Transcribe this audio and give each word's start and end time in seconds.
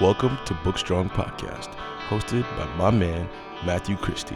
Welcome 0.00 0.38
to 0.46 0.54
Bookstrong 0.64 1.10
Podcast, 1.10 1.74
hosted 2.08 2.44
by 2.56 2.64
my 2.76 2.90
man, 2.90 3.28
Matthew 3.66 3.98
Christie. 3.98 4.34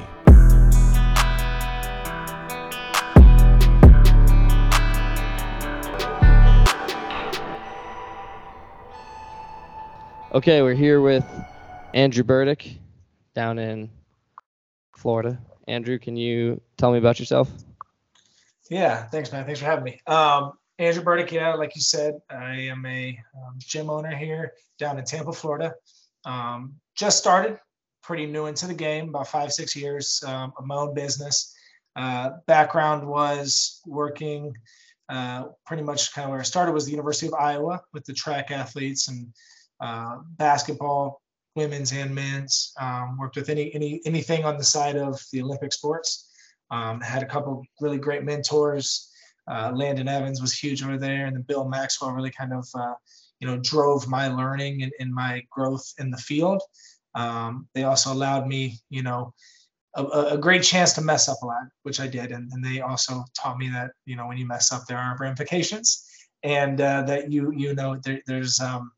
Okay, 10.35 10.61
we're 10.61 10.75
here 10.75 11.01
with 11.01 11.25
Andrew 11.95 12.25
Burdick 12.25 12.77
down 13.35 13.59
in 13.59 13.89
Florida. 14.95 15.41
Andrew, 15.67 15.99
can 15.99 16.15
you 16.15 16.61
tell 16.77 16.93
me 16.93 16.99
about 16.99 17.19
yourself? 17.19 17.51
Yeah, 18.69 19.05
thanks, 19.05 19.33
man. 19.33 19.47
Thanks 19.47 19.61
for 19.61 19.67
having 19.67 19.85
me. 19.85 19.99
Um, 20.07 20.59
Andrew 20.79 21.03
Burdick, 21.05 21.31
yeah, 21.31 21.55
like 21.55 21.77
you 21.77 21.83
said, 21.83 22.21
I 22.29 22.55
am 22.55 22.85
a 22.85 23.19
um, 23.37 23.55
gym 23.59 23.91
owner 23.91 24.15
here 24.15 24.55
down 24.79 24.99
in 24.99 25.05
Tampa, 25.05 25.33
Florida. 25.33 25.75
Um, 26.25 26.75
just 26.97 27.19
started, 27.19 27.59
pretty 28.03 28.27
new 28.27 28.47
into 28.47 28.67
the 28.67 28.75
game, 28.75 29.11
about 29.11 29.29
five, 29.29 29.53
six 29.53 29.77
years 29.77 30.23
um, 30.27 30.53
my 30.65 30.75
own 30.75 30.95
business. 30.95 31.55
Uh, 31.95 32.31
background 32.47 33.07
was 33.07 33.81
working 33.87 34.53
uh, 35.09 35.45
pretty 35.65 35.83
much 35.83 36.13
kind 36.13 36.25
of 36.25 36.31
where 36.31 36.41
I 36.41 36.45
started 36.45 36.73
was 36.73 36.87
the 36.87 36.91
University 36.91 37.29
of 37.29 37.35
Iowa 37.35 37.81
with 37.93 38.05
the 38.05 38.13
track 38.13 38.51
athletes 38.51 39.09
and 39.09 39.33
uh, 39.81 40.19
basketball, 40.39 41.23
women's 41.55 41.93
and 41.93 42.13
men's. 42.13 42.73
Um, 42.81 43.17
worked 43.19 43.37
with 43.37 43.49
any 43.49 43.73
any 43.75 44.01
anything 44.07 44.45
on 44.45 44.57
the 44.57 44.65
side 44.65 44.97
of 44.97 45.23
the 45.31 45.43
Olympic 45.43 45.73
sports. 45.73 46.31
Um, 46.71 47.01
had 47.01 47.23
a 47.23 47.27
couple 47.27 47.65
really 47.81 47.99
great 47.99 48.25
mentors. 48.25 49.11
Uh, 49.51 49.73
Landon 49.75 50.09
Evans 50.09 50.41
was 50.41 50.53
huge 50.53 50.83
over 50.83 50.99
there, 50.99 51.27
and 51.27 51.37
then 51.37 51.43
Bill 51.43 51.69
Maxwell 51.69 52.13
really 52.13 52.31
kind 52.31 52.53
of 52.53 52.67
uh, 52.75 52.95
you 53.41 53.47
know 53.47 53.59
drove 53.63 54.09
my 54.09 54.29
learning 54.29 54.83
and, 54.83 54.93
and, 55.01 55.13
my 55.13 55.43
growth 55.51 55.93
in 55.99 56.11
the 56.11 56.17
field. 56.17 56.63
Um, 57.15 57.69
they 57.75 57.85
also 57.85 58.13
allowed 58.13 58.47
me, 58.47 58.79
you 58.91 59.03
know, 59.03 59.35
a, 59.95 60.05
a, 60.05 60.39
great 60.39 60.63
chance 60.63 60.93
to 60.95 61.03
mess 61.03 61.29
up 61.29 61.39
a 61.43 61.47
lot, 61.47 61.63
which 61.83 62.01
I 62.01 62.09
did, 62.09 62.33
and, 62.33 62.51
and 62.53 62.65
they 62.65 62.81
also 62.81 63.25
taught 63.39 63.59
me 63.59 63.69
that 63.69 63.91
you 64.07 64.17
know 64.17 64.27
when 64.27 64.39
you 64.39 64.47
mess 64.47 64.73
up, 64.73 64.87
there 64.87 64.99
are 64.99 65.17
ramifications, 65.19 66.07
and 66.43 66.81
uh, 66.81 67.03
that 67.03 67.31
you 67.31 67.53
you 67.53 67.75
know 67.75 67.97
there, 68.03 68.21
there's 68.27 68.61
um, 68.61 68.93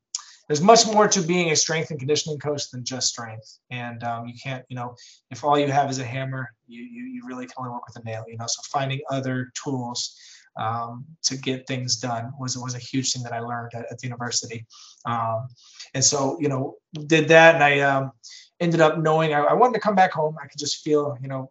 there's 0.47 0.61
much 0.61 0.87
more 0.87 1.09
to 1.09 1.21
being 1.23 1.51
a 1.51 1.57
strength 1.57 1.91
and 1.91 1.99
conditioning 1.99 2.39
coach 2.39 2.71
than 2.71 2.85
just 2.85 3.09
strength. 3.09 3.59
And 3.71 4.03
um, 4.05 4.27
you 4.27 4.35
can't, 4.41 4.65
you 4.69 4.77
know, 4.77 4.95
if 5.31 5.43
all 5.43 5.59
you 5.59 5.71
have 5.71 5.91
is 5.91 5.99
a 5.99 6.05
hammer, 6.05 6.49
you, 6.67 6.83
you, 6.83 7.05
you 7.05 7.23
really 7.27 7.47
can 7.47 7.55
only 7.59 7.71
work 7.71 7.87
with 7.87 8.03
a 8.03 8.07
nail, 8.07 8.25
you 8.29 8.37
know, 8.37 8.47
so 8.47 8.63
finding 8.71 9.01
other 9.11 9.51
tools 9.61 10.17
um, 10.57 11.05
to 11.25 11.37
get 11.37 11.67
things 11.67 11.97
done 11.97 12.33
was, 12.39 12.57
was 12.57 12.75
a 12.75 12.79
huge 12.79 13.13
thing 13.13 13.23
that 13.25 13.33
I 13.33 13.41
learned 13.41 13.73
at, 13.75 13.87
at 13.91 13.99
the 13.99 14.07
university. 14.07 14.65
Um, 15.05 15.49
and 15.95 16.05
so, 16.05 16.39
you 16.41 16.49
know, 16.49 16.77
did 17.07 17.29
that 17.29 17.57
and 17.57 17.65
I 17.65 17.81
um, 17.81 18.13
ended 18.61 18.81
up 18.81 18.99
knowing 18.99 19.35
I, 19.35 19.41
I, 19.41 19.53
wanted 19.53 19.75
to 19.75 19.81
come 19.81 19.95
back 19.95 20.13
home. 20.13 20.37
I 20.43 20.47
could 20.47 20.59
just 20.59 20.83
feel, 20.83 21.17
you 21.21 21.29
know, 21.29 21.51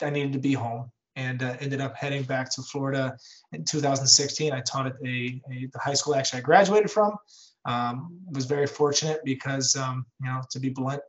I 0.00 0.10
needed 0.10 0.32
to 0.32 0.38
be 0.38 0.54
home 0.54 0.90
and 1.16 1.42
uh, 1.42 1.56
ended 1.60 1.80
up 1.80 1.94
heading 1.96 2.22
back 2.22 2.50
to 2.52 2.62
Florida 2.62 3.16
in 3.52 3.64
2016. 3.64 4.52
I 4.52 4.60
taught 4.60 4.86
at 4.86 4.94
a, 5.04 5.40
a 5.50 5.68
the 5.72 5.78
high 5.78 5.94
school 5.94 6.14
actually 6.14 6.38
I 6.38 6.42
graduated 6.42 6.90
from. 6.90 7.16
Um, 7.64 8.20
was 8.32 8.46
very 8.46 8.66
fortunate 8.66 9.20
because, 9.24 9.76
um, 9.76 10.06
you 10.20 10.28
know, 10.28 10.40
to 10.50 10.60
be 10.60 10.70
blunt, 10.70 11.02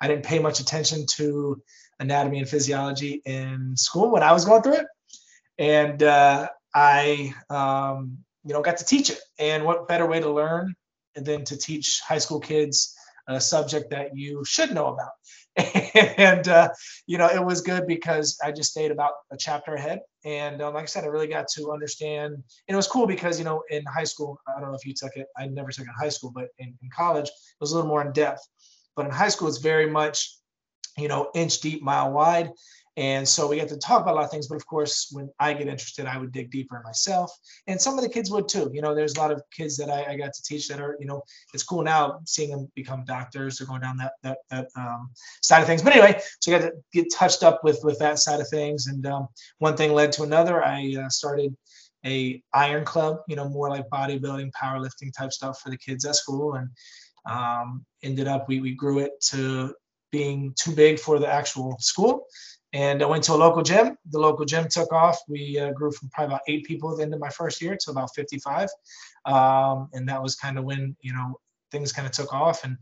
I 0.00 0.08
didn't 0.08 0.24
pay 0.24 0.38
much 0.38 0.60
attention 0.60 1.06
to 1.16 1.62
anatomy 1.98 2.40
and 2.40 2.48
physiology 2.48 3.22
in 3.24 3.74
school 3.76 4.10
when 4.10 4.22
I 4.22 4.32
was 4.32 4.44
going 4.44 4.62
through 4.62 4.74
it, 4.74 4.86
and 5.58 6.02
uh, 6.02 6.48
I, 6.74 7.32
um, 7.48 8.18
you 8.44 8.52
know, 8.52 8.60
got 8.60 8.76
to 8.78 8.84
teach 8.84 9.10
it. 9.10 9.20
And 9.38 9.64
what 9.64 9.88
better 9.88 10.06
way 10.06 10.20
to 10.20 10.30
learn 10.30 10.74
than 11.14 11.44
to 11.44 11.56
teach 11.56 12.00
high 12.06 12.18
school 12.18 12.40
kids 12.40 12.94
a 13.26 13.40
subject 13.40 13.90
that 13.90 14.16
you 14.16 14.44
should 14.44 14.74
know 14.74 14.88
about? 14.88 15.12
and 16.18 16.48
uh, 16.48 16.68
you 17.06 17.18
know, 17.18 17.28
it 17.28 17.44
was 17.44 17.60
good 17.60 17.86
because 17.86 18.38
I 18.42 18.50
just 18.50 18.70
stayed 18.72 18.90
about 18.90 19.12
a 19.30 19.36
chapter 19.36 19.74
ahead 19.74 20.00
and 20.24 20.62
um, 20.62 20.74
like 20.74 20.84
I 20.84 20.86
said, 20.86 21.04
I 21.04 21.08
really 21.08 21.28
got 21.28 21.48
to 21.48 21.70
understand. 21.70 22.34
And 22.34 22.42
it 22.66 22.76
was 22.76 22.88
cool 22.88 23.06
because 23.06 23.38
you 23.38 23.44
know, 23.44 23.62
in 23.70 23.84
high 23.84 24.04
school, 24.04 24.38
I 24.48 24.60
don't 24.60 24.70
know 24.70 24.76
if 24.76 24.86
you 24.86 24.94
took 24.94 25.16
it. 25.16 25.26
I 25.36 25.46
never 25.46 25.70
took 25.70 25.84
it 25.84 25.90
in 25.90 25.94
high 25.94 26.08
school, 26.08 26.32
but 26.34 26.48
in, 26.58 26.76
in 26.82 26.90
college, 26.94 27.28
it 27.28 27.60
was 27.60 27.72
a 27.72 27.76
little 27.76 27.88
more 27.88 28.04
in 28.04 28.12
depth. 28.12 28.46
But 28.96 29.06
in 29.06 29.12
high 29.12 29.28
school, 29.28 29.48
it's 29.48 29.58
very 29.58 29.88
much, 29.88 30.36
you 30.96 31.08
know, 31.08 31.30
inch 31.34 31.60
deep, 31.60 31.82
mile 31.82 32.12
wide. 32.12 32.50
And 32.96 33.28
so 33.28 33.48
we 33.48 33.56
get 33.56 33.68
to 33.70 33.76
talk 33.76 34.02
about 34.02 34.12
a 34.12 34.16
lot 34.16 34.24
of 34.24 34.30
things, 34.30 34.46
but 34.46 34.54
of 34.54 34.66
course, 34.66 35.08
when 35.10 35.28
I 35.40 35.52
get 35.52 35.66
interested, 35.66 36.06
I 36.06 36.16
would 36.16 36.30
dig 36.30 36.50
deeper 36.50 36.80
myself. 36.84 37.32
And 37.66 37.80
some 37.80 37.98
of 37.98 38.04
the 38.04 38.08
kids 38.08 38.30
would 38.30 38.48
too. 38.48 38.70
You 38.72 38.82
know, 38.82 38.94
there's 38.94 39.16
a 39.16 39.18
lot 39.18 39.32
of 39.32 39.42
kids 39.50 39.76
that 39.78 39.90
I, 39.90 40.12
I 40.12 40.16
got 40.16 40.32
to 40.32 40.42
teach 40.42 40.68
that 40.68 40.80
are, 40.80 40.96
you 41.00 41.06
know, 41.06 41.22
it's 41.52 41.64
cool 41.64 41.82
now 41.82 42.20
seeing 42.24 42.50
them 42.50 42.70
become 42.76 43.04
doctors 43.04 43.60
or 43.60 43.66
going 43.66 43.80
down 43.80 43.96
that 43.96 44.12
that 44.22 44.38
that 44.50 44.68
um, 44.76 45.10
side 45.42 45.60
of 45.60 45.66
things. 45.66 45.82
But 45.82 45.96
anyway, 45.96 46.20
so 46.38 46.54
I 46.54 46.58
got 46.58 46.66
to 46.66 46.72
get 46.92 47.12
touched 47.12 47.42
up 47.42 47.64
with 47.64 47.80
with 47.82 47.98
that 47.98 48.20
side 48.20 48.40
of 48.40 48.48
things. 48.48 48.86
And 48.86 49.04
um, 49.06 49.28
one 49.58 49.76
thing 49.76 49.92
led 49.92 50.12
to 50.12 50.22
another. 50.22 50.64
I 50.64 50.94
uh, 51.04 51.08
started 51.08 51.56
a 52.06 52.40
iron 52.52 52.84
club, 52.84 53.18
you 53.26 53.34
know, 53.34 53.48
more 53.48 53.70
like 53.70 53.88
bodybuilding, 53.88 54.52
powerlifting 54.52 55.12
type 55.12 55.32
stuff 55.32 55.60
for 55.60 55.70
the 55.70 55.78
kids 55.78 56.04
at 56.04 56.14
school. 56.14 56.54
And 56.54 56.68
um, 57.26 57.84
ended 58.04 58.28
up 58.28 58.46
we 58.46 58.60
we 58.60 58.72
grew 58.72 59.00
it 59.00 59.20
to 59.30 59.74
being 60.12 60.54
too 60.54 60.70
big 60.70 61.00
for 61.00 61.18
the 61.18 61.26
actual 61.26 61.76
school 61.80 62.26
and 62.74 63.04
I 63.04 63.06
went 63.06 63.22
to 63.24 63.34
a 63.34 63.36
local 63.36 63.62
gym. 63.62 63.96
The 64.10 64.18
local 64.18 64.44
gym 64.44 64.66
took 64.68 64.92
off. 64.92 65.20
We 65.28 65.60
uh, 65.60 65.70
grew 65.70 65.92
from 65.92 66.08
probably 66.08 66.34
about 66.34 66.42
eight 66.48 66.64
people 66.64 66.90
at 66.90 66.96
the 66.96 67.04
end 67.04 67.14
of 67.14 67.20
my 67.20 67.28
first 67.28 67.62
year 67.62 67.76
to 67.80 67.90
about 67.92 68.12
55. 68.16 68.68
Um, 69.26 69.88
and 69.92 70.08
that 70.08 70.20
was 70.20 70.34
kind 70.34 70.58
of 70.58 70.64
when, 70.64 70.96
you 71.00 71.12
know, 71.12 71.38
things 71.70 71.92
kind 71.92 72.04
of 72.04 72.10
took 72.10 72.34
off. 72.34 72.64
And 72.64 72.76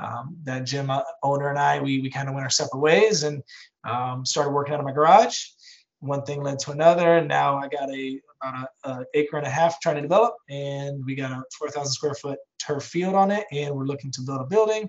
um, 0.00 0.36
that 0.44 0.60
gym 0.60 0.90
uh, 0.90 1.02
owner 1.24 1.50
and 1.50 1.58
I, 1.58 1.80
we, 1.80 2.00
we 2.00 2.08
kind 2.08 2.28
of 2.28 2.34
went 2.34 2.44
our 2.44 2.50
separate 2.50 2.78
ways 2.78 3.24
and 3.24 3.42
um, 3.82 4.24
started 4.24 4.52
working 4.52 4.74
out 4.74 4.80
of 4.80 4.86
my 4.86 4.92
garage. 4.92 5.46
One 5.98 6.22
thing 6.22 6.44
led 6.44 6.60
to 6.60 6.70
another. 6.70 7.18
And 7.18 7.26
now 7.26 7.58
I 7.58 7.66
got 7.66 7.90
a 7.90 8.20
about 8.40 8.68
an 8.84 9.04
acre 9.14 9.38
and 9.38 9.46
a 9.46 9.50
half 9.50 9.80
trying 9.80 9.96
to 9.96 10.02
develop. 10.02 10.34
And 10.50 11.04
we 11.04 11.16
got 11.16 11.32
a 11.32 11.42
4,000 11.58 11.92
square 11.92 12.14
foot 12.14 12.38
turf 12.60 12.84
field 12.84 13.16
on 13.16 13.32
it. 13.32 13.46
And 13.50 13.74
we're 13.74 13.86
looking 13.86 14.12
to 14.12 14.22
build 14.22 14.40
a 14.40 14.44
building. 14.44 14.88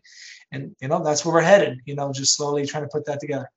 And, 0.51 0.75
you 0.79 0.89
know, 0.89 1.03
that's 1.03 1.25
where 1.25 1.33
we're 1.33 1.41
headed, 1.41 1.79
you 1.85 1.95
know, 1.95 2.13
just 2.13 2.35
slowly 2.35 2.67
trying 2.67 2.83
to 2.83 2.89
put 2.89 3.05
that 3.07 3.19
together. 3.19 3.49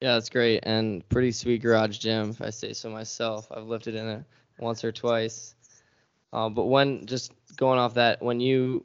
Yeah, 0.00 0.14
that's 0.14 0.28
great 0.28 0.60
and 0.62 1.06
pretty 1.08 1.32
sweet 1.32 1.62
garage 1.62 1.98
gym, 1.98 2.30
if 2.30 2.40
I 2.40 2.50
say 2.50 2.72
so 2.72 2.88
myself. 2.88 3.50
I've 3.50 3.66
lifted 3.66 3.96
in 3.96 4.06
it 4.06 4.24
once 4.58 4.84
or 4.84 4.92
twice. 4.92 5.54
Uh, 6.32 6.48
but 6.48 6.66
when 6.66 7.06
just 7.06 7.32
going 7.56 7.78
off 7.78 7.94
that, 7.94 8.22
when 8.22 8.38
you 8.38 8.84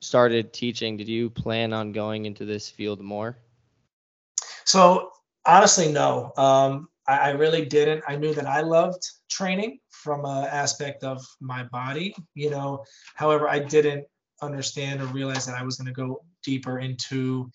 started 0.00 0.52
teaching, 0.52 0.96
did 0.96 1.08
you 1.08 1.28
plan 1.28 1.72
on 1.72 1.92
going 1.92 2.24
into 2.24 2.44
this 2.44 2.70
field 2.70 3.00
more? 3.00 3.36
So 4.64 5.12
honestly, 5.46 5.92
no. 5.92 6.32
Um, 6.36 6.88
I, 7.06 7.18
I, 7.18 7.30
really 7.30 7.64
didn't. 7.66 8.02
I 8.06 8.16
knew 8.16 8.32
that 8.34 8.46
I 8.46 8.60
loved 8.60 9.02
training 9.28 9.78
from 9.90 10.24
an 10.24 10.44
aspect 10.44 11.04
of 11.04 11.22
my 11.40 11.64
body, 11.64 12.14
you 12.34 12.50
know. 12.50 12.84
However, 13.14 13.48
I 13.48 13.58
didn't 13.58 14.06
understand 14.40 15.02
or 15.02 15.06
realize 15.06 15.44
that 15.46 15.56
I 15.56 15.62
was 15.62 15.76
going 15.76 15.86
to 15.86 15.92
go 15.92 16.22
deeper 16.42 16.78
into 16.78 17.50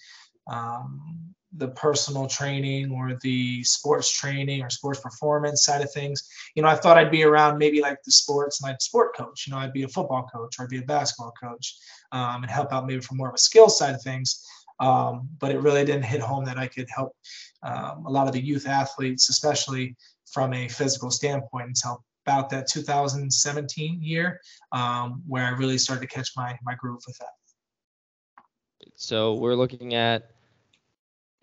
um, 0.48 1.34
the 1.58 1.70
personal 1.70 2.28
training 2.28 2.92
or 2.92 3.18
the 3.22 3.64
sports 3.64 4.12
training 4.12 4.62
or 4.62 4.70
sports 4.70 5.00
performance 5.00 5.64
side 5.64 5.82
of 5.82 5.92
things. 5.92 6.28
You 6.56 6.64
know, 6.64 6.70
I 6.70 6.76
thought 6.76 6.98
I'd 6.98 7.12
be 7.12 7.24
around 7.24 7.58
maybe 7.58 7.82
like 7.82 8.04
the 8.04 8.12
sports 8.12 8.62
and 8.62 8.70
I'd 8.70 8.82
sport 8.82 9.16
coach. 9.16 9.48
You 9.48 9.54
know, 9.54 9.60
I'd 9.60 9.74
be 9.74 9.84
a 9.84 9.88
football 9.88 10.28
coach 10.34 10.60
or 10.60 10.64
I'd 10.64 10.70
be 10.70 10.80
a 10.80 10.84
basketball 10.84 11.34
coach 11.42 11.78
um, 12.12 12.44
and 12.44 12.52
help 12.52 12.74
out 12.74 12.86
maybe 12.86 13.02
from 13.02 13.18
more 13.18 13.30
of 13.30 13.36
a 13.36 13.40
skill 13.40 13.70
side 13.70 13.96
of 13.96 14.02
things. 14.02 14.46
Um, 14.80 15.30
but 15.40 15.52
it 15.52 15.60
really 15.60 15.86
didn't 15.86 16.04
hit 16.04 16.20
home 16.20 16.44
that 16.46 16.58
I 16.58 16.68
could 16.68 16.90
help 16.90 17.16
um, 17.64 18.06
a 18.06 18.10
lot 18.10 18.28
of 18.28 18.34
the 18.34 18.42
youth 18.42 18.68
athletes, 18.68 19.30
especially 19.30 19.96
from 20.26 20.54
a 20.54 20.68
physical 20.68 21.10
standpoint, 21.10 21.68
until 21.68 22.04
about 22.26 22.50
that 22.50 22.68
2017 22.68 24.02
year, 24.02 24.42
um, 24.72 25.24
where 25.28 25.46
I 25.46 25.52
really 25.52 25.78
started 25.78 26.02
to 26.02 26.14
catch 26.14 26.32
my 26.36 26.58
my 26.64 26.76
groove 26.76 27.02
with 27.08 27.18
that. 27.20 27.30
So 28.96 29.36
we're 29.36 29.56
looking 29.56 29.94
at 29.94 30.35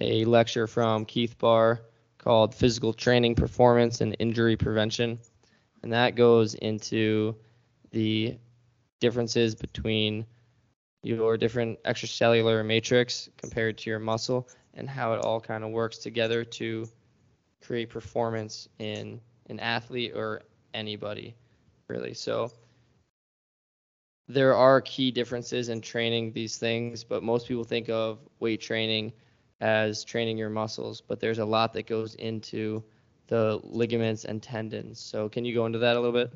a 0.02 0.24
lecture 0.24 0.66
from 0.66 1.04
Keith 1.04 1.38
Baar 1.38 1.82
called 2.18 2.54
Physical 2.54 2.92
Training 2.92 3.34
Performance 3.34 4.00
and 4.00 4.16
Injury 4.18 4.56
Prevention. 4.56 5.18
And 5.82 5.92
that 5.92 6.14
goes 6.14 6.54
into 6.54 7.36
the 7.90 8.36
differences 9.00 9.54
between 9.54 10.26
your 11.02 11.36
different 11.36 11.82
extracellular 11.82 12.64
matrix 12.64 13.28
compared 13.36 13.78
to 13.78 13.90
your 13.90 13.98
muscle 13.98 14.48
and 14.74 14.88
how 14.88 15.14
it 15.14 15.20
all 15.20 15.40
kind 15.40 15.64
of 15.64 15.70
works 15.70 15.98
together 15.98 16.44
to 16.44 16.88
create 17.60 17.90
performance 17.90 18.68
in 18.78 19.20
an 19.48 19.58
athlete 19.60 20.12
or 20.14 20.42
anybody 20.74 21.34
really. 21.88 22.14
So 22.14 22.50
there 24.28 24.54
are 24.54 24.80
key 24.80 25.10
differences 25.10 25.68
in 25.68 25.80
training 25.80 26.32
these 26.32 26.56
things, 26.56 27.04
but 27.04 27.22
most 27.22 27.48
people 27.48 27.64
think 27.64 27.88
of 27.88 28.18
weight 28.40 28.60
training 28.60 29.12
as 29.62 30.04
training 30.04 30.36
your 30.36 30.50
muscles, 30.50 31.00
but 31.00 31.20
there's 31.20 31.38
a 31.38 31.44
lot 31.44 31.72
that 31.72 31.86
goes 31.86 32.14
into 32.16 32.82
the 33.28 33.58
ligaments 33.62 34.26
and 34.26 34.42
tendons. 34.42 35.00
So 35.00 35.30
can 35.30 35.46
you 35.46 35.54
go 35.54 35.64
into 35.64 35.78
that 35.78 35.96
a 35.96 36.00
little 36.00 36.12
bit? 36.12 36.32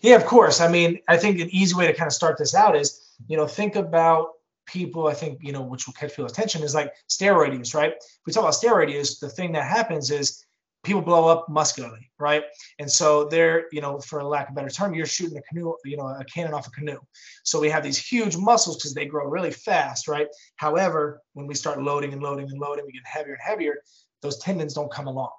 Yeah, 0.00 0.16
of 0.16 0.24
course. 0.24 0.60
I 0.60 0.68
mean, 0.68 0.98
I 1.06 1.16
think 1.16 1.38
an 1.38 1.50
easy 1.50 1.76
way 1.76 1.86
to 1.86 1.92
kind 1.92 2.08
of 2.08 2.12
start 2.12 2.38
this 2.38 2.54
out 2.54 2.74
is 2.74 3.04
you 3.28 3.36
know, 3.36 3.46
think 3.46 3.76
about 3.76 4.32
people, 4.66 5.06
I 5.06 5.14
think, 5.14 5.38
you 5.42 5.52
know, 5.52 5.62
which 5.62 5.86
will 5.86 5.94
catch 5.94 6.10
people's 6.10 6.32
attention 6.32 6.62
is 6.62 6.74
like 6.74 6.92
steroid 7.08 7.56
use, 7.56 7.74
right? 7.74 7.92
If 7.92 8.20
we 8.26 8.32
talk 8.32 8.42
about 8.42 8.54
steroid 8.54 8.92
use, 8.92 9.18
the 9.18 9.28
thing 9.28 9.52
that 9.52 9.64
happens 9.64 10.10
is 10.10 10.43
people 10.84 11.02
blow 11.02 11.26
up 11.28 11.48
muscularly, 11.48 12.10
right? 12.18 12.44
And 12.78 12.90
so 12.90 13.24
they're, 13.24 13.66
you 13.72 13.80
know, 13.80 13.98
for 13.98 14.22
lack 14.22 14.48
of 14.48 14.52
a 14.52 14.54
better 14.54 14.68
term, 14.68 14.94
you're 14.94 15.06
shooting 15.06 15.38
a 15.38 15.42
canoe, 15.42 15.74
you 15.84 15.96
know, 15.96 16.06
a 16.06 16.24
cannon 16.24 16.54
off 16.54 16.66
a 16.66 16.70
canoe. 16.70 16.98
So 17.42 17.58
we 17.58 17.70
have 17.70 17.82
these 17.82 17.98
huge 17.98 18.36
muscles 18.36 18.76
because 18.76 18.94
they 18.94 19.06
grow 19.06 19.26
really 19.26 19.50
fast, 19.50 20.06
right? 20.06 20.28
However, 20.56 21.20
when 21.32 21.46
we 21.46 21.54
start 21.54 21.82
loading 21.82 22.12
and 22.12 22.22
loading 22.22 22.48
and 22.50 22.60
loading, 22.60 22.84
we 22.86 22.92
get 22.92 23.02
heavier 23.04 23.32
and 23.34 23.42
heavier, 23.42 23.76
those 24.22 24.38
tendons 24.38 24.74
don't 24.74 24.92
come 24.92 25.06
along. 25.06 25.30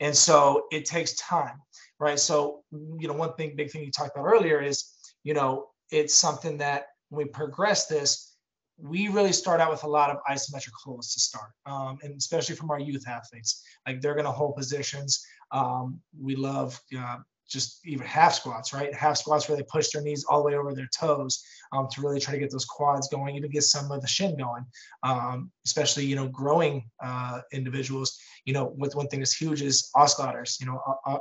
And 0.00 0.16
so 0.16 0.66
it 0.72 0.84
takes 0.84 1.14
time, 1.14 1.60
right? 2.00 2.18
So, 2.18 2.62
you 2.72 3.08
know, 3.08 3.14
one 3.14 3.34
thing, 3.34 3.54
big 3.56 3.70
thing 3.70 3.84
you 3.84 3.90
talked 3.90 4.16
about 4.16 4.26
earlier 4.26 4.60
is, 4.60 4.92
you 5.22 5.34
know, 5.34 5.68
it's 5.90 6.14
something 6.14 6.58
that 6.58 6.86
when 7.10 7.26
we 7.26 7.30
progress 7.30 7.86
this, 7.86 8.31
we 8.78 9.08
really 9.08 9.32
start 9.32 9.60
out 9.60 9.70
with 9.70 9.84
a 9.84 9.88
lot 9.88 10.10
of 10.10 10.18
isometric 10.28 10.72
holds 10.82 11.12
to 11.14 11.20
start, 11.20 11.50
um, 11.66 11.98
and 12.02 12.16
especially 12.16 12.56
from 12.56 12.70
our 12.70 12.80
youth 12.80 13.06
athletes. 13.08 13.62
Like 13.86 14.00
they're 14.00 14.14
going 14.14 14.26
to 14.26 14.32
hold 14.32 14.56
positions. 14.56 15.24
Um, 15.50 16.00
we 16.20 16.34
love 16.36 16.80
uh, 16.98 17.18
just 17.48 17.86
even 17.86 18.06
half 18.06 18.34
squats, 18.34 18.72
right? 18.72 18.94
Half 18.94 19.18
squats 19.18 19.48
where 19.48 19.56
they 19.56 19.64
push 19.64 19.90
their 19.90 20.02
knees 20.02 20.24
all 20.24 20.42
the 20.42 20.48
way 20.48 20.56
over 20.56 20.74
their 20.74 20.88
toes 20.98 21.44
um, 21.72 21.86
to 21.92 22.00
really 22.00 22.18
try 22.18 22.32
to 22.34 22.40
get 22.40 22.50
those 22.50 22.64
quads 22.64 23.08
going, 23.08 23.36
even 23.36 23.50
get 23.50 23.62
some 23.62 23.90
of 23.92 24.00
the 24.00 24.08
shin 24.08 24.36
going. 24.36 24.64
Um, 25.02 25.50
especially, 25.66 26.06
you 26.06 26.16
know, 26.16 26.28
growing 26.28 26.88
uh, 27.02 27.40
individuals. 27.52 28.18
You 28.46 28.54
know, 28.54 28.72
with 28.76 28.96
one 28.96 29.08
thing 29.08 29.20
that's 29.20 29.36
huge 29.36 29.62
is 29.62 29.90
oscillators. 29.94 30.58
You 30.60 30.66
know, 30.66 30.82
uh, 30.86 31.10
uh 31.14 31.18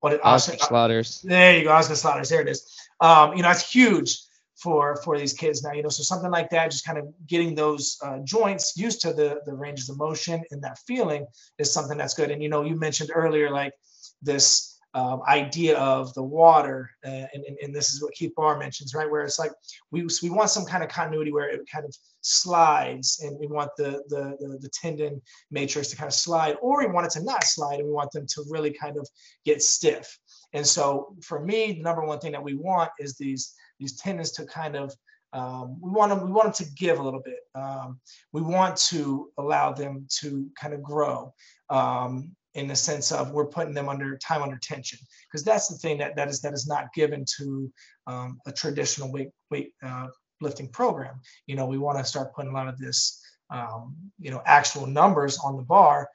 what 0.00 0.24
Oscar 0.24 0.58
Slaughters. 0.58 1.22
There 1.22 1.56
you 1.56 1.64
go, 1.64 1.72
Oscar 1.72 1.94
Slaughters. 1.94 2.28
There 2.28 2.40
it 2.40 2.48
is. 2.48 2.76
Um, 3.00 3.36
you 3.36 3.42
know, 3.42 3.50
it's 3.50 3.72
huge 3.72 4.18
for 4.62 4.96
for 5.02 5.18
these 5.18 5.32
kids 5.32 5.62
now 5.62 5.72
you 5.72 5.82
know 5.82 5.88
so 5.88 6.02
something 6.02 6.30
like 6.30 6.48
that 6.50 6.70
just 6.70 6.86
kind 6.86 6.98
of 6.98 7.06
getting 7.26 7.54
those 7.54 7.98
uh, 8.04 8.18
joints 8.24 8.76
used 8.76 9.00
to 9.00 9.12
the 9.12 9.40
the 9.46 9.52
ranges 9.52 9.88
of 9.88 9.98
motion 9.98 10.42
and 10.50 10.62
that 10.62 10.78
feeling 10.86 11.26
is 11.58 11.72
something 11.72 11.98
that's 11.98 12.14
good. 12.14 12.30
And 12.30 12.42
you 12.42 12.48
know 12.48 12.64
you 12.64 12.76
mentioned 12.76 13.10
earlier 13.14 13.50
like 13.50 13.72
this 14.20 14.78
um, 14.94 15.22
idea 15.26 15.78
of 15.78 16.12
the 16.12 16.22
water 16.22 16.90
uh, 17.06 17.24
and, 17.32 17.44
and, 17.48 17.56
and, 17.62 17.74
this 17.74 17.94
is 17.94 18.02
what 18.02 18.12
Keith 18.12 18.34
Baar 18.36 18.58
mentions 18.58 18.94
right? 18.94 19.10
Where 19.10 19.22
it's 19.22 19.38
like 19.38 19.52
we, 19.90 20.06
we 20.22 20.28
want 20.28 20.50
some 20.50 20.66
kind 20.66 20.84
of 20.84 20.90
continuity 20.90 21.32
where 21.32 21.48
it 21.48 21.62
kind 21.66 21.86
of 21.86 21.96
slides 22.20 23.22
and 23.24 23.38
we 23.40 23.46
want 23.46 23.70
the, 23.78 24.02
the 24.08 24.36
the 24.38 24.58
the 24.60 24.68
tendon 24.68 25.22
matrix 25.50 25.88
to 25.88 25.96
kind 25.96 26.08
of 26.08 26.14
slide 26.14 26.56
or 26.60 26.80
we 26.80 26.92
want 26.92 27.06
it 27.06 27.12
to 27.12 27.24
not 27.24 27.42
slide 27.42 27.78
and 27.78 27.88
we 27.88 27.94
want 27.94 28.12
them 28.12 28.26
to 28.26 28.44
really 28.50 28.70
kind 28.70 28.98
of 28.98 29.08
get 29.46 29.62
stiff. 29.62 30.18
And 30.52 30.66
so 30.66 31.16
for 31.22 31.42
me 31.42 31.72
the 31.72 31.82
number 31.82 32.04
one 32.04 32.18
thing 32.18 32.32
that 32.32 32.44
we 32.44 32.54
want 32.54 32.90
is 32.98 33.16
these 33.16 33.54
these 33.82 33.96
tendons 33.96 34.30
to 34.32 34.46
kind 34.46 34.76
of 34.76 34.94
um, 35.34 35.78
we 35.80 35.90
want 35.90 36.10
them 36.10 36.24
we 36.24 36.30
want 36.30 36.54
them 36.54 36.66
to 36.66 36.72
give 36.74 36.98
a 36.98 37.02
little 37.02 37.22
bit. 37.22 37.40
Um, 37.54 38.00
we 38.32 38.42
want 38.42 38.76
to 38.88 39.30
allow 39.38 39.72
them 39.72 40.06
to 40.20 40.48
kind 40.60 40.74
of 40.74 40.82
grow 40.82 41.34
um, 41.70 42.36
in 42.54 42.66
the 42.68 42.76
sense 42.76 43.12
of 43.12 43.30
we're 43.32 43.46
putting 43.46 43.74
them 43.74 43.88
under 43.88 44.16
time 44.18 44.42
under 44.42 44.58
tension. 44.58 44.98
Because 45.30 45.42
that's 45.42 45.68
the 45.68 45.76
thing 45.78 45.98
that 45.98 46.16
that 46.16 46.28
is 46.28 46.40
that 46.42 46.52
is 46.52 46.66
not 46.66 46.92
given 46.94 47.24
to 47.38 47.72
um, 48.06 48.40
a 48.46 48.52
traditional 48.52 49.10
weight 49.10 49.30
weight 49.50 49.72
uh, 49.82 50.08
lifting 50.40 50.68
program. 50.68 51.20
You 51.46 51.56
know 51.56 51.66
we 51.66 51.78
want 51.78 51.98
to 51.98 52.04
start 52.04 52.34
putting 52.34 52.52
a 52.52 52.54
lot 52.54 52.68
of 52.68 52.78
this 52.78 53.20
um, 53.50 53.96
you 54.18 54.30
know 54.30 54.42
actual 54.44 54.86
numbers 54.86 55.38
on 55.38 55.56
the 55.56 55.62
bar 55.62 56.08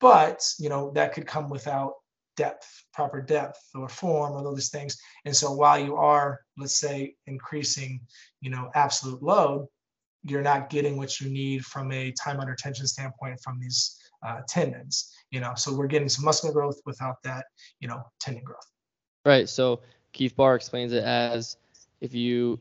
but 0.00 0.42
you 0.58 0.68
know 0.68 0.90
that 0.92 1.14
could 1.14 1.26
come 1.26 1.48
without 1.48 1.94
depth, 2.36 2.84
proper 2.92 3.20
depth 3.20 3.58
or 3.74 3.88
form 3.88 4.32
or 4.32 4.42
those 4.42 4.68
things. 4.68 4.96
And 5.24 5.34
so 5.34 5.52
while 5.52 5.78
you 5.78 5.96
are, 5.96 6.40
let's 6.56 6.78
say, 6.78 7.14
increasing, 7.26 8.00
you 8.40 8.50
know, 8.50 8.70
absolute 8.74 9.22
load, 9.22 9.66
you're 10.24 10.42
not 10.42 10.70
getting 10.70 10.96
what 10.96 11.20
you 11.20 11.30
need 11.30 11.64
from 11.64 11.92
a 11.92 12.12
time 12.12 12.40
under 12.40 12.54
tension 12.54 12.86
standpoint 12.86 13.40
from 13.42 13.58
these 13.60 13.96
uh, 14.26 14.40
tendons. 14.48 15.12
You 15.30 15.40
know, 15.40 15.54
so 15.56 15.74
we're 15.74 15.86
getting 15.86 16.08
some 16.08 16.24
muscle 16.24 16.52
growth 16.52 16.80
without 16.84 17.16
that, 17.24 17.46
you 17.80 17.88
know, 17.88 18.02
tendon 18.20 18.44
growth. 18.44 18.66
Right. 19.24 19.48
So 19.48 19.80
Keith 20.12 20.36
Baar 20.36 20.54
explains 20.54 20.92
it 20.92 21.04
as 21.04 21.56
if 22.00 22.14
you 22.14 22.60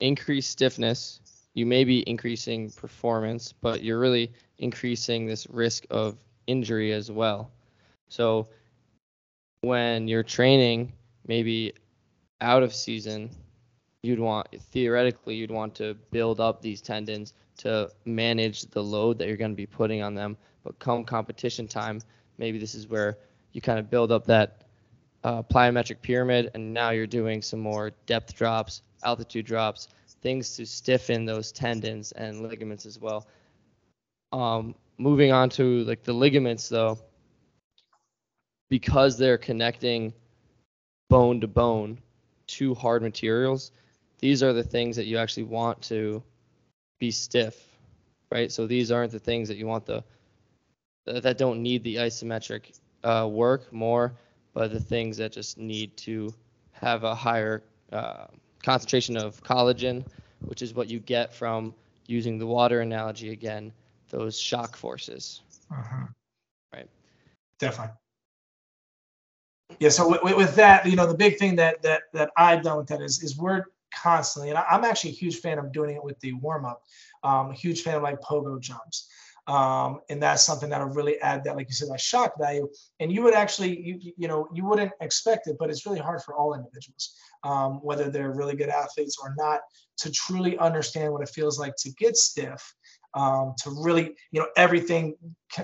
increase 0.00 0.46
stiffness, 0.46 1.20
you 1.54 1.66
may 1.66 1.84
be 1.84 2.08
increasing 2.08 2.70
performance, 2.70 3.52
but 3.52 3.82
you're 3.82 3.98
really 3.98 4.32
increasing 4.58 5.26
this 5.26 5.46
risk 5.50 5.84
of 5.90 6.16
injury 6.46 6.92
as 6.92 7.10
well. 7.10 7.50
So 8.08 8.48
when 9.62 10.08
you're 10.08 10.24
training, 10.24 10.92
maybe 11.26 11.72
out 12.40 12.62
of 12.62 12.74
season, 12.74 13.30
you'd 14.02 14.18
want 14.18 14.48
theoretically 14.72 15.36
you'd 15.36 15.50
want 15.50 15.74
to 15.76 15.94
build 16.10 16.40
up 16.40 16.60
these 16.60 16.80
tendons 16.80 17.32
to 17.56 17.88
manage 18.04 18.62
the 18.70 18.82
load 18.82 19.18
that 19.18 19.28
you're 19.28 19.36
going 19.36 19.52
to 19.52 19.56
be 19.56 19.66
putting 19.66 20.02
on 20.02 20.14
them. 20.14 20.36
But 20.64 20.78
come 20.80 21.04
competition 21.04 21.68
time, 21.68 22.00
maybe 22.38 22.58
this 22.58 22.74
is 22.74 22.88
where 22.88 23.18
you 23.52 23.60
kind 23.60 23.78
of 23.78 23.88
build 23.88 24.10
up 24.10 24.26
that 24.26 24.62
uh, 25.22 25.42
plyometric 25.42 26.02
pyramid, 26.02 26.50
and 26.54 26.74
now 26.74 26.90
you're 26.90 27.06
doing 27.06 27.40
some 27.40 27.60
more 27.60 27.92
depth 28.06 28.34
drops, 28.34 28.82
altitude 29.04 29.46
drops, 29.46 29.88
things 30.22 30.56
to 30.56 30.66
stiffen 30.66 31.24
those 31.24 31.52
tendons 31.52 32.10
and 32.12 32.42
ligaments 32.42 32.84
as 32.86 32.98
well. 32.98 33.28
Um, 34.32 34.74
moving 34.98 35.30
on 35.30 35.50
to 35.50 35.84
like 35.84 36.02
the 36.02 36.12
ligaments 36.12 36.68
though, 36.68 36.98
because 38.72 39.18
they're 39.18 39.36
connecting 39.36 40.14
bone 41.10 41.42
to 41.42 41.46
bone 41.46 41.98
to 42.46 42.74
hard 42.74 43.02
materials, 43.02 43.70
these 44.18 44.42
are 44.42 44.54
the 44.54 44.62
things 44.62 44.96
that 44.96 45.04
you 45.04 45.18
actually 45.18 45.42
want 45.42 45.82
to 45.82 46.22
be 46.98 47.10
stiff, 47.10 47.68
right? 48.30 48.50
So 48.50 48.66
these 48.66 48.90
aren't 48.90 49.12
the 49.12 49.18
things 49.18 49.46
that 49.48 49.58
you 49.58 49.66
want 49.66 49.84
the 49.84 50.02
that 51.04 51.36
don't 51.36 51.60
need 51.62 51.84
the 51.84 51.96
isometric 51.96 52.80
uh, 53.04 53.28
work 53.30 53.70
more, 53.74 54.14
but 54.54 54.72
the 54.72 54.80
things 54.80 55.18
that 55.18 55.32
just 55.32 55.58
need 55.58 55.94
to 55.98 56.32
have 56.72 57.04
a 57.04 57.14
higher 57.14 57.62
uh, 57.92 58.24
concentration 58.62 59.18
of 59.18 59.42
collagen, 59.42 60.02
which 60.46 60.62
is 60.62 60.72
what 60.72 60.88
you 60.88 60.98
get 60.98 61.34
from 61.34 61.74
using 62.06 62.38
the 62.38 62.46
water 62.46 62.80
analogy 62.80 63.32
again, 63.32 63.70
those 64.08 64.40
shock 64.40 64.76
forces. 64.76 65.42
Uh-huh. 65.70 66.06
Right. 66.72 66.88
Definitely 67.58 67.96
yeah 69.80 69.88
so 69.88 70.08
with, 70.08 70.36
with, 70.36 70.54
that 70.56 70.86
you 70.86 70.96
know 70.96 71.06
the 71.06 71.14
big 71.14 71.38
thing 71.38 71.56
that 71.56 71.82
that 71.82 72.02
that 72.12 72.30
i've 72.36 72.62
done 72.62 72.76
with 72.76 72.86
that 72.86 73.00
is 73.00 73.22
is 73.22 73.36
we're 73.36 73.64
constantly 73.94 74.50
and 74.50 74.58
i'm 74.58 74.84
actually 74.84 75.10
a 75.10 75.14
huge 75.14 75.38
fan 75.40 75.58
of 75.58 75.72
doing 75.72 75.96
it 75.96 76.02
with 76.02 76.18
the 76.20 76.32
warm-up. 76.34 76.82
Um, 77.24 77.50
a 77.50 77.54
huge 77.54 77.82
fan 77.82 77.94
of 77.94 78.02
like 78.02 78.20
pogo 78.20 78.60
jumps. 78.60 79.08
Um, 79.48 80.00
and 80.08 80.22
that's 80.22 80.44
something 80.44 80.70
that'll 80.70 80.88
really 80.88 81.20
add 81.20 81.42
that 81.44 81.56
like 81.56 81.68
you 81.68 81.74
said 81.74 81.88
that 81.90 82.00
shock 82.00 82.38
value. 82.38 82.68
And 83.00 83.12
you 83.12 83.22
would 83.22 83.34
actually 83.34 83.80
you 83.80 84.12
you 84.16 84.28
know 84.28 84.48
you 84.54 84.64
wouldn't 84.64 84.92
expect 85.00 85.46
it 85.48 85.56
but 85.58 85.68
it's 85.70 85.84
really 85.84 85.98
hard 85.98 86.22
for 86.22 86.34
all 86.34 86.54
individuals 86.54 87.14
um, 87.44 87.80
whether 87.82 88.08
they're 88.08 88.32
really 88.32 88.54
good 88.54 88.68
athletes 88.68 89.18
or 89.22 89.34
not 89.36 89.60
to 89.98 90.10
truly 90.10 90.56
understand 90.58 91.12
what 91.12 91.22
it 91.22 91.28
feels 91.28 91.58
like 91.58 91.74
to 91.76 91.90
get 91.92 92.16
stiff 92.16 92.74
um, 93.14 93.54
to 93.62 93.70
really, 93.70 94.14
you 94.30 94.40
know, 94.40 94.48
everything 94.56 95.16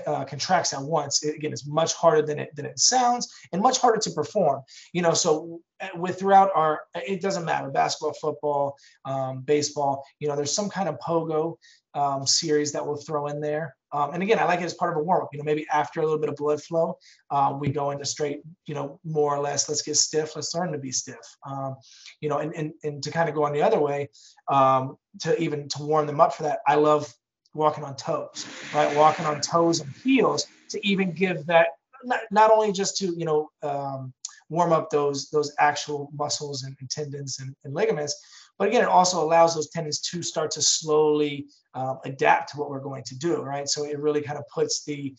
uh, 0.05 0.25
contracts 0.25 0.73
at 0.73 0.81
once. 0.81 1.23
It, 1.23 1.35
again, 1.35 1.51
it's 1.51 1.65
much 1.65 1.93
harder 1.93 2.21
than 2.21 2.39
it 2.39 2.55
than 2.55 2.65
it 2.65 2.79
sounds, 2.79 3.33
and 3.51 3.61
much 3.61 3.79
harder 3.79 3.99
to 3.99 4.11
perform. 4.11 4.61
You 4.93 5.01
know, 5.01 5.13
so 5.13 5.61
uh, 5.81 5.89
with 5.95 6.19
throughout 6.19 6.51
our, 6.55 6.81
it 6.95 7.21
doesn't 7.21 7.45
matter, 7.45 7.69
basketball, 7.69 8.13
football, 8.13 8.77
um, 9.05 9.41
baseball. 9.41 10.03
You 10.19 10.27
know, 10.27 10.35
there's 10.35 10.53
some 10.53 10.69
kind 10.69 10.89
of 10.89 10.99
pogo 10.99 11.55
um, 11.93 12.25
series 12.27 12.71
that 12.71 12.85
we'll 12.85 12.97
throw 12.97 13.27
in 13.27 13.41
there. 13.41 13.75
Um, 13.91 14.13
and 14.13 14.21
again, 14.21 14.37
I 14.37 14.45
like 14.45 14.61
it 14.61 14.65
as 14.65 14.75
part 14.75 14.91
of 14.91 14.97
a 14.99 15.03
warm 15.03 15.23
up. 15.23 15.29
You 15.33 15.39
know, 15.39 15.43
maybe 15.43 15.65
after 15.73 15.99
a 15.99 16.03
little 16.03 16.19
bit 16.19 16.29
of 16.29 16.35
blood 16.35 16.61
flow, 16.61 16.97
um, 17.31 17.59
we 17.59 17.69
go 17.69 17.89
into 17.89 18.05
straight, 18.05 18.41
you 18.67 18.75
know, 18.75 18.99
more 19.03 19.35
or 19.35 19.39
less, 19.39 19.67
let's 19.67 19.81
get 19.81 19.97
stiff. 19.97 20.35
Let's 20.35 20.53
learn 20.53 20.71
to 20.71 20.77
be 20.77 20.91
stiff. 20.91 21.17
Um, 21.43 21.75
you 22.21 22.29
know, 22.29 22.37
and, 22.37 22.53
and, 22.53 22.73
and 22.83 23.01
to 23.01 23.09
kind 23.09 23.27
of 23.27 23.33
go 23.33 23.45
on 23.45 23.53
the 23.53 23.63
other 23.63 23.79
way, 23.79 24.09
um, 24.47 24.97
to 25.21 25.39
even 25.41 25.67
to 25.69 25.83
warm 25.83 26.05
them 26.05 26.21
up 26.21 26.35
for 26.35 26.43
that, 26.43 26.59
I 26.67 26.75
love 26.75 27.11
walking 27.53 27.83
on 27.83 27.95
toes, 27.95 28.47
right? 28.73 28.95
Walking 28.95 29.25
on 29.25 29.41
toes 29.41 29.79
and 29.79 29.91
heels 30.03 30.47
to 30.69 30.85
even 30.87 31.11
give 31.11 31.45
that 31.47 31.67
not, 32.03 32.19
not 32.31 32.51
only 32.51 32.71
just 32.71 32.97
to 32.97 33.07
you 33.17 33.25
know 33.25 33.49
um, 33.63 34.13
warm 34.49 34.71
up 34.71 34.89
those 34.89 35.29
those 35.29 35.53
actual 35.59 36.09
muscles 36.13 36.63
and, 36.63 36.75
and 36.79 36.89
tendons 36.89 37.39
and, 37.39 37.55
and, 37.63 37.73
ligaments, 37.73 38.15
but 38.57 38.67
again, 38.67 38.83
it 38.83 38.89
also 38.89 39.23
allows 39.23 39.55
those 39.55 39.69
tendons 39.69 39.99
to 40.01 40.21
start 40.21 40.51
to 40.51 40.61
slowly 40.61 41.47
um, 41.75 41.99
adapt 42.03 42.51
to 42.51 42.57
what 42.57 42.69
we're 42.69 42.81
going 42.81 43.03
to 43.03 43.17
do, 43.17 43.41
right? 43.41 43.69
So 43.69 43.85
it 43.85 43.99
really 43.99 44.21
kind 44.21 44.37
of 44.37 44.43
puts 44.53 44.83
the, 44.83 45.15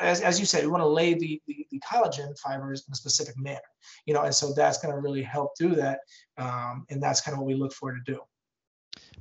as, 0.00 0.20
as 0.20 0.38
you 0.38 0.46
said, 0.46 0.62
we 0.62 0.70
want 0.70 0.82
to 0.82 0.88
lay 0.88 1.14
the, 1.14 1.40
the, 1.48 1.66
the 1.70 1.80
collagen 1.80 2.38
fibers 2.38 2.84
in 2.86 2.92
a 2.92 2.94
specific 2.94 3.36
manner, 3.38 3.58
you 4.04 4.14
know, 4.14 4.22
and 4.22 4.34
so 4.34 4.52
that's 4.52 4.78
going 4.78 4.94
to 4.94 5.00
really 5.00 5.22
help 5.22 5.56
do 5.58 5.74
that, 5.74 6.00
um, 6.38 6.84
and 6.90 7.02
that's 7.02 7.20
kind 7.20 7.34
of 7.34 7.40
what 7.40 7.48
we 7.48 7.54
look 7.54 7.72
for 7.72 7.92
to 7.92 8.00
do. 8.04 8.20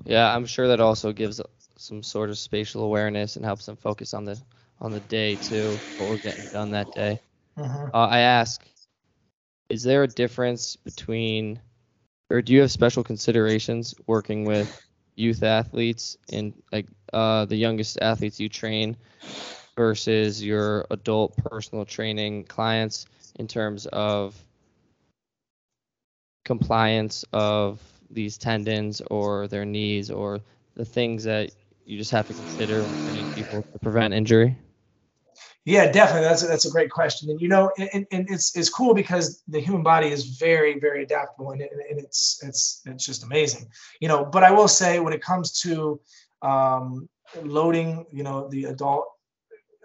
Yeah, 0.04 0.34
I'm 0.36 0.46
sure 0.46 0.68
that 0.68 0.80
also 0.80 1.12
gives 1.12 1.40
some 1.86 2.02
sort 2.02 2.30
of 2.30 2.38
spatial 2.38 2.84
awareness 2.84 3.36
and 3.36 3.46
helps 3.46 3.66
them 3.66 3.76
focus 3.76 4.14
on 4.14 4.26
the 4.26 4.40
on 4.82 4.92
the 4.92 5.00
day 5.02 5.36
too, 5.36 5.80
what 5.98 6.10
we're 6.10 6.18
getting 6.18 6.48
done 6.52 6.72
that 6.72 6.92
day. 6.92 7.20
Uh-huh. 7.58 7.90
Uh, 7.94 8.08
I 8.08 8.20
ask, 8.20 8.62
is 9.70 9.84
there 9.84 10.04
a 10.04 10.08
difference 10.08 10.76
between 10.76 11.60
or 12.30 12.42
do 12.42 12.54
you 12.54 12.62
have 12.62 12.72
special 12.72 13.04
considerations 13.04 13.94
working 14.08 14.46
with 14.46 14.82
youth 15.16 15.44
athletes 15.44 16.18
and 16.32 16.54
like 16.72 16.88
uh, 17.14 17.46
the 17.46 17.56
youngest 17.56 18.00
athletes 18.02 18.40
you 18.40 18.50
train 18.50 18.98
versus 19.76 20.44
your 20.44 20.86
adult 20.90 21.38
personal 21.38 21.86
training 21.86 22.44
clients 22.46 23.06
in 23.38 23.48
terms 23.48 23.86
of 23.88 24.36
compliance 26.44 27.26
of 27.32 27.82
these 28.10 28.38
tendons 28.38 29.02
or 29.10 29.48
their 29.48 29.66
knees 29.66 30.12
or 30.12 30.40
the 30.76 30.86
things 30.86 31.24
that 31.24 31.52
you 31.86 31.98
just 31.98 32.12
have 32.12 32.28
to 32.28 32.34
consider 32.34 32.84
when 32.84 32.98
training 32.98 33.28
people 33.36 33.64
to 33.72 33.80
prevent 33.80 34.14
injury? 34.14 34.58
Yeah, 35.66 35.92
definitely. 35.92 36.28
That's 36.28 36.44
a, 36.44 36.48
that's 36.48 36.66
a 36.66 36.72
great 36.72 36.92
question, 36.92 37.30
and 37.30 37.42
you 37.42 37.48
know, 37.48 37.72
and, 37.78 38.06
and 38.12 38.30
it's 38.30 38.56
it's 38.56 38.70
cool 38.70 38.94
because 38.94 39.42
the 39.48 39.60
human 39.60 39.82
body 39.82 40.10
is 40.10 40.38
very 40.38 40.80
very 40.80 41.04
adaptable, 41.04 41.52
and, 41.52 41.62
and 41.62 42.00
it's 42.00 42.40
it's 42.44 42.82
it's 42.86 43.06
just 43.06 43.24
amazing, 43.24 43.68
you 44.00 44.08
know. 44.08 44.24
But 44.24 44.44
I 44.44 44.52
will 44.52 44.68
say, 44.68 45.00
when 45.00 45.12
it 45.12 45.24
comes 45.24 45.60
to 45.62 46.00
um, 46.44 47.10
loading, 47.44 48.06
you 48.12 48.22
know, 48.22 48.48
the 48.48 48.66
adult 48.66 49.08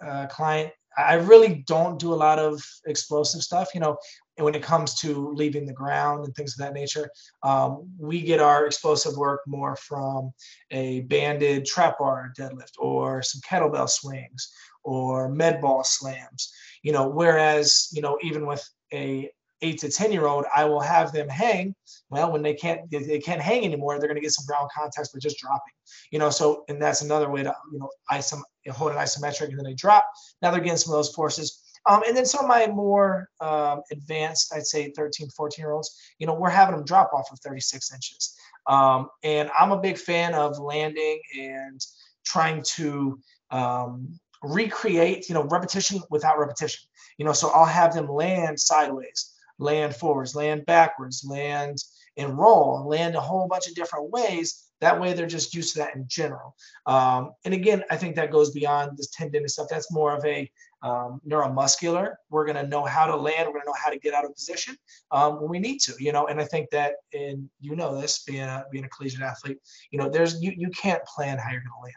uh, 0.07 0.27
client, 0.27 0.71
I 0.99 1.15
really 1.15 1.65
don't 1.67 1.99
do 1.99 2.13
a 2.13 2.21
lot 2.27 2.39
of 2.39 2.63
explosive 2.87 3.41
stuff. 3.41 3.71
You 3.75 3.81
know, 3.81 3.97
when 4.41 4.55
it 4.55 4.63
comes 4.63 4.95
to 5.01 5.33
leaving 5.33 5.67
the 5.67 5.73
ground 5.73 6.25
and 6.25 6.35
things 6.35 6.55
of 6.55 6.59
that 6.59 6.75
nature, 6.75 7.11
um, 7.43 7.89
we 7.99 8.23
get 8.23 8.41
our 8.41 8.67
explosive 8.67 9.17
work 9.17 9.41
more 9.47 9.77
from 9.77 10.33
a 10.71 11.01
banded 11.03 11.67
trap 11.67 11.99
bar 11.99 12.33
deadlift 12.39 12.73
or 12.79 13.23
some 13.23 13.41
kettlebell 13.43 13.89
swings 13.89 14.53
or 14.83 15.29
med 15.29 15.61
ball 15.61 15.85
slams. 15.85 16.53
You 16.83 16.93
know, 16.93 17.09
whereas 17.09 17.89
you 17.93 18.03
know 18.03 18.19
even 18.23 18.47
with 18.47 18.67
a 18.93 19.31
eight 19.63 19.79
to 19.81 19.91
ten 19.91 20.13
year 20.13 20.27
old, 20.27 20.45
I 20.55 20.65
will 20.65 20.81
have 20.81 21.13
them 21.13 21.29
hang. 21.29 21.75
Well, 22.09 22.33
when 22.33 22.43
they 22.43 22.55
can't 22.55 22.91
they 22.91 23.19
can't 23.19 23.41
hang 23.41 23.65
anymore, 23.65 23.99
they're 23.99 24.09
going 24.09 24.17
to 24.17 24.23
get 24.23 24.33
some 24.33 24.47
ground 24.47 24.71
contacts 24.75 25.11
by 25.13 25.19
just 25.21 25.39
dropping. 25.39 25.75
You 26.11 26.19
know, 26.19 26.31
so 26.31 26.65
and 26.69 26.81
that's 26.81 27.03
another 27.03 27.31
way 27.31 27.43
to 27.43 27.55
you 27.73 27.79
know 27.79 27.91
isom 28.11 28.43
hold 28.71 28.93
an 28.93 28.99
isometric 28.99 29.49
and 29.49 29.59
then 29.59 29.65
they 29.65 29.75
drop. 29.75 30.07
Now 30.43 30.51
they're 30.51 30.61
getting 30.61 30.77
some 30.77 30.93
of 30.93 30.99
those 30.99 31.15
forces. 31.15 31.63
Um, 31.87 32.03
and 32.07 32.17
then 32.17 32.27
some 32.27 32.45
of 32.45 32.49
my 32.49 32.67
more 32.67 33.29
um, 33.41 33.83
advanced, 33.91 34.53
I'd 34.55 34.67
say 34.67 34.91
13, 34.91 35.31
14 35.31 35.63
year 35.63 35.73
olds, 35.73 35.99
you 36.19 36.27
know, 36.27 36.35
we're 36.35 36.51
having 36.51 36.77
them 36.77 36.85
drop 36.85 37.13
off 37.13 37.33
of 37.33 37.39
36 37.41 37.93
inches. 37.93 38.37
Um, 38.67 39.09
and 39.23 39.51
I'm 39.59 39.73
a 39.73 39.81
big 39.81 39.99
fan 39.99 40.35
of 40.35 40.59
landing 40.59 41.21
and 41.39 41.81
trying 42.25 42.63
to 42.63 43.19
um, 43.51 44.19
recreate, 44.43 45.29
you 45.29 45.35
know, 45.35 45.45
repetition 45.45 46.01
without 46.11 46.39
repetition. 46.39 46.81
You 47.17 47.25
know, 47.25 47.33
so 47.33 47.51
I'll 47.51 47.65
have 47.65 47.95
them 47.95 48.09
land 48.09 48.61
sideways, 48.61 49.35
land 49.59 49.97
forwards, 49.97 50.35
land 50.35 50.67
backwards, 50.67 51.25
land 51.27 51.79
and 52.17 52.37
roll, 52.37 52.87
land 52.87 53.15
a 53.15 53.21
whole 53.21 53.49
bunch 53.49 53.69
of 53.69 53.75
different 53.75 54.11
ways 54.11 54.71
that 54.81 54.99
way, 54.99 55.13
they're 55.13 55.27
just 55.27 55.55
used 55.55 55.75
to 55.75 55.81
that 55.81 55.95
in 55.95 56.07
general. 56.09 56.57
Um, 56.87 57.33
and 57.45 57.53
again, 57.53 57.85
I 57.91 57.97
think 57.97 58.17
that 58.17 58.31
goes 58.31 58.51
beyond 58.51 58.97
this 58.97 59.11
tendon 59.11 59.43
and 59.43 59.51
stuff. 59.51 59.69
That's 59.69 59.93
more 59.93 60.17
of 60.17 60.25
a 60.25 60.51
um, 60.83 61.21
neuromuscular. 61.27 62.15
We're 62.31 62.45
going 62.45 62.57
to 62.57 62.67
know 62.67 62.85
how 62.85 63.07
to 63.07 63.17
land. 63.17 63.47
We're 63.47 63.53
going 63.53 63.63
to 63.63 63.69
know 63.69 63.77
how 63.83 63.91
to 63.91 63.99
get 63.99 64.15
out 64.15 64.25
of 64.25 64.35
position 64.35 64.77
um, 65.11 65.41
when 65.41 65.51
we 65.51 65.59
need 65.59 65.79
to, 65.81 65.95
you 65.99 66.13
know. 66.13 66.27
And 66.27 66.41
I 66.41 66.45
think 66.45 66.71
that, 66.71 66.95
and 67.13 67.49
you 67.61 67.77
know 67.77 68.01
this, 68.01 68.23
being 68.25 68.43
a 68.43 68.65
being 68.71 68.85
a 68.85 68.89
collegiate 68.89 69.23
athlete, 69.23 69.59
you 69.91 69.99
know, 69.99 70.09
there's 70.09 70.43
you 70.43 70.53
you 70.57 70.71
can't 70.71 71.05
plan 71.05 71.39
how 71.39 71.51
you're 71.51 71.63
going 71.63 71.93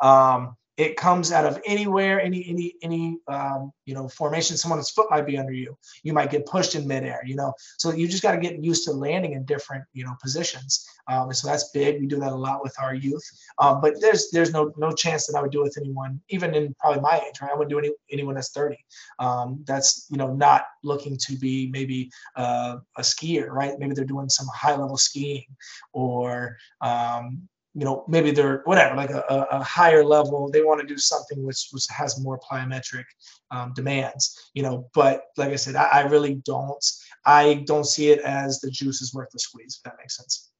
to 0.00 0.06
land. 0.06 0.46
Um, 0.46 0.56
it 0.80 0.96
comes 0.96 1.30
out 1.30 1.44
of 1.44 1.60
anywhere, 1.66 2.22
any 2.22 2.42
any 2.48 2.74
any 2.82 3.18
um, 3.28 3.70
you 3.84 3.92
know 3.92 4.08
formation. 4.08 4.56
Someone's 4.56 4.88
foot 4.88 5.10
might 5.10 5.26
be 5.26 5.36
under 5.36 5.52
you. 5.52 5.76
You 6.04 6.14
might 6.14 6.30
get 6.30 6.46
pushed 6.46 6.74
in 6.74 6.88
midair. 6.88 7.20
You 7.22 7.36
know, 7.36 7.52
so 7.76 7.92
you 7.92 8.08
just 8.08 8.22
got 8.22 8.32
to 8.32 8.38
get 8.38 8.64
used 8.64 8.84
to 8.86 8.92
landing 8.92 9.34
in 9.34 9.44
different 9.44 9.84
you 9.92 10.04
know 10.04 10.16
positions. 10.22 10.88
Um, 11.06 11.24
and 11.28 11.36
so 11.36 11.48
that's 11.48 11.68
big. 11.70 12.00
We 12.00 12.06
do 12.06 12.18
that 12.20 12.32
a 12.32 12.34
lot 12.34 12.62
with 12.62 12.74
our 12.80 12.94
youth. 12.94 13.22
Um, 13.58 13.82
but 13.82 14.00
there's 14.00 14.30
there's 14.30 14.52
no 14.52 14.72
no 14.78 14.90
chance 14.90 15.26
that 15.26 15.36
I 15.36 15.42
would 15.42 15.52
do 15.52 15.62
with 15.62 15.76
anyone, 15.78 16.18
even 16.30 16.54
in 16.54 16.74
probably 16.80 17.02
my 17.02 17.22
age. 17.28 17.42
Right, 17.42 17.50
I 17.50 17.54
wouldn't 17.54 17.70
do 17.70 17.78
any 17.78 17.90
anyone 18.10 18.34
that's 18.34 18.52
30. 18.52 18.78
Um, 19.18 19.62
that's 19.66 20.06
you 20.08 20.16
know 20.16 20.32
not 20.32 20.64
looking 20.82 21.18
to 21.26 21.36
be 21.36 21.68
maybe 21.70 22.10
uh, 22.36 22.76
a 22.96 23.02
skier. 23.02 23.50
Right, 23.50 23.78
maybe 23.78 23.92
they're 23.92 24.04
doing 24.06 24.30
some 24.30 24.46
high 24.54 24.76
level 24.76 24.96
skiing 24.96 25.44
or 25.92 26.56
um, 26.80 27.48
you 27.74 27.84
know 27.84 28.04
maybe 28.08 28.30
they're 28.30 28.62
whatever 28.64 28.96
like 28.96 29.10
a, 29.10 29.46
a 29.50 29.62
higher 29.62 30.04
level 30.04 30.50
they 30.50 30.62
want 30.62 30.80
to 30.80 30.86
do 30.86 30.98
something 30.98 31.44
which 31.44 31.68
which 31.70 31.86
has 31.88 32.20
more 32.20 32.38
plyometric 32.38 33.04
um, 33.50 33.72
demands 33.74 34.50
you 34.54 34.62
know 34.62 34.88
but 34.92 35.26
like 35.36 35.50
i 35.50 35.56
said 35.56 35.76
I, 35.76 35.84
I, 35.84 36.00
really 36.02 36.34
don't 36.44 36.84
i 37.24 37.62
don't 37.66 37.86
see 37.86 38.10
it 38.10 38.20
as 38.20 38.60
the 38.60 38.70
juice 38.70 39.02
is 39.02 39.14
worth 39.14 39.30
the 39.30 39.38
squeeze 39.38 39.76
if 39.76 39.82
that 39.84 39.98
makes 39.98 40.16
sense. 40.16 40.50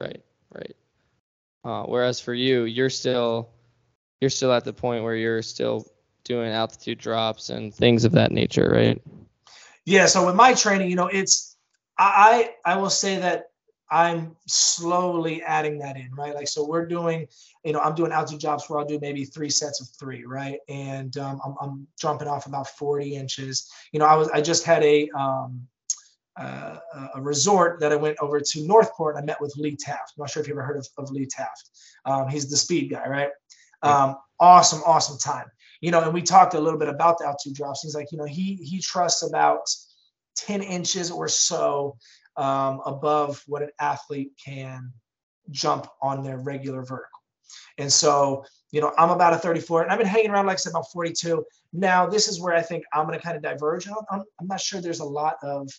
Right 0.00 0.22
right. 0.54 0.76
Uh, 1.64 1.82
whereas 1.84 2.20
for 2.20 2.34
you 2.34 2.64
you're 2.64 2.90
still 2.90 3.50
you're 4.20 4.30
still 4.30 4.52
at 4.52 4.64
the 4.64 4.72
point 4.72 5.04
where 5.04 5.16
you're 5.16 5.42
still 5.42 5.86
doing 6.24 6.50
altitude 6.50 6.98
drops 6.98 7.50
and 7.50 7.74
things 7.74 8.04
of 8.04 8.12
that 8.12 8.32
nature 8.32 8.70
right? 8.70 9.02
Yeah 9.84 10.06
so 10.06 10.24
with 10.24 10.34
my 10.34 10.54
training 10.54 10.88
you 10.88 10.96
know 10.96 11.08
it's 11.08 11.56
i 11.98 12.52
i 12.64 12.76
will 12.76 12.90
say 12.90 13.18
that 13.18 13.47
I'm 13.90 14.36
slowly 14.46 15.42
adding 15.42 15.78
that 15.78 15.96
in, 15.96 16.14
right? 16.14 16.34
Like, 16.34 16.48
so 16.48 16.66
we're 16.66 16.86
doing, 16.86 17.26
you 17.64 17.72
know, 17.72 17.80
I'm 17.80 17.94
doing 17.94 18.12
altitude 18.12 18.40
drops 18.40 18.68
where 18.68 18.78
I'll 18.78 18.86
do 18.86 18.98
maybe 19.00 19.24
three 19.24 19.50
sets 19.50 19.80
of 19.80 19.88
three, 19.98 20.24
right? 20.24 20.58
And 20.68 21.16
um, 21.16 21.40
I'm, 21.44 21.54
I'm 21.60 21.86
jumping 21.98 22.28
off 22.28 22.46
about 22.46 22.68
40 22.68 23.14
inches. 23.14 23.70
You 23.92 24.00
know, 24.00 24.06
I 24.06 24.14
was, 24.14 24.28
I 24.28 24.40
just 24.40 24.64
had 24.64 24.82
a, 24.82 25.08
um, 25.10 25.66
uh, 26.38 26.76
a 27.14 27.20
resort 27.20 27.80
that 27.80 27.92
I 27.92 27.96
went 27.96 28.16
over 28.20 28.40
to 28.40 28.66
Northport. 28.66 29.16
I 29.16 29.22
met 29.22 29.40
with 29.40 29.54
Lee 29.56 29.76
Taft. 29.76 30.12
I'm 30.16 30.22
not 30.22 30.30
sure 30.30 30.42
if 30.42 30.48
you 30.48 30.54
ever 30.54 30.62
heard 30.62 30.76
of, 30.76 30.86
of 30.96 31.10
Lee 31.10 31.26
Taft. 31.26 31.70
Um, 32.04 32.28
he's 32.28 32.48
the 32.48 32.56
speed 32.56 32.90
guy, 32.90 33.08
right? 33.08 33.30
Um, 33.82 34.16
awesome, 34.40 34.82
awesome 34.86 35.18
time. 35.18 35.46
You 35.80 35.90
know, 35.90 36.02
and 36.02 36.12
we 36.12 36.22
talked 36.22 36.54
a 36.54 36.60
little 36.60 36.78
bit 36.78 36.88
about 36.88 37.18
the 37.18 37.26
altitude 37.26 37.54
drops. 37.54 37.82
He's 37.82 37.94
like, 37.94 38.10
you 38.12 38.18
know, 38.18 38.24
he 38.24 38.56
he 38.56 38.80
trusts 38.80 39.22
about 39.22 39.68
10 40.36 40.62
inches 40.62 41.10
or 41.10 41.28
so 41.28 41.96
um, 42.38 42.80
above 42.86 43.42
what 43.46 43.62
an 43.62 43.70
athlete 43.80 44.32
can 44.42 44.92
jump 45.50 45.88
on 46.00 46.22
their 46.22 46.38
regular 46.38 46.82
vertical. 46.82 47.20
And 47.78 47.92
so, 47.92 48.44
you 48.70 48.80
know, 48.80 48.92
I'm 48.98 49.10
about 49.10 49.32
a 49.32 49.38
34 49.38 49.82
and 49.82 49.92
I've 49.92 49.98
been 49.98 50.06
hanging 50.06 50.30
around, 50.30 50.46
like 50.46 50.54
I 50.54 50.58
said, 50.58 50.70
about 50.70 50.90
42. 50.92 51.44
Now, 51.72 52.06
this 52.06 52.28
is 52.28 52.40
where 52.40 52.54
I 52.54 52.62
think 52.62 52.84
I'm 52.92 53.06
going 53.06 53.18
to 53.18 53.24
kind 53.24 53.36
of 53.36 53.42
diverge. 53.42 53.88
I'm, 53.88 54.22
I'm 54.40 54.46
not 54.46 54.60
sure 54.60 54.80
there's 54.80 55.00
a 55.00 55.04
lot 55.04 55.36
of 55.42 55.70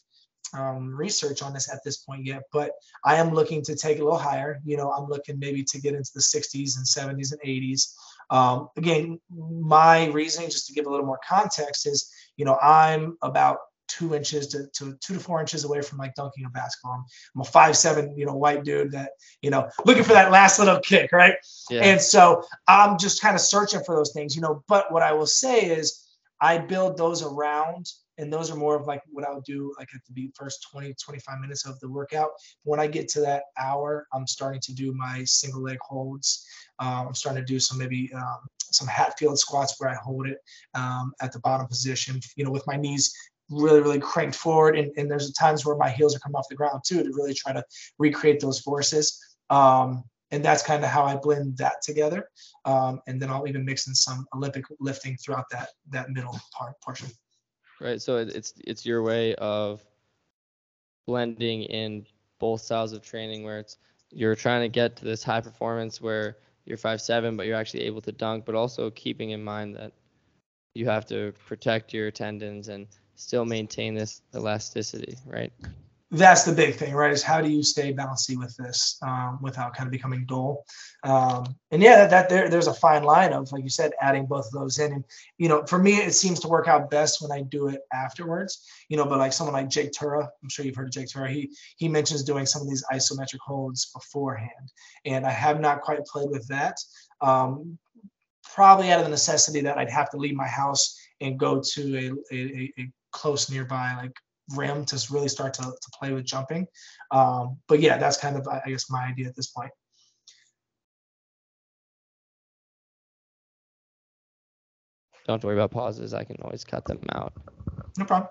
um, 0.54 0.96
research 0.96 1.44
on 1.44 1.54
this 1.54 1.72
at 1.72 1.84
this 1.84 1.98
point 1.98 2.26
yet, 2.26 2.44
but 2.52 2.72
I 3.06 3.16
am 3.16 3.34
looking 3.34 3.62
to 3.64 3.76
take 3.76 4.00
a 4.00 4.04
little 4.04 4.18
higher. 4.18 4.60
You 4.66 4.78
know, 4.78 4.92
I'm 4.92 5.08
looking 5.08 5.38
maybe 5.40 5.64
to 5.64 5.80
get 5.80 5.94
into 5.94 6.12
the 6.14 6.22
60s 6.22 6.78
and 6.78 6.86
70s 6.86 7.32
and 7.32 7.42
80s. 7.42 7.94
Um, 8.32 8.70
again, 8.78 9.20
my 9.30 10.08
reasoning, 10.08 10.50
just 10.50 10.68
to 10.68 10.74
give 10.74 10.88
a 10.88 10.90
little 10.90 11.06
more 11.06 11.20
context, 11.28 11.88
is 11.88 12.12
you 12.38 12.46
know 12.46 12.58
I'm 12.62 13.18
about 13.22 13.58
two 13.90 14.16
inches 14.16 14.48
to, 14.48 14.68
to 14.74 14.98
two 15.02 15.16
to 15.16 15.20
four 15.20 15.42
inches 15.42 15.64
away 15.64 15.82
from 15.82 15.98
like 15.98 16.16
dunking 16.16 16.46
a 16.46 16.50
basketball. 16.50 17.04
I'm 17.36 17.42
a 17.42 17.44
five 17.44 17.76
seven, 17.76 18.18
you 18.18 18.26
know, 18.26 18.36
white 18.36 18.64
dude 18.64 18.92
that, 18.92 19.12
you 19.42 19.50
know, 19.50 19.70
looking 19.86 20.04
for 20.04 20.14
that 20.14 20.32
last 20.32 20.60
little 20.60 20.80
kick, 20.80 21.12
right? 21.12 21.36
Yeah. 21.70 21.84
And 21.84 22.02
so 22.02 22.44
I'm 22.68 22.98
just 22.98 23.22
kind 23.22 23.36
of 23.36 23.42
searching 23.42 23.82
for 23.84 23.96
those 23.96 24.14
things, 24.14 24.36
you 24.36 24.42
know. 24.42 24.64
But 24.68 24.92
what 24.92 25.04
I 25.04 25.14
will 25.14 25.28
say 25.28 25.66
is 25.66 26.06
I 26.40 26.58
build 26.58 26.98
those 26.98 27.24
around 27.24 27.92
and 28.20 28.32
those 28.32 28.52
are 28.52 28.56
more 28.56 28.76
of 28.76 28.86
like 28.86 29.02
what 29.10 29.26
I'll 29.26 29.42
do 29.42 29.74
like 29.80 29.90
at 29.96 30.02
the 30.14 30.30
first 30.36 30.68
20, 30.72 30.94
25 30.94 31.40
minutes 31.40 31.66
of 31.66 31.80
the 31.80 31.90
workout. 31.90 32.32
When 32.64 32.80
I 32.80 32.86
get 32.86 33.08
to 33.10 33.22
that 33.22 33.44
hour, 33.58 34.08
I'm 34.14 34.28
starting 34.28 34.62
to 34.62 34.74
do 34.74 34.94
my 34.94 35.24
single 35.24 35.62
leg 35.62 35.78
holds. 35.82 36.46
Um, 36.80 37.08
I'm 37.08 37.16
starting 37.16 37.42
to 37.44 37.48
do 37.48 37.60
some 37.60 37.78
maybe 37.78 38.12
um, 38.14 38.40
some 38.72 38.88
Hatfield 38.88 39.40
squats 39.40 39.76
where 39.80 39.90
I 39.90 39.96
hold 39.96 40.28
it 40.28 40.40
um, 40.76 41.14
at 41.22 41.32
the 41.32 41.40
bottom 41.40 41.66
position, 41.68 42.20
you 42.36 42.44
know, 42.44 42.52
with 42.52 42.68
my 42.68 42.76
knees 42.76 43.14
really, 43.50 43.82
really 43.82 44.00
cranked 44.00 44.36
forward. 44.36 44.78
And, 44.78 44.92
and 44.98 45.10
there's 45.10 45.32
times 45.34 45.66
where 45.66 45.76
my 45.76 45.90
heels 45.90 46.16
are 46.16 46.20
coming 46.20 46.36
off 46.36 46.48
the 46.50 46.56
ground 46.56 46.82
too 46.86 47.04
to 47.04 47.10
really 47.14 47.34
try 47.34 47.54
to 47.54 47.64
recreate 47.98 48.40
those 48.40 48.60
forces. 48.60 49.20
Um, 49.50 50.04
and 50.32 50.46
that's 50.46 50.62
kind 50.62 50.84
of 50.84 50.90
how 50.90 51.04
I 51.04 51.16
blend 51.16 51.58
that 51.58 51.82
together. 51.82 52.30
Um, 52.66 53.02
and 53.08 53.20
then 53.20 53.30
I'll 53.30 53.48
even 53.48 53.66
mix 53.66 53.88
in 53.88 53.96
some 53.96 54.28
Olympic 54.36 54.66
lifting 54.80 55.18
throughout 55.18 55.46
that 55.52 55.70
that 55.90 56.12
middle 56.12 56.40
part 56.54 56.80
portion. 56.82 57.10
Right. 57.82 58.02
So 58.02 58.18
it's 58.18 58.54
it's 58.66 58.86
your 58.86 59.02
way 59.02 59.34
of 59.36 59.84
blending 61.08 61.64
in 61.64 62.06
both 62.40 62.62
styles 62.62 62.94
of 62.94 63.02
training 63.02 63.44
where 63.44 63.60
it's 63.60 63.78
you're 64.12 64.36
trying 64.36 64.62
to 64.62 64.70
get 64.70 64.96
to 64.98 65.06
this 65.06 65.24
high 65.24 65.42
performance 65.42 66.02
where 66.02 66.38
you're 66.66 66.78
five 66.78 67.02
seven, 67.02 67.36
but 67.36 67.48
you're 67.48 67.56
actually 67.56 67.84
able 67.84 68.02
to 68.02 68.12
dunk, 68.12 68.46
but 68.46 68.54
also 68.54 68.92
keeping 68.92 69.32
in 69.32 69.44
mind 69.44 69.76
that 69.76 69.94
you 70.76 70.86
have 70.86 71.06
to 71.08 71.34
protect 71.48 71.94
your 71.94 72.12
tendons 72.12 72.68
and 72.68 72.88
still 73.20 73.46
maintain 73.46 73.94
this 73.94 74.22
elasticity, 74.34 75.18
right? 75.26 75.52
that's 76.12 76.44
the 76.44 76.52
big 76.52 76.74
thing, 76.74 76.94
right? 76.96 77.12
Is 77.12 77.22
how 77.22 77.40
do 77.40 77.50
you 77.50 77.62
stay 77.62 77.94
bouncy 77.94 78.36
with 78.36 78.56
this 78.58 78.98
um, 79.04 79.38
without 79.42 79.76
kind 79.76 79.86
of 79.86 79.92
becoming 79.92 80.26
dull? 80.26 80.66
Um, 81.04 81.56
and 81.70 81.84
yeah, 81.84 81.98
that, 81.98 82.10
that, 82.10 82.30
there, 82.30 82.50
there's 82.50 82.66
a 82.66 82.74
fine 82.74 83.04
line 83.04 83.32
of, 83.32 83.52
like 83.52 83.64
you 83.64 83.70
said, 83.70 83.92
adding 84.02 84.26
both 84.26 84.48
of 84.48 84.54
those 84.54 84.80
in. 84.80 84.92
And 84.92 85.04
you 85.38 85.48
know, 85.48 85.64
for 85.68 85.78
me, 85.78 85.98
it 85.98 86.14
seems 86.14 86.40
to 86.40 86.48
work 86.48 86.68
out 86.68 86.90
best 86.90 87.22
when 87.22 87.32
I 87.32 87.44
do 87.44 87.68
it 87.68 87.82
afterwards. 87.94 88.66
You 88.90 88.98
know, 88.98 89.06
but 89.06 89.20
like 89.20 89.34
someone 89.34 89.54
like 89.54 89.70
Jake 89.70 89.92
Tuura, 89.92 90.28
I'm 90.42 90.50
sure 90.50 90.66
you've 90.66 90.76
heard 90.76 90.88
of 90.88 90.94
Jake 90.94 91.10
Tuura. 91.10 91.30
He 91.30 91.52
he 91.78 91.88
mentions 91.88 92.24
doing 92.24 92.48
some 92.48 92.64
of 92.64 92.68
these 92.68 92.84
isometric 92.92 93.40
holds 93.46 93.92
beforehand, 93.94 94.72
and 95.06 95.28
I 95.28 95.32
have 95.32 95.60
not 95.60 95.82
quite 95.82 96.04
played 96.06 96.32
with 96.32 96.48
that. 96.48 96.78
Um, 97.22 97.78
probably 98.42 98.92
out 98.92 99.00
of 99.00 99.06
the 99.06 99.12
necessity 99.12 99.62
that 99.62 99.78
I'd 99.78 99.92
have 99.92 100.10
to 100.10 100.18
leave 100.18 100.36
my 100.36 100.48
house 100.48 100.98
and 101.22 101.38
go 101.38 101.62
to 101.62 102.16
a, 102.32 102.36
a, 102.36 102.74
a 102.80 102.92
close 103.12 103.50
nearby 103.50 103.96
like 103.96 104.16
rim 104.56 104.86
to 104.86 105.08
really 105.12 105.28
start 105.28 105.54
to, 105.56 105.62
to 105.64 105.92
play 106.00 106.12
with 106.14 106.26
jumping. 106.26 106.68
Um, 107.12 107.58
but 107.68 107.80
yeah, 107.80 107.98
that's 107.98 108.18
kind 108.18 108.36
of, 108.36 108.48
I 108.48 108.62
guess, 108.68 108.90
my 108.90 109.06
idea 109.06 109.28
at 109.28 109.36
this 109.36 109.48
point. 109.48 109.72
Don't 115.28 115.36
have 115.36 115.42
to 115.42 115.48
worry 115.48 115.58
about 115.58 115.70
pauses. 115.72 116.14
I 116.14 116.24
can 116.24 116.38
always 116.42 116.64
cut 116.64 116.86
them 116.86 117.00
out. 117.14 117.34
No 117.98 118.06
problem. 118.06 118.30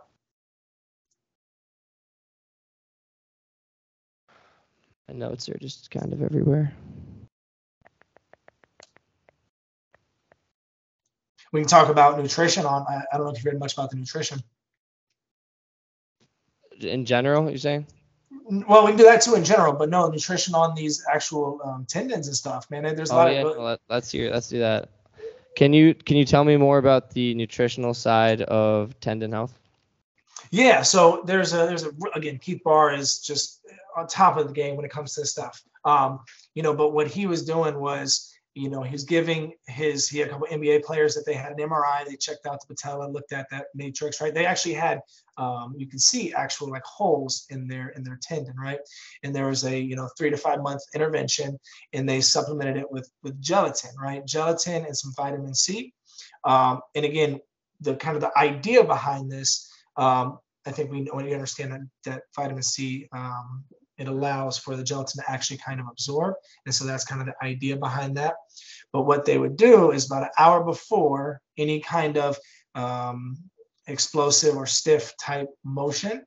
My 5.09 5.15
notes 5.15 5.49
are 5.49 5.57
just 5.59 5.91
kind 5.91 6.13
of 6.13 6.23
everywhere. 6.23 6.75
We 11.53 11.61
can 11.61 11.69
talk 11.69 11.89
about 11.89 12.19
nutrition 12.19 12.67
on, 12.67 12.85
I, 12.89 13.03
I 13.13 13.17
don't 13.17 13.27
know 13.27 13.33
if 13.33 13.39
you've 13.39 13.53
read 13.53 13.61
much 13.61 13.73
about 13.75 13.91
the 13.91 13.97
nutrition 13.97 14.43
in 16.81 17.05
general, 17.05 17.49
you're 17.49 17.59
saying? 17.59 17.87
Well, 18.51 18.85
we 18.85 18.93
can 18.93 18.99
do 18.99 19.05
that 19.05 19.21
too 19.21 19.35
in 19.35 19.45
general, 19.45 19.75
but 19.75 19.91
no 19.91 20.09
nutrition 20.09 20.55
on 20.55 20.75
these 20.75 21.05
actual 21.13 21.61
um, 21.65 21.85
tendons 21.87 22.29
and 22.29 22.37
stuff, 22.37 22.71
man. 22.71 22.83
There's 22.97 23.11
a 23.11 23.15
oh, 23.15 23.17
lot 23.17 23.33
yeah, 23.33 23.43
of. 23.43 23.59
Let, 23.59 23.81
let's 23.89 24.11
hear. 24.11 24.31
Let's 24.31 24.49
do 24.49 24.59
that. 24.61 24.89
Can 25.55 25.73
you 25.73 25.95
can 25.95 26.17
you 26.17 26.25
tell 26.25 26.45
me 26.45 26.57
more 26.57 26.79
about 26.79 27.11
the 27.11 27.35
nutritional 27.35 27.93
side 27.93 28.43
of 28.43 28.99
tendon 29.01 29.33
health? 29.33 29.59
Yeah, 30.51 30.83
so 30.83 31.23
there's 31.27 31.53
a 31.53 31.59
there's 31.59 31.85
a 31.85 31.91
again 32.15 32.39
Keith 32.39 32.63
Baar 32.65 32.95
is 32.95 33.19
just 33.19 33.61
on 33.97 34.07
top 34.07 34.37
of 34.37 34.47
the 34.47 34.55
game 34.55 34.77
when 34.77 34.85
it 34.85 34.91
comes 34.91 35.15
to 35.15 35.23
this 35.23 35.33
stuff. 35.33 35.63
Um, 35.85 36.21
you 36.55 36.63
know, 36.63 36.75
but 36.75 36.91
what 36.91 37.09
he 37.09 37.27
was 37.27 37.45
doing 37.45 37.79
was 37.79 38.35
you 38.55 38.71
know, 38.71 38.83
he's 38.83 39.05
giving 39.05 39.53
his, 39.67 40.09
he 40.09 40.19
had 40.19 40.29
a 40.29 40.31
couple 40.33 40.47
NBA 40.49 40.83
players 40.83 41.15
that 41.15 41.25
they 41.25 41.35
had 41.35 41.53
an 41.53 41.59
MRI, 41.59 42.05
they 42.07 42.17
checked 42.17 42.47
out 42.47 42.61
the 42.61 42.75
patella, 42.75 43.09
looked 43.09 43.33
at 43.33 43.47
that 43.51 43.67
matrix, 43.75 44.21
right? 44.21 44.35
They 44.35 44.47
actually 44.47 44.75
had, 44.75 45.01
um, 45.37 45.75
you 45.77 45.87
can 45.87 45.99
see 45.99 46.33
actual 46.33 46.69
like 46.71 46.83
holes 46.85 47.47
in 47.51 47.69
their, 47.69 47.91
in 47.91 48.03
their 48.03 48.19
tendon, 48.21 48.57
right? 48.57 48.81
And 49.23 49.35
there 49.35 49.47
was 49.47 49.65
a, 49.65 49.79
you 49.79 49.95
know, 49.95 50.09
three 50.19 50.31
to 50.31 50.37
five 50.37 50.61
month 50.63 50.83
intervention 50.95 51.59
and 51.93 52.09
they 52.09 52.21
supplemented 52.21 52.77
it 52.77 52.91
with, 52.91 53.11
with 53.23 53.41
gelatin, 53.41 53.91
right? 54.01 54.27
Gelatin 54.27 54.85
and 54.85 54.97
some 54.97 55.13
vitamin 55.17 55.55
C. 55.55 55.93
Um, 56.45 56.81
and 56.95 57.05
again, 57.05 57.41
the 57.81 57.95
kind 57.95 58.17
of 58.17 58.23
the 58.23 58.37
idea 58.37 58.83
behind 58.83 59.31
this, 59.31 59.71
um, 59.97 60.39
I 60.67 60.73
think 60.73 60.91
we, 60.91 61.09
we 61.15 61.33
understand 61.33 61.73
that, 61.73 61.81
that 62.05 62.23
vitamin 62.35 62.63
C 62.63 63.09
um, 63.13 63.65
it 63.99 64.09
allows 64.09 64.57
for 64.59 64.77
the 64.77 64.85
gelatin 64.85 65.23
to 65.23 65.31
actually 65.31 65.59
kind 65.59 65.81
of 65.81 65.87
absorb. 65.91 66.35
And 66.67 66.75
so 66.75 66.85
that's 66.85 67.05
kind 67.05 67.21
of 67.21 67.27
the 67.27 67.45
idea 67.45 67.77
behind 67.77 68.17
that. 68.17 68.35
But 68.93 69.03
what 69.03 69.25
they 69.25 69.39
would 69.39 69.57
do 69.57 69.91
is 69.91 70.07
about 70.07 70.23
an 70.23 70.31
hour 70.39 70.65
before 70.65 71.41
any 71.57 71.81
kind 71.81 72.17
of 72.17 72.39
um, 72.75 73.37
explosive 73.87 74.57
or 74.57 74.67
stiff 74.67 75.15
type 75.19 75.49
motion, 75.65 76.25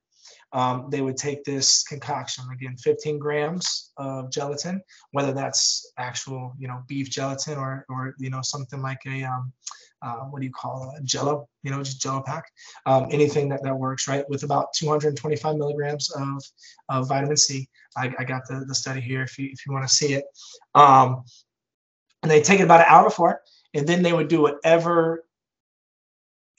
um, 0.54 0.88
they 0.90 1.02
would 1.02 1.18
take 1.18 1.44
this 1.44 1.84
concoction 1.84 2.44
again 2.52 2.76
15 2.78 3.20
grams 3.20 3.92
of 3.98 4.30
gelatin 4.30 4.82
whether 5.12 5.32
that's 5.32 5.94
actual 5.98 6.54
you 6.60 6.68
know 6.68 6.82
beef 6.88 7.10
gelatin 7.10 7.58
or 7.58 7.86
or 7.90 8.16
you 8.18 8.30
know 8.30 8.42
something 8.42 8.82
like 8.82 9.00
a 9.08 9.24
um, 9.24 9.54
uh, 10.02 10.22
what 10.26 10.40
do 10.40 10.46
you 10.46 10.52
call 10.52 10.94
it, 10.98 11.04
jello, 11.04 11.48
you 11.64 11.72
know, 11.72 11.84
just 11.84 12.02
jello 12.02 12.22
pack, 12.22 12.46
um, 12.86 13.08
anything 13.12 13.50
that, 13.50 13.64
that 13.64 13.76
works, 13.76 14.08
right? 14.08 14.28
With 14.30 14.44
about 14.44 14.74
225 14.74 15.56
milligrams 15.56 16.10
of, 16.12 16.44
of 16.90 17.08
vitamin 17.08 17.38
C. 17.38 17.68
I, 17.96 18.14
I 18.18 18.24
got 18.24 18.48
the, 18.48 18.66
the 18.68 18.76
study 18.76 19.02
here 19.02 19.22
if 19.22 19.38
you, 19.38 19.50
if 19.52 19.66
you 19.66 19.74
want 19.74 19.88
to 19.88 19.94
see 19.94 20.14
it. 20.14 20.26
Um, 20.76 21.24
and 22.24 22.32
they 22.32 22.42
take 22.42 22.60
it 22.60 22.64
about 22.64 22.82
an 22.82 22.88
hour 22.90 23.06
before, 23.06 23.42
and 23.74 23.88
then 23.88 24.04
they 24.04 24.14
would 24.14 24.28
do 24.28 24.42
whatever 24.42 25.26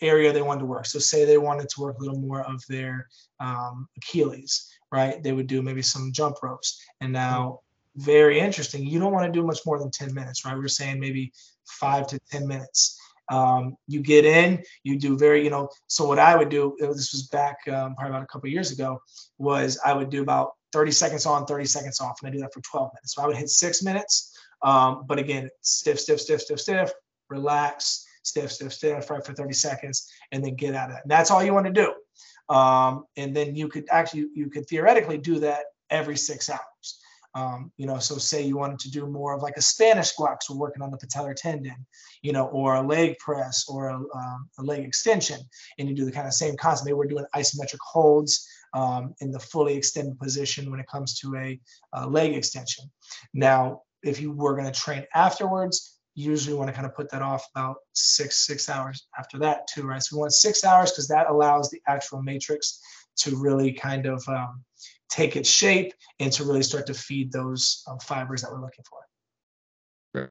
area 0.00 0.33
they 0.33 0.42
wanted 0.42 0.61
to 0.61 0.66
work. 0.66 0.87
So 0.87 0.98
say 0.98 1.24
they 1.24 1.38
wanted 1.38 1.68
to 1.70 1.81
work 1.81 1.98
a 1.98 2.00
little 2.00 2.18
more 2.18 2.42
of 2.42 2.64
their 2.68 3.09
um, 3.40 3.88
Achilles, 3.96 4.72
right? 4.90 5.22
They 5.22 5.33
would 5.33 5.46
do 5.46 5.62
maybe 5.62 5.83
some 5.83 6.12
jump 6.12 6.42
ropes. 6.42 6.85
And 7.00 7.12
now, 7.12 7.61
very 7.96 8.40
interesting, 8.40 8.87
you 8.87 8.98
don't 8.98 9.12
want 9.12 9.26
to 9.26 9.38
do 9.38 9.46
much 9.46 9.61
more 9.66 9.78
than 9.78 9.90
10 9.90 10.14
minutes, 10.14 10.44
right? 10.44 10.55
We 10.55 10.61
we're 10.61 10.68
saying 10.68 10.98
maybe 10.98 11.33
five 11.66 12.07
to 12.09 12.18
10 12.31 12.46
minutes. 12.46 12.98
Um, 13.30 13.76
you 13.87 14.00
get 14.00 14.24
in, 14.24 14.62
you 14.82 14.98
do 14.98 15.16
very, 15.16 15.44
you 15.44 15.50
know. 15.50 15.68
So 15.87 16.06
what 16.06 16.18
I 16.18 16.37
would 16.37 16.48
do, 16.48 16.76
this 16.80 17.12
was 17.12 17.28
back 17.28 17.56
um, 17.68 17.94
probably 17.94 18.11
about 18.11 18.22
a 18.22 18.26
couple 18.26 18.48
years 18.48 18.72
ago, 18.72 19.00
was 19.38 19.78
I 19.85 19.92
would 19.92 20.11
do 20.11 20.22
about 20.22 20.52
30 20.72 20.90
seconds 20.90 21.26
on, 21.26 21.46
30 21.46 21.64
seconds 21.66 22.00
off, 22.00 22.18
and 22.22 22.28
I 22.28 22.32
do 22.32 22.40
that 22.40 22.52
for 22.52 22.61
12 22.61 22.90
minutes. 22.94 23.14
So 23.14 23.22
I 23.22 23.26
would 23.26 23.37
hit 23.37 23.48
six 23.48 23.82
minutes, 23.82 24.37
um, 24.62 25.04
but 25.06 25.18
again, 25.18 25.48
stiff, 25.61 26.00
stiff, 26.00 26.20
stiff, 26.20 26.40
stiff, 26.40 26.61
stiff, 26.61 26.90
relax, 27.28 28.06
stiff, 28.22 28.52
stiff, 28.52 28.72
stiff, 28.72 29.11
right 29.11 29.24
for 29.24 29.35
30 29.35 29.52
seconds, 29.52 30.11
and 30.30 30.44
then 30.44 30.54
get 30.54 30.74
out 30.74 30.90
of 30.90 30.96
that. 30.96 31.04
And 31.04 31.11
that's 31.11 31.30
all 31.30 31.42
you 31.42 31.54
want 31.54 31.66
to 31.66 31.72
do. 31.72 32.54
Um, 32.54 33.04
and 33.16 33.35
then 33.35 33.54
you 33.54 33.68
could 33.68 33.87
actually, 33.90 34.28
you 34.35 34.50
could 34.50 34.68
theoretically 34.68 35.18
do 35.18 35.40
that 35.40 35.64
every 35.90 36.16
six 36.16 36.50
hours. 36.50 37.01
Um, 37.35 37.73
you 37.79 37.87
know, 37.87 37.99
so 37.99 38.18
say 38.18 38.42
you 38.42 38.57
wanted 38.57 38.79
to 38.81 38.90
do 38.90 39.07
more 39.07 39.35
of 39.35 39.42
like 39.42 39.57
a 39.57 39.62
Spanish 39.62 40.09
squat, 40.09 40.42
we're 40.51 40.57
working 40.57 40.83
on 40.83 40.90
the 40.90 40.99
patellar 40.99 41.35
tendon, 41.35 41.87
you 42.21 42.33
know, 42.33 42.47
or 42.49 42.77
a 42.77 42.83
leg 42.83 43.18
press 43.18 43.64
or 43.68 43.88
a, 43.88 43.97
um, 43.97 44.49
a 44.59 44.62
leg 44.62 44.85
extension, 44.85 45.40
and 45.79 45.88
you 45.88 45.95
do 45.95 46.05
the 46.05 46.12
kind 46.12 46.27
of 46.27 46.35
same 46.35 46.57
concept. 46.57 46.85
Maybe 46.85 46.95
we're 46.95 47.07
doing 47.07 47.25
isometric 47.35 47.79
holds 47.81 48.47
um, 48.75 49.14
in 49.21 49.31
the 49.31 49.40
fully 49.40 49.75
extended 49.75 50.18
position 50.18 50.71
when 50.71 50.81
it 50.81 50.87
comes 50.88 51.18
to 51.21 51.35
a, 51.37 51.61
a 51.95 52.07
leg 52.07 52.35
extension. 52.35 52.90
Now, 53.33 53.83
if 54.03 54.21
you 54.21 54.33
were 54.33 54.55
going 54.55 54.71
to 54.71 54.81
train 54.81 55.07
afterwards, 55.14 55.99
you 56.14 56.31
usually 56.31 56.57
want 56.57 56.68
to 56.68 56.75
kind 56.75 56.87
of 56.87 56.95
put 56.95 57.11
that 57.11 57.23
off 57.23 57.47
about 57.55 57.77
six 57.95 58.47
six 58.47 58.68
hours 58.68 59.07
after 59.18 59.38
that 59.38 59.66
too, 59.66 59.87
right? 59.87 60.03
So 60.03 60.16
we 60.16 60.21
want 60.21 60.35
six 60.35 60.64
hours 60.64 60.90
because 60.90 61.09
that 61.09 61.31
allows 61.31 61.71
the 61.71 61.81
actual 61.88 62.23
matrix 62.23 62.81
to 63.16 63.37
really 63.37 63.72
kind 63.72 64.07
of 64.07 64.27
um, 64.29 64.62
take 65.09 65.37
its 65.37 65.48
shape 65.48 65.92
and 66.20 66.33
to 66.33 66.44
really 66.44 66.62
start 66.62 66.87
to 66.87 66.94
feed 66.94 67.33
those 67.33 67.85
um, 67.88 67.98
fibers 67.98 68.42
that 68.42 68.51
we're 68.51 68.61
looking 68.61 68.85
for. 68.88 68.98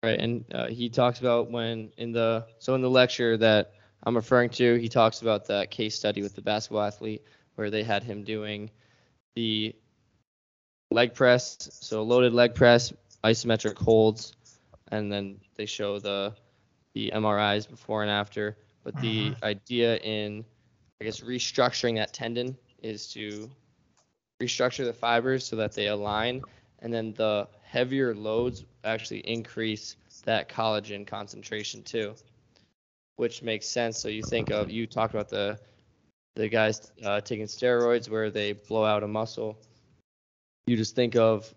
Right, 0.04 0.20
and 0.20 0.46
uh, 0.54 0.68
he 0.68 0.90
talks 0.90 1.20
about 1.20 1.50
when 1.50 1.92
in 1.98 2.12
the 2.12 2.46
so 2.60 2.76
in 2.76 2.82
the 2.82 2.90
lecture 2.90 3.36
that 3.38 3.74
I'm 4.04 4.16
referring 4.16 4.50
to, 4.52 4.76
he 4.76 4.88
talks 4.88 5.22
about 5.22 5.48
that 5.48 5.72
case 5.72 5.96
study 5.96 6.22
with 6.22 6.36
the 6.36 6.42
basketball 6.42 6.84
athlete 6.84 7.24
where 7.56 7.72
they 7.72 7.84
had 7.84 8.04
him 8.04 8.24
doing 8.24 8.70
the 9.36 9.76
leg 10.92 11.14
press, 11.16 11.58
so 11.82 12.04
loaded 12.04 12.34
leg 12.34 12.54
press, 12.54 12.94
isometric 13.24 13.78
holds, 13.78 14.34
and 14.92 15.12
then 15.12 15.40
they 15.56 15.66
show 15.66 16.00
the 16.00 16.34
the 16.94 17.12
MRIs 17.16 17.68
before 17.68 18.04
and 18.04 18.12
after. 18.12 18.58
But 18.84 19.00
the 19.02 19.30
uh-huh. 19.30 19.46
idea 19.46 19.98
in 19.98 20.46
I 21.00 21.06
guess 21.06 21.22
restructuring 21.22 21.96
that 21.96 22.14
tendon 22.14 22.56
is 22.82 23.08
to 23.14 23.50
restructure 24.42 24.86
the 24.86 24.94
fibers 24.94 25.46
so 25.46 25.56
that 25.56 25.74
they 25.74 25.88
align, 25.88 26.42
and 26.80 26.94
then 26.94 27.14
the 27.14 27.48
heavier 27.64 28.14
loads 28.16 28.66
actually 28.84 29.20
increase 29.20 29.96
that 30.26 30.50
collagen 30.50 31.06
concentration 31.06 31.84
too, 31.84 32.14
which 33.16 33.42
makes 33.42 33.68
sense. 33.68 34.00
So 34.00 34.08
you 34.08 34.24
think 34.24 34.50
of 34.52 34.70
you 34.70 34.88
talked 34.88 35.14
about 35.14 35.30
the 35.30 35.60
the 36.36 36.48
guys 36.48 36.92
uh, 37.04 37.22
taking 37.22 37.46
steroids 37.46 38.10
where 38.10 38.30
they 38.30 38.54
blow 38.54 38.86
out 38.86 39.04
a 39.04 39.08
muscle. 39.08 39.58
You 40.66 40.78
just 40.78 40.96
think 40.96 41.16
of 41.16 41.54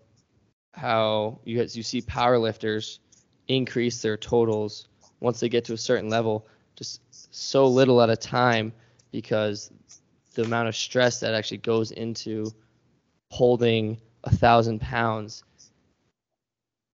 how 0.73 1.39
you 1.45 1.59
you 1.59 1.83
see 1.83 2.01
powerlifters 2.01 2.99
increase 3.47 4.01
their 4.01 4.17
totals 4.17 4.87
once 5.19 5.39
they 5.39 5.49
get 5.49 5.65
to 5.65 5.73
a 5.73 5.77
certain 5.77 6.09
level, 6.09 6.45
just 6.75 7.01
so 7.33 7.67
little 7.67 8.01
at 8.01 8.09
a 8.09 8.17
time 8.17 8.73
because 9.11 9.71
the 10.35 10.43
amount 10.43 10.67
of 10.67 10.75
stress 10.75 11.19
that 11.21 11.33
actually 11.33 11.57
goes 11.57 11.91
into 11.91 12.51
holding 13.31 13.99
a 14.23 14.35
thousand 14.35 14.79
pounds 14.79 15.43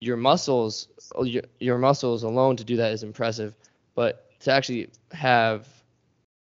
your 0.01 0.17
muscles 0.17 0.87
your, 1.23 1.43
your 1.59 1.77
muscles 1.77 2.23
alone 2.23 2.55
to 2.57 2.63
do 2.63 2.77
that 2.77 2.91
is 2.91 3.03
impressive. 3.03 3.55
But 3.95 4.39
to 4.41 4.51
actually 4.51 4.89
have 5.11 5.67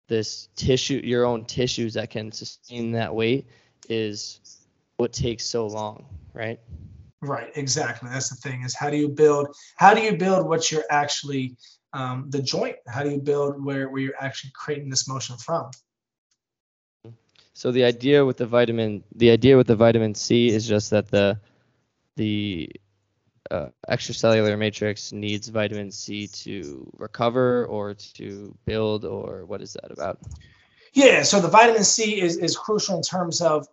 this 0.07 0.49
tissue 0.55 1.01
your 1.03 1.25
own 1.25 1.45
tissues 1.45 1.93
that 1.93 2.09
can 2.09 2.31
sustain 2.31 2.91
that 2.91 3.13
weight 3.13 3.47
is 3.89 4.39
what 4.97 5.13
takes 5.13 5.45
so 5.45 5.67
long 5.67 6.05
right? 6.33 6.59
Right 7.21 7.51
exactly. 7.55 8.09
That's 8.09 8.29
the 8.29 8.35
thing 8.35 8.63
is 8.63 8.75
how 8.75 8.89
do 8.89 8.97
you 8.97 9.09
build 9.09 9.55
how 9.77 9.93
do 9.93 10.01
you 10.01 10.17
build 10.17 10.47
what 10.47 10.71
you're 10.71 10.85
actually 10.89 11.55
um, 11.93 12.25
the 12.29 12.41
joint? 12.41 12.77
How 12.87 13.03
do 13.03 13.11
you 13.11 13.19
build 13.19 13.63
where, 13.63 13.89
where 13.89 14.01
you're 14.01 14.19
actually 14.19 14.51
creating 14.55 14.89
this 14.89 15.07
motion 15.07 15.37
from 15.37 15.69
So 17.53 17.71
the 17.71 17.83
idea 17.83 18.25
with 18.25 18.37
the 18.37 18.47
vitamin, 18.47 19.03
the 19.15 19.29
idea 19.29 19.57
with 19.57 19.67
the 19.67 19.75
vitamin 19.75 20.15
C 20.15 20.49
is 20.49 20.67
just 20.67 20.89
that 20.89 21.09
the 21.09 21.39
the 22.15 22.69
uh, 23.51 23.67
extracellular 23.89 24.57
matrix 24.57 25.11
needs 25.11 25.47
vitamin 25.47 25.91
C 25.91 26.27
to 26.27 26.91
recover 26.97 27.65
or 27.65 27.93
to 27.93 28.55
build, 28.65 29.05
or 29.05 29.45
what 29.45 29.61
is 29.61 29.73
that 29.73 29.91
about? 29.91 30.19
Yeah, 30.93 31.23
so 31.23 31.39
the 31.39 31.47
vitamin 31.47 31.83
C 31.83 32.21
is, 32.21 32.37
is 32.37 32.55
crucial 32.55 32.97
in 32.97 33.03
terms 33.03 33.41
of 33.41 33.67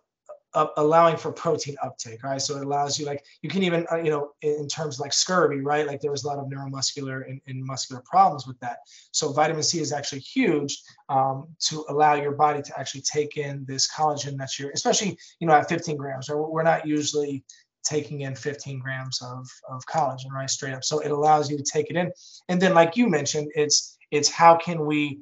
uh, 0.53 0.67
allowing 0.77 1.15
for 1.15 1.31
protein 1.31 1.75
uptake, 1.81 2.23
right? 2.23 2.41
So 2.41 2.57
it 2.57 2.63
allows 2.63 2.99
you, 2.99 3.05
like, 3.05 3.23
you 3.41 3.49
can 3.49 3.63
even, 3.63 3.85
uh, 3.91 3.97
you 3.97 4.09
know, 4.09 4.31
in, 4.41 4.61
in, 4.61 4.67
terms 4.67 4.99
like 4.99 5.13
scurvy, 5.13 5.61
right? 5.61 5.87
Like 5.87 6.01
there 6.01 6.11
was 6.11 6.23
a 6.23 6.27
lot 6.27 6.39
of 6.39 6.45
neuromuscular 6.45 7.29
and, 7.29 7.39
and 7.47 7.63
muscular 7.63 8.01
problems 8.05 8.45
with 8.45 8.59
that. 8.59 8.79
So 9.11 9.31
vitamin 9.31 9.63
C 9.63 9.79
is 9.79 9.93
actually 9.93 10.19
huge 10.19 10.81
um, 11.09 11.47
to 11.67 11.85
allow 11.89 12.15
your 12.15 12.33
body 12.33 12.61
to 12.61 12.79
actually 12.79 13.01
take 13.01 13.37
in 13.37 13.65
this 13.65 13.89
collagen 13.89 14.37
that 14.37 14.57
you're, 14.59 14.71
especially, 14.71 15.17
you 15.39 15.47
know, 15.47 15.53
at 15.53 15.69
15 15.69 15.95
grams, 15.95 16.29
or 16.29 16.51
we're 16.51 16.63
not 16.63 16.85
usually 16.85 17.43
taking 17.83 18.21
in 18.21 18.35
15 18.35 18.79
grams 18.79 19.21
of, 19.21 19.47
of 19.69 19.85
collagen, 19.85 20.31
right? 20.31 20.49
Straight 20.49 20.73
up. 20.73 20.83
So 20.83 20.99
it 20.99 21.11
allows 21.11 21.49
you 21.49 21.57
to 21.57 21.63
take 21.63 21.89
it 21.89 21.95
in. 21.95 22.11
And 22.49 22.61
then, 22.61 22.73
like 22.73 22.97
you 22.97 23.09
mentioned, 23.09 23.51
it's, 23.55 23.97
it's 24.11 24.29
how 24.29 24.57
can 24.57 24.85
we 24.85 25.21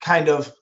kind 0.00 0.28
of 0.28 0.52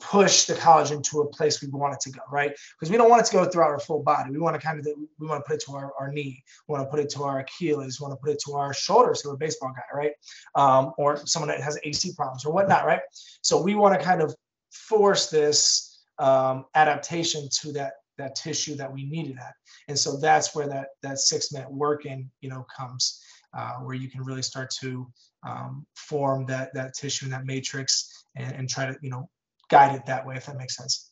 push 0.00 0.44
the 0.44 0.54
collagen 0.54 1.02
to 1.02 1.20
a 1.20 1.28
place 1.28 1.60
we 1.60 1.68
want 1.68 1.94
it 1.94 2.00
to 2.00 2.10
go, 2.10 2.20
right? 2.30 2.52
Because 2.78 2.90
we 2.90 2.96
don't 2.96 3.10
want 3.10 3.22
it 3.22 3.26
to 3.26 3.32
go 3.32 3.44
throughout 3.44 3.70
our 3.70 3.80
full 3.80 4.02
body. 4.02 4.30
We 4.30 4.38
want 4.38 4.54
to 4.54 4.64
kind 4.64 4.78
of 4.78 4.86
we 5.18 5.26
want 5.26 5.44
to 5.44 5.48
put 5.48 5.56
it 5.56 5.64
to 5.66 5.72
our, 5.72 5.92
our 5.98 6.12
knee, 6.12 6.42
we 6.68 6.72
want 6.72 6.86
to 6.86 6.90
put 6.90 7.00
it 7.00 7.10
to 7.10 7.24
our 7.24 7.40
Achilles, 7.40 8.00
we 8.00 8.04
want 8.04 8.12
to 8.12 8.24
put 8.24 8.32
it 8.32 8.40
to 8.46 8.54
our 8.54 8.72
shoulders, 8.72 9.22
to 9.22 9.30
a 9.30 9.36
baseball 9.36 9.72
guy, 9.74 9.96
right? 9.96 10.12
Um, 10.54 10.92
or 10.98 11.24
someone 11.26 11.48
that 11.48 11.60
has 11.60 11.78
AC 11.82 12.12
problems 12.14 12.44
or 12.44 12.52
whatnot, 12.52 12.86
right? 12.86 13.00
So 13.42 13.60
we 13.60 13.74
want 13.74 13.98
to 13.98 14.04
kind 14.04 14.22
of 14.22 14.34
force 14.70 15.30
this 15.30 16.00
um, 16.18 16.64
adaptation 16.74 17.48
to 17.60 17.72
that 17.72 17.94
that 18.18 18.34
tissue 18.34 18.74
that 18.74 18.92
we 18.92 19.04
needed 19.04 19.38
at. 19.38 19.54
And 19.86 19.98
so 19.98 20.16
that's 20.16 20.54
where 20.54 20.68
that 20.68 20.88
that 21.02 21.18
six 21.18 21.52
minute 21.52 21.72
working, 21.72 22.30
you 22.40 22.50
know, 22.50 22.66
comes, 22.76 23.22
uh, 23.56 23.74
where 23.76 23.94
you 23.94 24.10
can 24.10 24.22
really 24.22 24.42
start 24.42 24.70
to 24.80 25.10
um, 25.46 25.86
form 25.94 26.46
that 26.46 26.72
that 26.74 26.94
tissue 26.94 27.26
and 27.26 27.32
that 27.32 27.46
matrix 27.46 28.24
and, 28.36 28.54
and 28.54 28.68
try 28.68 28.86
to, 28.86 28.96
you 29.02 29.10
know, 29.10 29.28
guide 29.68 29.94
it 29.94 30.06
that 30.06 30.26
way, 30.26 30.36
if 30.36 30.46
that 30.46 30.56
makes 30.56 30.76
sense. 30.76 31.10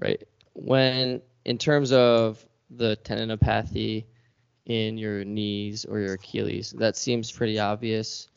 Right. 0.00 0.22
When 0.54 1.22
in 1.44 1.58
terms 1.58 1.92
of 1.92 2.44
the 2.70 2.96
tendinopathy 3.04 4.04
in 4.66 4.96
your 4.96 5.24
knees 5.24 5.84
or 5.84 5.98
your 5.98 6.14
Achilles, 6.14 6.70
that 6.78 6.96
seems 6.96 7.30
pretty 7.30 7.58
obvious 7.58 8.28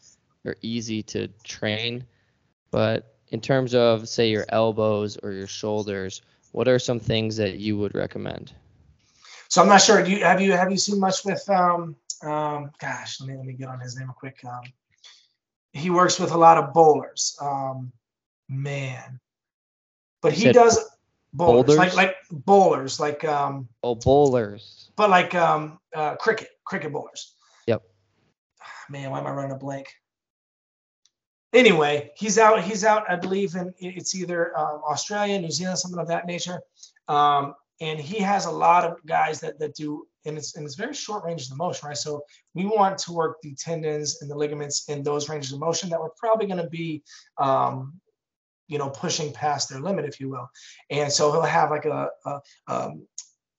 or 0.46 0.56
easy 0.62 1.02
to 1.04 1.28
train. 1.44 2.06
But 2.72 3.16
in 3.30 3.42
terms 3.42 3.74
of 3.74 4.08
say 4.08 4.30
your 4.30 4.46
elbows 4.50 5.18
or 5.24 5.32
your 5.32 5.48
shoulders, 5.48 6.22
what 6.52 6.68
are 6.68 6.80
some 6.80 7.00
things 7.00 7.36
that 7.38 7.58
you 7.58 7.78
would 7.78 7.96
recommend? 7.96 8.54
So 9.50 9.62
I'm 9.62 9.68
not 9.68 9.82
sure. 9.82 10.04
Do 10.04 10.12
you 10.12 10.24
have 10.24 10.42
you 10.42 10.54
have 10.54 10.72
you 10.72 10.78
seen 10.78 11.00
much 11.00 11.24
with 11.26 11.48
um 11.50 11.96
um 12.24 12.72
gosh, 12.80 13.20
let 13.20 13.30
me 13.30 13.38
let 13.38 13.46
me 13.46 13.54
get 13.54 13.70
on 13.70 13.80
his 13.80 13.98
name 13.98 14.08
real 14.08 14.16
quick. 14.16 14.38
Um 14.46 14.62
he 15.74 15.90
works 15.90 16.20
with 16.20 16.32
a 16.32 16.38
lot 16.38 16.58
of 16.58 16.74
bowlers. 16.74 17.38
Um 17.42 17.92
man. 18.50 19.20
But 20.22 20.34
he 20.34 20.52
does 20.52 20.80
bowlers, 21.34 21.66
boulders? 21.66 21.78
like 21.78 21.96
like 21.96 22.16
bowlers, 22.32 23.00
like 23.00 23.24
um. 23.24 23.68
Oh, 23.84 23.96
bowlers. 23.96 24.92
But 24.96 25.10
like 25.10 25.36
um, 25.36 25.80
uh, 25.94 26.16
cricket, 26.16 26.50
cricket 26.66 26.92
bowlers. 26.92 27.36
Yep. 27.68 27.84
Man, 28.90 29.12
why 29.12 29.20
am 29.20 29.28
I 29.28 29.32
running 29.32 29.52
a 29.52 29.58
blank? 29.58 29.88
Anyway, 31.54 32.12
he's 32.18 32.38
out. 32.38 32.62
He's 32.64 32.84
out. 32.84 33.10
I 33.10 33.16
believe 33.16 33.56
in 33.56 33.74
it's 33.78 34.16
either 34.16 34.58
um, 34.58 34.82
Australia, 34.90 35.40
New 35.40 35.52
Zealand, 35.52 35.80
something 35.80 36.00
of 36.00 36.08
that 36.08 36.26
nature. 36.26 36.60
Um, 37.08 37.56
and 37.82 38.00
he 38.00 38.20
has 38.20 38.46
a 38.46 38.52
lot 38.52 38.86
of 38.86 39.06
guys 39.06 39.40
that 39.42 39.60
that 39.60 39.76
do 39.76 40.08
and 40.26 40.38
it's 40.38 40.56
and 40.56 40.66
it's 40.66 40.76
very 40.76 40.94
short 40.94 41.24
ranges 41.24 41.52
of 41.52 41.58
motion, 41.58 41.88
right? 41.88 41.98
So 41.98 42.24
we 42.54 42.66
want 42.66 42.98
to 43.00 43.14
work 43.14 43.38
the 43.42 43.56
tendons 43.56 44.22
and 44.22 44.30
the 44.30 44.36
ligaments 44.36 44.90
in 44.90 45.04
those 45.04 45.30
ranges 45.30 45.52
of 45.52 45.60
motion 45.60 45.90
that 45.90 46.00
we're 46.00 46.10
probably 46.18 46.48
going 46.48 46.62
to 46.62 46.70
be 46.70 47.04
um, 47.38 48.00
you 48.68 48.78
know, 48.78 48.90
pushing 48.90 49.32
past 49.32 49.70
their 49.70 49.80
limit, 49.80 50.06
if 50.06 50.20
you 50.20 50.30
will. 50.30 50.50
And 50.90 51.12
so 51.12 51.32
he'll 51.32 51.42
have 51.42 51.70
like 51.70 51.86
a, 51.86 52.10
a, 52.26 52.40
um, 52.68 53.08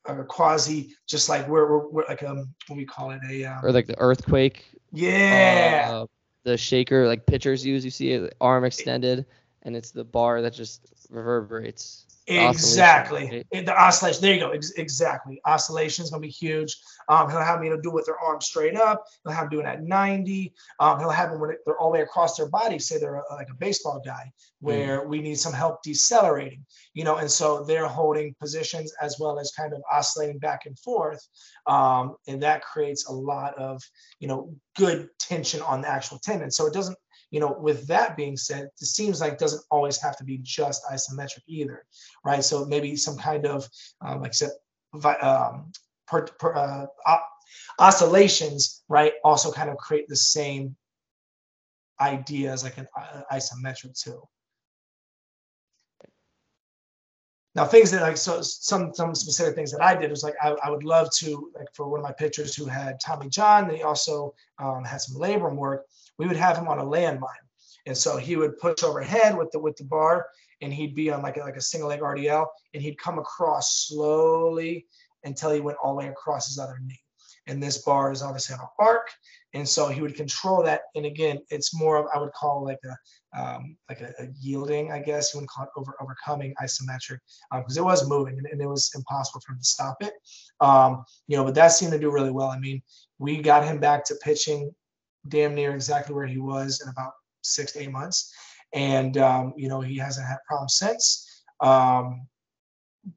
a 0.07 0.25
quasi, 0.25 0.95
just 1.07 1.29
like 1.29 1.49
we're, 1.49 1.71
we're, 1.71 1.89
we're 1.89 2.05
like 2.09 2.23
um, 2.23 2.55
what 2.67 2.77
we 2.77 2.85
call 2.85 3.11
it, 3.11 3.21
a 3.29 3.45
um, 3.45 3.65
or 3.65 3.73
like 3.73 3.87
the 3.87 3.99
earthquake. 3.99 4.65
Yeah. 4.93 5.89
Uh, 5.93 6.07
the 6.45 6.57
shaker, 6.57 7.07
like 7.07 7.27
pitchers 7.27 7.67
use, 7.67 7.85
you 7.85 7.91
see 7.91 8.13
it, 8.13 8.37
arm 8.41 8.65
extended, 8.65 9.27
and 9.63 9.77
it's 9.77 9.91
the 9.91 10.05
bar 10.05 10.43
that 10.43 10.55
just 10.55 10.93
reverberates. 11.11 12.06
Exactly. 12.27 13.45
Right? 13.53 13.67
The 13.67 13.81
oscillation. 13.81 14.21
There 14.21 14.35
you 14.35 14.41
go. 14.41 14.51
Ex- 14.51 14.73
exactly. 14.73 15.41
Oscillation 15.45 16.05
is 16.05 16.11
going 16.11 16.23
to 16.23 16.27
be 16.27 16.33
huge. 16.33 16.77
Um, 17.09 17.31
he'll 17.31 17.41
have 17.41 17.61
me 17.61 17.69
to 17.69 17.81
do 17.81 17.91
with 17.91 18.07
their 18.07 18.19
arm 18.19 18.41
straight 18.41 18.77
up. 18.77 19.05
He'll 19.23 19.33
have 19.33 19.45
them 19.45 19.51
doing 19.51 19.67
at 19.67 19.85
90. 19.85 20.53
Um, 20.81 20.99
he'll 20.99 21.11
have 21.11 21.31
them 21.31 21.41
when 21.41 21.57
they're 21.65 21.79
all 21.79 21.91
the 21.91 21.99
way 21.99 22.03
across 22.03 22.37
their 22.37 22.49
body. 22.49 22.79
Say 22.79 22.99
they're 22.99 23.17
a, 23.17 23.35
like 23.35 23.49
a 23.51 23.55
baseball 23.55 24.03
guy, 24.05 24.33
where 24.61 25.03
mm. 25.03 25.09
we 25.09 25.21
need 25.21 25.39
some 25.39 25.53
help 25.53 25.83
decelerating. 25.83 26.67
You 26.95 27.05
know, 27.05 27.17
and 27.17 27.31
so 27.31 27.63
they're 27.63 27.87
holding 27.87 28.35
positions 28.41 28.93
as 29.01 29.17
well 29.21 29.39
as 29.39 29.53
kind 29.53 29.73
of 29.73 29.83
oscillating 29.93 30.39
back 30.39 30.67
and 30.67 30.77
forth, 30.79 31.25
um, 31.67 32.17
and 32.27 32.43
that 32.43 32.63
creates 32.63 33.07
a 33.07 33.13
lot 33.13 33.57
of 33.57 33.81
you 34.19 34.27
know 34.27 34.53
good 34.77 35.09
tension 35.21 35.63
on 35.63 35.81
the 35.81 35.89
actual 35.89 36.19
tendon. 36.19 36.51
So 36.51 36.67
it 36.67 36.73
doesn't 36.73 36.99
you 37.31 37.41
know, 37.41 37.57
with 37.59 37.87
that 37.89 38.17
being 38.17 38.37
said, 38.37 38.71
it 38.81 38.87
seems 38.87 39.21
like 39.21 39.35
it 39.35 39.39
doesn't 39.39 39.65
always 39.71 40.01
have 40.01 40.17
to 40.19 40.25
be 40.25 40.39
just 40.39 40.85
isometric 40.85 41.43
either, 41.47 41.85
right? 42.25 42.43
So 42.43 42.65
maybe 42.65 42.97
some 42.97 43.17
kind 43.17 43.47
of, 43.47 43.69
um, 44.01 44.23
like 44.23 44.31
I 44.31 44.33
said, 44.33 44.51
um, 45.21 45.73
per, 46.07 46.27
per, 46.27 46.55
uh, 46.55 46.87
oscillations, 47.79 48.85
right, 48.89 49.15
also 49.25 49.53
kind 49.53 49.71
of 49.71 49.77
create 49.77 50.09
the 50.09 50.17
same 50.17 50.77
idea 52.01 52.53
as 52.53 52.63
like 52.63 52.79
an 52.79 52.87
uh, 52.97 53.23
isometric 53.33 54.01
too. 54.01 54.23
Now 57.55 57.65
things 57.65 57.91
that 57.93 58.03
like 58.03 58.19
so 58.19 58.43
some 58.43 58.93
some 58.93 59.15
specific 59.15 59.55
things 59.55 59.73
that 59.73 59.83
I 59.83 59.97
did 59.97 60.11
was 60.11 60.23
like 60.23 60.35
I, 60.43 60.55
I 60.63 60.71
would 60.71 60.85
love 60.85 61.11
to 61.17 61.51
like 61.55 61.69
for 61.73 61.89
one 61.89 62.01
of 62.01 62.05
my 62.05 62.13
pitchers 62.13 62.55
who 62.55 62.67
had 62.67 63.01
Tommy 63.01 63.31
John, 63.31 63.67
they 63.67 63.81
also 63.81 64.35
um, 64.59 64.85
had 64.85 65.01
some 65.01 65.19
labrum 65.19 65.57
work 65.57 65.87
we 66.19 66.27
would 66.27 66.37
have 66.37 66.57
him 66.57 66.69
on 66.69 66.79
a 66.79 66.85
landmine. 66.85 67.45
And 67.87 67.97
so 67.97 68.17
he 68.17 68.37
would 68.37 68.59
push 68.59 68.83
overhead 68.83 69.37
with 69.37 69.51
the 69.53 69.59
with 69.59 69.77
the 69.77 69.85
bar 69.85 70.27
and 70.61 70.73
he'd 70.73 70.95
be 70.95 71.11
on 71.11 71.23
like 71.23 71.37
a, 71.37 71.41
like 71.41 71.57
a 71.57 71.61
single 71.61 71.89
leg 71.89 72.01
RDL 72.01 72.47
and 72.75 72.83
he'd 72.83 72.99
come 72.99 73.19
across 73.19 73.87
slowly 73.87 74.87
until 75.25 75.51
he 75.51 75.61
went 75.61 75.79
all 75.83 75.93
the 75.93 75.99
way 75.99 76.09
across 76.09 76.49
his 76.49 76.59
other 76.59 76.79
knee. 76.83 77.01
And 77.49 77.63
this 77.63 77.79
bar 77.79 78.11
is 78.11 78.23
obviously 78.23 78.55
on 78.55 78.61
an 78.61 78.67
arc. 78.79 79.09
And 79.55 79.69
so 79.69 79.87
he 79.89 80.01
would 80.01 80.17
control 80.17 80.63
that. 80.65 80.83
And 80.97 81.07
again, 81.07 81.39
it's 81.49 81.75
more 81.75 81.97
of, 81.97 82.07
I 82.13 82.19
would 82.19 82.33
call 82.33 82.65
like 82.65 82.81
a, 82.85 83.41
um, 83.41 83.77
like 83.89 84.01
a, 84.01 84.13
a, 84.19 84.27
yielding, 84.41 84.91
I 84.91 84.99
guess 84.99 85.33
you 85.33 85.41
would 85.41 85.49
call 85.49 85.65
it 85.65 85.71
over, 85.77 85.95
overcoming 86.01 86.55
isometric 86.61 87.19
because 87.53 87.79
um, 87.79 87.85
it 87.85 87.87
was 87.87 88.09
moving 88.09 88.39
and, 88.39 88.47
and, 88.47 88.61
it 88.61 88.67
was 88.67 88.91
impossible 88.97 89.41
for 89.47 89.53
him 89.53 89.59
to 89.59 89.65
stop 89.65 89.97
it. 90.01 90.15
Um, 90.61 91.05
you 91.29 91.37
know, 91.37 91.45
but 91.45 91.55
that 91.55 91.69
seemed 91.69 91.93
to 91.93 91.99
do 91.99 92.11
really 92.11 92.31
well. 92.31 92.49
I 92.49 92.59
mean, 92.59 92.83
we 93.19 93.41
got 93.41 93.65
him 93.65 93.79
back 93.79 94.05
to 94.07 94.17
pitching 94.17 94.75
damn 95.29 95.55
near 95.55 95.75
exactly 95.75 96.15
where 96.15 96.27
he 96.27 96.39
was 96.39 96.81
in 96.83 96.89
about 96.89 97.13
six 97.43 97.73
to 97.73 97.81
eight 97.81 97.93
months. 97.93 98.33
And, 98.73 99.17
um, 99.19 99.55
you 99.57 99.69
know, 99.69 99.81
he 99.81 99.97
hasn't 99.97 100.27
had 100.27 100.39
problems 100.47 100.77
since. 100.77 101.43
Um, 101.61 102.27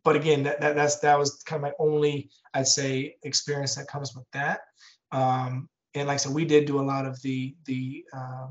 but 0.04 0.16
again, 0.16 0.44
that, 0.44 0.62
that, 0.62 0.76
that's, 0.76 0.98
that 0.98 1.18
was 1.18 1.42
kind 1.46 1.64
of 1.64 1.64
my 1.64 1.74
only, 1.80 2.30
I'd 2.54 2.68
say, 2.68 3.16
experience 3.24 3.76
that 3.76 3.88
comes 3.88 4.16
with 4.16 4.26
that. 4.34 4.62
Um, 5.12 5.68
and 5.96 6.08
like 6.08 6.16
I 6.16 6.18
said, 6.18 6.34
we 6.34 6.46
did 6.46 6.66
do 6.66 6.80
a 6.80 6.82
lot 6.82 7.06
of 7.06 7.20
the, 7.22 7.56
the, 7.66 8.06
uh, 8.14 8.48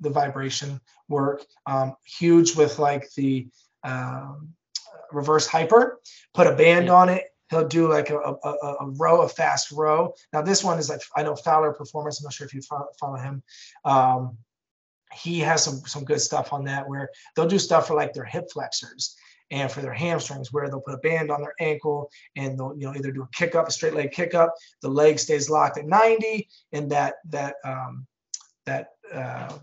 the 0.00 0.10
vibration 0.10 0.80
work, 1.08 1.44
um, 1.66 1.94
huge 2.04 2.56
with 2.56 2.78
like 2.78 3.08
the, 3.16 3.46
um, 3.84 4.48
reverse 5.12 5.46
hyper, 5.46 6.00
put 6.34 6.46
a 6.46 6.56
band 6.56 6.88
on 6.88 7.08
it 7.08 7.24
he'll 7.52 7.68
do 7.68 7.88
like 7.88 8.10
a, 8.10 8.16
a, 8.18 8.76
a, 8.80 8.90
row, 8.98 9.22
a 9.22 9.28
fast 9.28 9.70
row. 9.70 10.14
Now 10.32 10.42
this 10.42 10.64
one 10.64 10.78
is 10.78 10.88
like 10.88 11.02
I 11.16 11.22
know 11.22 11.36
Fowler 11.36 11.72
Performance. 11.72 12.18
I'm 12.18 12.24
not 12.24 12.32
sure 12.32 12.46
if 12.46 12.54
you 12.54 12.62
follow, 12.62 13.16
him. 13.16 13.42
Um, 13.84 14.38
he 15.12 15.40
has 15.40 15.62
some 15.62 15.80
some 15.80 16.04
good 16.04 16.20
stuff 16.20 16.52
on 16.52 16.64
that 16.64 16.88
where 16.88 17.10
they'll 17.36 17.46
do 17.46 17.58
stuff 17.58 17.86
for 17.86 17.94
like 17.94 18.14
their 18.14 18.24
hip 18.24 18.50
flexors 18.50 19.14
and 19.50 19.70
for 19.70 19.82
their 19.82 19.92
hamstrings 19.92 20.50
where 20.52 20.68
they'll 20.68 20.80
put 20.80 20.94
a 20.94 20.98
band 20.98 21.30
on 21.30 21.42
their 21.42 21.54
ankle 21.60 22.10
and 22.36 22.58
they'll 22.58 22.74
you 22.76 22.86
know 22.86 22.94
either 22.96 23.12
do 23.12 23.22
a 23.22 23.28
kick 23.34 23.54
up, 23.54 23.68
a 23.68 23.70
straight 23.70 23.94
leg 23.94 24.10
kick 24.10 24.34
up. 24.34 24.54
The 24.80 24.88
leg 24.88 25.18
stays 25.18 25.50
locked 25.50 25.76
at 25.76 25.86
90, 25.86 26.48
and 26.72 26.90
that 26.90 27.16
that 27.28 27.56
um, 27.64 28.06
that 28.64 28.88
uh, 29.12 29.58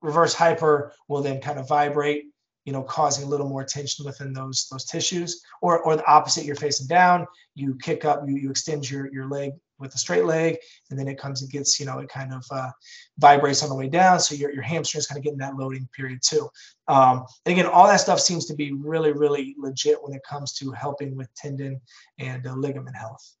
reverse 0.00 0.34
hyper 0.34 0.92
will 1.08 1.22
then 1.22 1.40
kind 1.40 1.58
of 1.58 1.66
vibrate 1.66 2.26
you 2.64 2.72
know, 2.72 2.82
causing 2.82 3.24
a 3.24 3.28
little 3.28 3.48
more 3.48 3.64
tension 3.64 4.04
within 4.04 4.32
those 4.32 4.68
those 4.70 4.84
tissues, 4.84 5.42
or 5.62 5.80
or 5.80 5.96
the 5.96 6.06
opposite, 6.06 6.44
you're 6.44 6.56
facing 6.56 6.86
down, 6.86 7.26
you 7.54 7.76
kick 7.82 8.04
up, 8.04 8.22
you 8.26 8.36
you 8.36 8.50
extend 8.50 8.90
your 8.90 9.12
your 9.12 9.28
leg 9.28 9.52
with 9.78 9.94
a 9.94 9.98
straight 9.98 10.24
leg, 10.24 10.56
and 10.90 10.98
then 10.98 11.08
it 11.08 11.18
comes 11.18 11.42
and 11.42 11.50
gets, 11.50 11.80
you 11.80 11.84
know, 11.84 11.98
it 11.98 12.08
kind 12.08 12.32
of 12.32 12.44
uh, 12.52 12.70
vibrates 13.18 13.62
on 13.62 13.68
the 13.68 13.74
way 13.74 13.88
down. 13.88 14.20
So 14.20 14.36
your, 14.36 14.52
your 14.52 14.62
hamstring 14.62 15.00
is 15.00 15.06
kind 15.08 15.18
of 15.18 15.24
getting 15.24 15.40
that 15.40 15.56
loading 15.56 15.88
period 15.96 16.20
too. 16.22 16.48
Um, 16.86 17.24
and 17.44 17.58
again, 17.58 17.66
all 17.66 17.88
that 17.88 17.96
stuff 17.96 18.20
seems 18.20 18.46
to 18.46 18.54
be 18.54 18.72
really, 18.72 19.12
really 19.12 19.56
legit 19.58 19.98
when 20.00 20.14
it 20.14 20.22
comes 20.22 20.52
to 20.54 20.70
helping 20.70 21.16
with 21.16 21.28
tendon 21.34 21.80
and 22.20 22.46
uh, 22.46 22.54
ligament 22.54 22.96
health. 22.96 23.34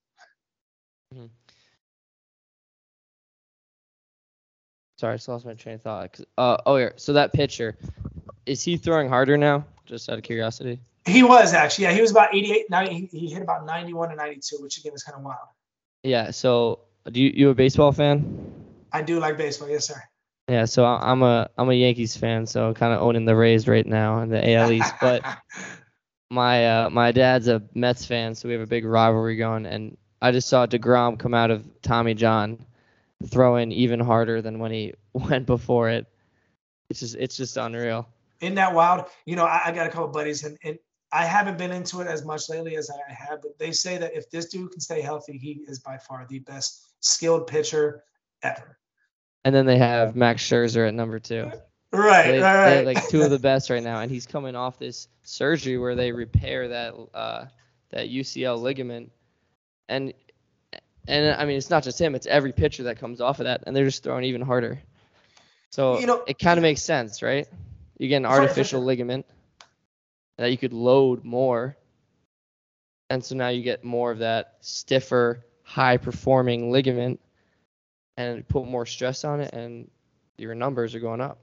Mm-hmm. 1.14 1.26
Sorry, 4.98 5.12
I 5.12 5.16
just 5.16 5.28
lost 5.28 5.46
my 5.46 5.54
train 5.54 5.76
of 5.76 5.82
thought. 5.82 6.20
Uh, 6.36 6.56
oh, 6.66 6.76
yeah. 6.76 6.90
So 6.96 7.12
that 7.12 7.32
pitcher, 7.32 7.78
is 8.46 8.62
he 8.62 8.76
throwing 8.76 9.08
harder 9.08 9.36
now? 9.36 9.64
Just 9.86 10.08
out 10.08 10.18
of 10.18 10.24
curiosity. 10.24 10.80
He 11.06 11.22
was 11.22 11.52
actually, 11.52 11.84
yeah. 11.84 11.92
He 11.92 12.00
was 12.00 12.10
about 12.10 12.34
88. 12.34 12.70
90, 12.70 13.08
he 13.12 13.28
hit 13.28 13.42
about 13.42 13.66
91 13.66 14.08
and 14.10 14.16
92, 14.16 14.56
which 14.60 14.78
again 14.78 14.92
is 14.94 15.02
kind 15.02 15.16
of 15.18 15.24
wild. 15.24 15.48
Yeah. 16.02 16.30
So, 16.30 16.80
do 17.10 17.20
you 17.20 17.30
you 17.34 17.50
a 17.50 17.54
baseball 17.54 17.92
fan? 17.92 18.52
I 18.92 19.02
do 19.02 19.20
like 19.20 19.36
baseball, 19.36 19.68
yes, 19.68 19.86
sir. 19.86 20.02
Yeah. 20.48 20.64
So 20.64 20.84
I'm 20.84 21.22
a 21.22 21.50
I'm 21.58 21.68
a 21.68 21.74
Yankees 21.74 22.16
fan, 22.16 22.46
so 22.46 22.72
kind 22.74 22.92
of 22.92 23.02
owning 23.02 23.24
the 23.24 23.36
Rays 23.36 23.66
right 23.68 23.86
now 23.86 24.20
and 24.20 24.32
the 24.32 24.54
AL 24.54 24.72
East. 24.72 24.94
But 25.00 25.22
my 26.30 26.66
uh, 26.66 26.90
my 26.90 27.12
dad's 27.12 27.48
a 27.48 27.62
Mets 27.74 28.04
fan, 28.06 28.34
so 28.34 28.48
we 28.48 28.54
have 28.54 28.62
a 28.62 28.66
big 28.66 28.84
rivalry 28.84 29.36
going. 29.36 29.66
And 29.66 29.96
I 30.22 30.32
just 30.32 30.48
saw 30.48 30.66
deGrom 30.66 31.18
come 31.18 31.34
out 31.34 31.50
of 31.50 31.66
Tommy 31.82 32.14
John, 32.14 32.64
throwing 33.28 33.72
even 33.72 34.00
harder 34.00 34.42
than 34.42 34.58
when 34.58 34.70
he 34.70 34.94
went 35.12 35.46
before 35.46 35.90
it. 35.90 36.06
It's 36.88 37.00
just 37.00 37.16
it's 37.16 37.36
just 37.36 37.56
unreal. 37.56 38.08
Isn't 38.40 38.56
that 38.56 38.74
wild? 38.74 39.06
You 39.26 39.36
know, 39.36 39.44
I, 39.44 39.62
I 39.66 39.72
got 39.72 39.86
a 39.86 39.90
couple 39.90 40.08
buddies, 40.08 40.44
and, 40.44 40.58
and 40.62 40.78
I 41.12 41.24
haven't 41.24 41.58
been 41.58 41.70
into 41.70 42.00
it 42.00 42.08
as 42.08 42.24
much 42.24 42.48
lately 42.48 42.76
as 42.76 42.90
I 42.90 43.12
have, 43.12 43.42
but 43.42 43.58
they 43.58 43.70
say 43.70 43.98
that 43.98 44.14
if 44.14 44.30
this 44.30 44.46
dude 44.46 44.72
can 44.72 44.80
stay 44.80 45.00
healthy, 45.00 45.38
he 45.38 45.64
is 45.68 45.78
by 45.78 45.96
far 45.96 46.26
the 46.28 46.40
best 46.40 46.86
skilled 47.00 47.46
pitcher 47.46 48.02
ever. 48.42 48.78
And 49.44 49.54
then 49.54 49.66
they 49.66 49.78
have 49.78 50.16
Max 50.16 50.42
Scherzer 50.42 50.88
at 50.88 50.94
number 50.94 51.20
two. 51.20 51.50
Right, 51.92 52.32
they, 52.32 52.40
right, 52.40 52.76
right. 52.76 52.86
like 52.86 53.08
two 53.08 53.22
of 53.22 53.30
the 53.30 53.38
best 53.38 53.70
right 53.70 53.82
now, 53.82 54.00
and 54.00 54.10
he's 54.10 54.26
coming 54.26 54.56
off 54.56 54.80
this 54.80 55.06
surgery 55.22 55.78
where 55.78 55.94
they 55.94 56.10
repair 56.10 56.66
that 56.66 56.94
uh, 57.14 57.44
that 57.90 58.08
UCL 58.08 58.60
ligament, 58.60 59.12
and 59.88 60.12
and 61.06 61.40
I 61.40 61.44
mean 61.44 61.56
it's 61.56 61.70
not 61.70 61.84
just 61.84 62.00
him; 62.00 62.16
it's 62.16 62.26
every 62.26 62.52
pitcher 62.52 62.82
that 62.84 62.98
comes 62.98 63.20
off 63.20 63.38
of 63.38 63.44
that, 63.44 63.62
and 63.68 63.76
they're 63.76 63.84
just 63.84 64.02
throwing 64.02 64.24
even 64.24 64.40
harder. 64.40 64.80
So 65.70 66.00
you 66.00 66.06
know, 66.06 66.24
it 66.26 66.40
kind 66.40 66.58
of 66.58 66.62
makes 66.62 66.82
sense, 66.82 67.22
right? 67.22 67.46
You 67.98 68.08
get 68.08 68.16
an 68.16 68.26
artificial 68.26 68.82
ligament 68.82 69.26
that 70.38 70.50
you 70.50 70.58
could 70.58 70.72
load 70.72 71.24
more. 71.24 71.76
And 73.10 73.24
so 73.24 73.36
now 73.36 73.48
you 73.48 73.62
get 73.62 73.84
more 73.84 74.10
of 74.10 74.18
that 74.18 74.56
stiffer, 74.60 75.44
high 75.62 75.96
performing 75.96 76.70
ligament 76.70 77.20
and 78.16 78.46
put 78.48 78.66
more 78.66 78.86
stress 78.86 79.24
on 79.24 79.40
it 79.40 79.52
and 79.52 79.90
your 80.36 80.54
numbers 80.54 80.94
are 80.94 81.00
going 81.00 81.20
up. 81.20 81.38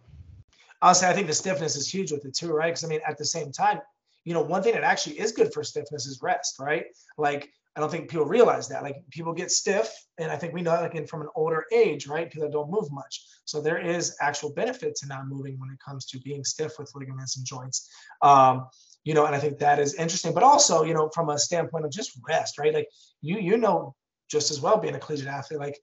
Say 0.94 1.08
I 1.08 1.14
think 1.14 1.28
the 1.28 1.34
stiffness 1.34 1.76
is 1.76 1.88
huge 1.88 2.12
with 2.12 2.26
it 2.26 2.34
too, 2.34 2.52
right? 2.52 2.68
Because 2.68 2.84
I 2.84 2.88
mean, 2.88 3.02
at 3.08 3.18
the 3.18 3.26
same 3.26 3.52
time, 3.52 3.82
you 4.24 4.34
know, 4.34 4.42
one 4.42 4.64
thing 4.64 4.74
that 4.74 4.84
actually 4.84 5.20
is 5.20 5.32
good 5.32 5.54
for 5.54 5.64
stiffness 5.64 6.06
is 6.06 6.22
rest, 6.22 6.60
right? 6.60 6.86
Like 7.18 7.52
I 7.76 7.80
don't 7.80 7.90
think 7.90 8.10
people 8.10 8.26
realize 8.26 8.68
that. 8.68 8.84
Like 8.84 8.98
people 9.12 9.34
get 9.34 9.52
stiff, 9.52 9.90
and 10.18 10.30
I 10.30 10.36
think 10.36 10.54
we 10.54 10.62
know 10.62 10.72
like 10.72 10.96
in 10.96 11.08
from 11.08 11.22
an 11.22 11.30
older 11.36 11.66
age, 11.72 12.06
right? 12.06 12.30
People 12.30 12.50
don't 12.50 12.70
move 12.70 12.92
much. 12.92 13.26
So 13.46 13.62
there 13.62 13.78
is 13.78 14.16
actual 14.20 14.54
benefit 14.54 14.96
to 14.98 15.08
not 15.08 15.28
moving 15.28 15.58
when 15.58 15.70
it 15.70 15.80
comes 15.86 16.06
to 16.08 16.20
being 16.20 16.44
stiff 16.44 16.74
with 16.78 16.92
ligaments 16.96 17.38
and 17.38 17.46
joints. 17.46 17.90
Um, 18.22 18.68
you 19.04 19.14
know, 19.14 19.26
and 19.26 19.36
I 19.36 19.40
think 19.40 19.58
that 19.60 19.80
is 19.80 19.94
interesting. 19.94 20.34
But 20.34 20.44
also, 20.44 20.84
you 20.84 20.94
know, 20.94 21.10
from 21.14 21.30
a 21.30 21.40
standpoint 21.40 21.86
of 21.86 21.92
just 21.92 22.20
rest, 22.28 22.58
right? 22.58 22.74
Like 22.74 22.88
you 23.22 23.40
you 23.40 23.58
know 23.58 23.96
just 24.30 24.52
as 24.52 24.60
well 24.60 24.78
being 24.78 24.96
a 24.96 25.00
collegiate 25.00 25.28
athlete, 25.28 25.60
like 25.60 25.80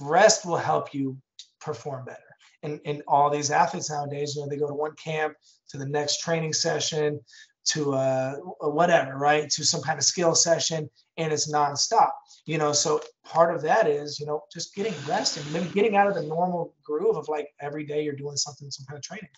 rest 0.00 0.44
will 0.44 0.56
help 0.56 0.92
you 0.92 1.16
perform 1.60 2.04
better. 2.04 2.20
And 2.62 2.80
and 2.84 3.02
all 3.08 3.30
these 3.30 3.50
athletes 3.50 3.90
nowadays, 3.90 4.36
you 4.36 4.42
know, 4.42 4.48
they 4.48 4.58
go 4.58 4.68
to 4.68 4.74
one 4.74 4.94
camp 5.02 5.34
to 5.70 5.78
the 5.78 5.86
next 5.86 6.20
training 6.20 6.52
session 6.52 7.18
to 7.64 7.94
uh, 7.94 8.36
whatever, 8.60 9.16
right? 9.16 9.48
To 9.50 9.64
some 9.64 9.82
kind 9.82 9.98
of 9.98 10.04
skill 10.04 10.34
session, 10.34 10.88
and 11.16 11.32
it's 11.32 11.52
nonstop. 11.52 12.10
You 12.44 12.58
know, 12.58 12.72
so 12.72 13.00
part 13.24 13.54
of 13.54 13.62
that 13.62 13.86
is, 13.86 14.18
you 14.18 14.26
know, 14.26 14.42
just 14.52 14.74
getting 14.74 14.94
rest 15.06 15.36
and 15.36 15.52
maybe 15.52 15.68
getting 15.68 15.96
out 15.96 16.08
of 16.08 16.14
the 16.14 16.24
normal 16.24 16.74
groove 16.84 17.16
of 17.16 17.28
like 17.28 17.48
every 17.60 17.84
day 17.84 18.02
you're 18.02 18.16
doing 18.16 18.36
something, 18.36 18.70
some 18.70 18.86
kind 18.86 18.98
of 18.98 19.02
training. 19.02 19.30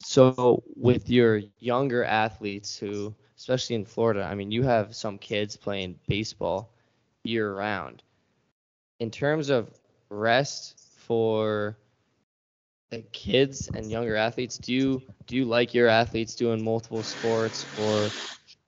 So 0.00 0.62
with 0.76 1.10
your 1.10 1.42
younger 1.58 2.04
athletes 2.04 2.78
who, 2.78 3.14
especially 3.36 3.76
in 3.76 3.84
Florida, 3.84 4.22
I 4.22 4.34
mean, 4.34 4.50
you 4.50 4.62
have 4.62 4.94
some 4.94 5.18
kids 5.18 5.56
playing 5.56 5.98
baseball 6.06 6.72
year 7.24 7.54
round. 7.54 8.02
In 9.00 9.10
terms 9.10 9.50
of 9.50 9.70
rest 10.08 10.80
for 10.96 11.76
the 12.90 13.02
kids 13.12 13.68
and 13.74 13.90
younger 13.90 14.16
athletes, 14.16 14.58
do 14.58 14.72
you 14.72 15.02
do 15.26 15.36
you 15.36 15.44
like 15.44 15.74
your 15.74 15.88
athletes 15.88 16.34
doing 16.34 16.62
multiple 16.62 17.02
sports 17.02 17.66
or 17.76 18.10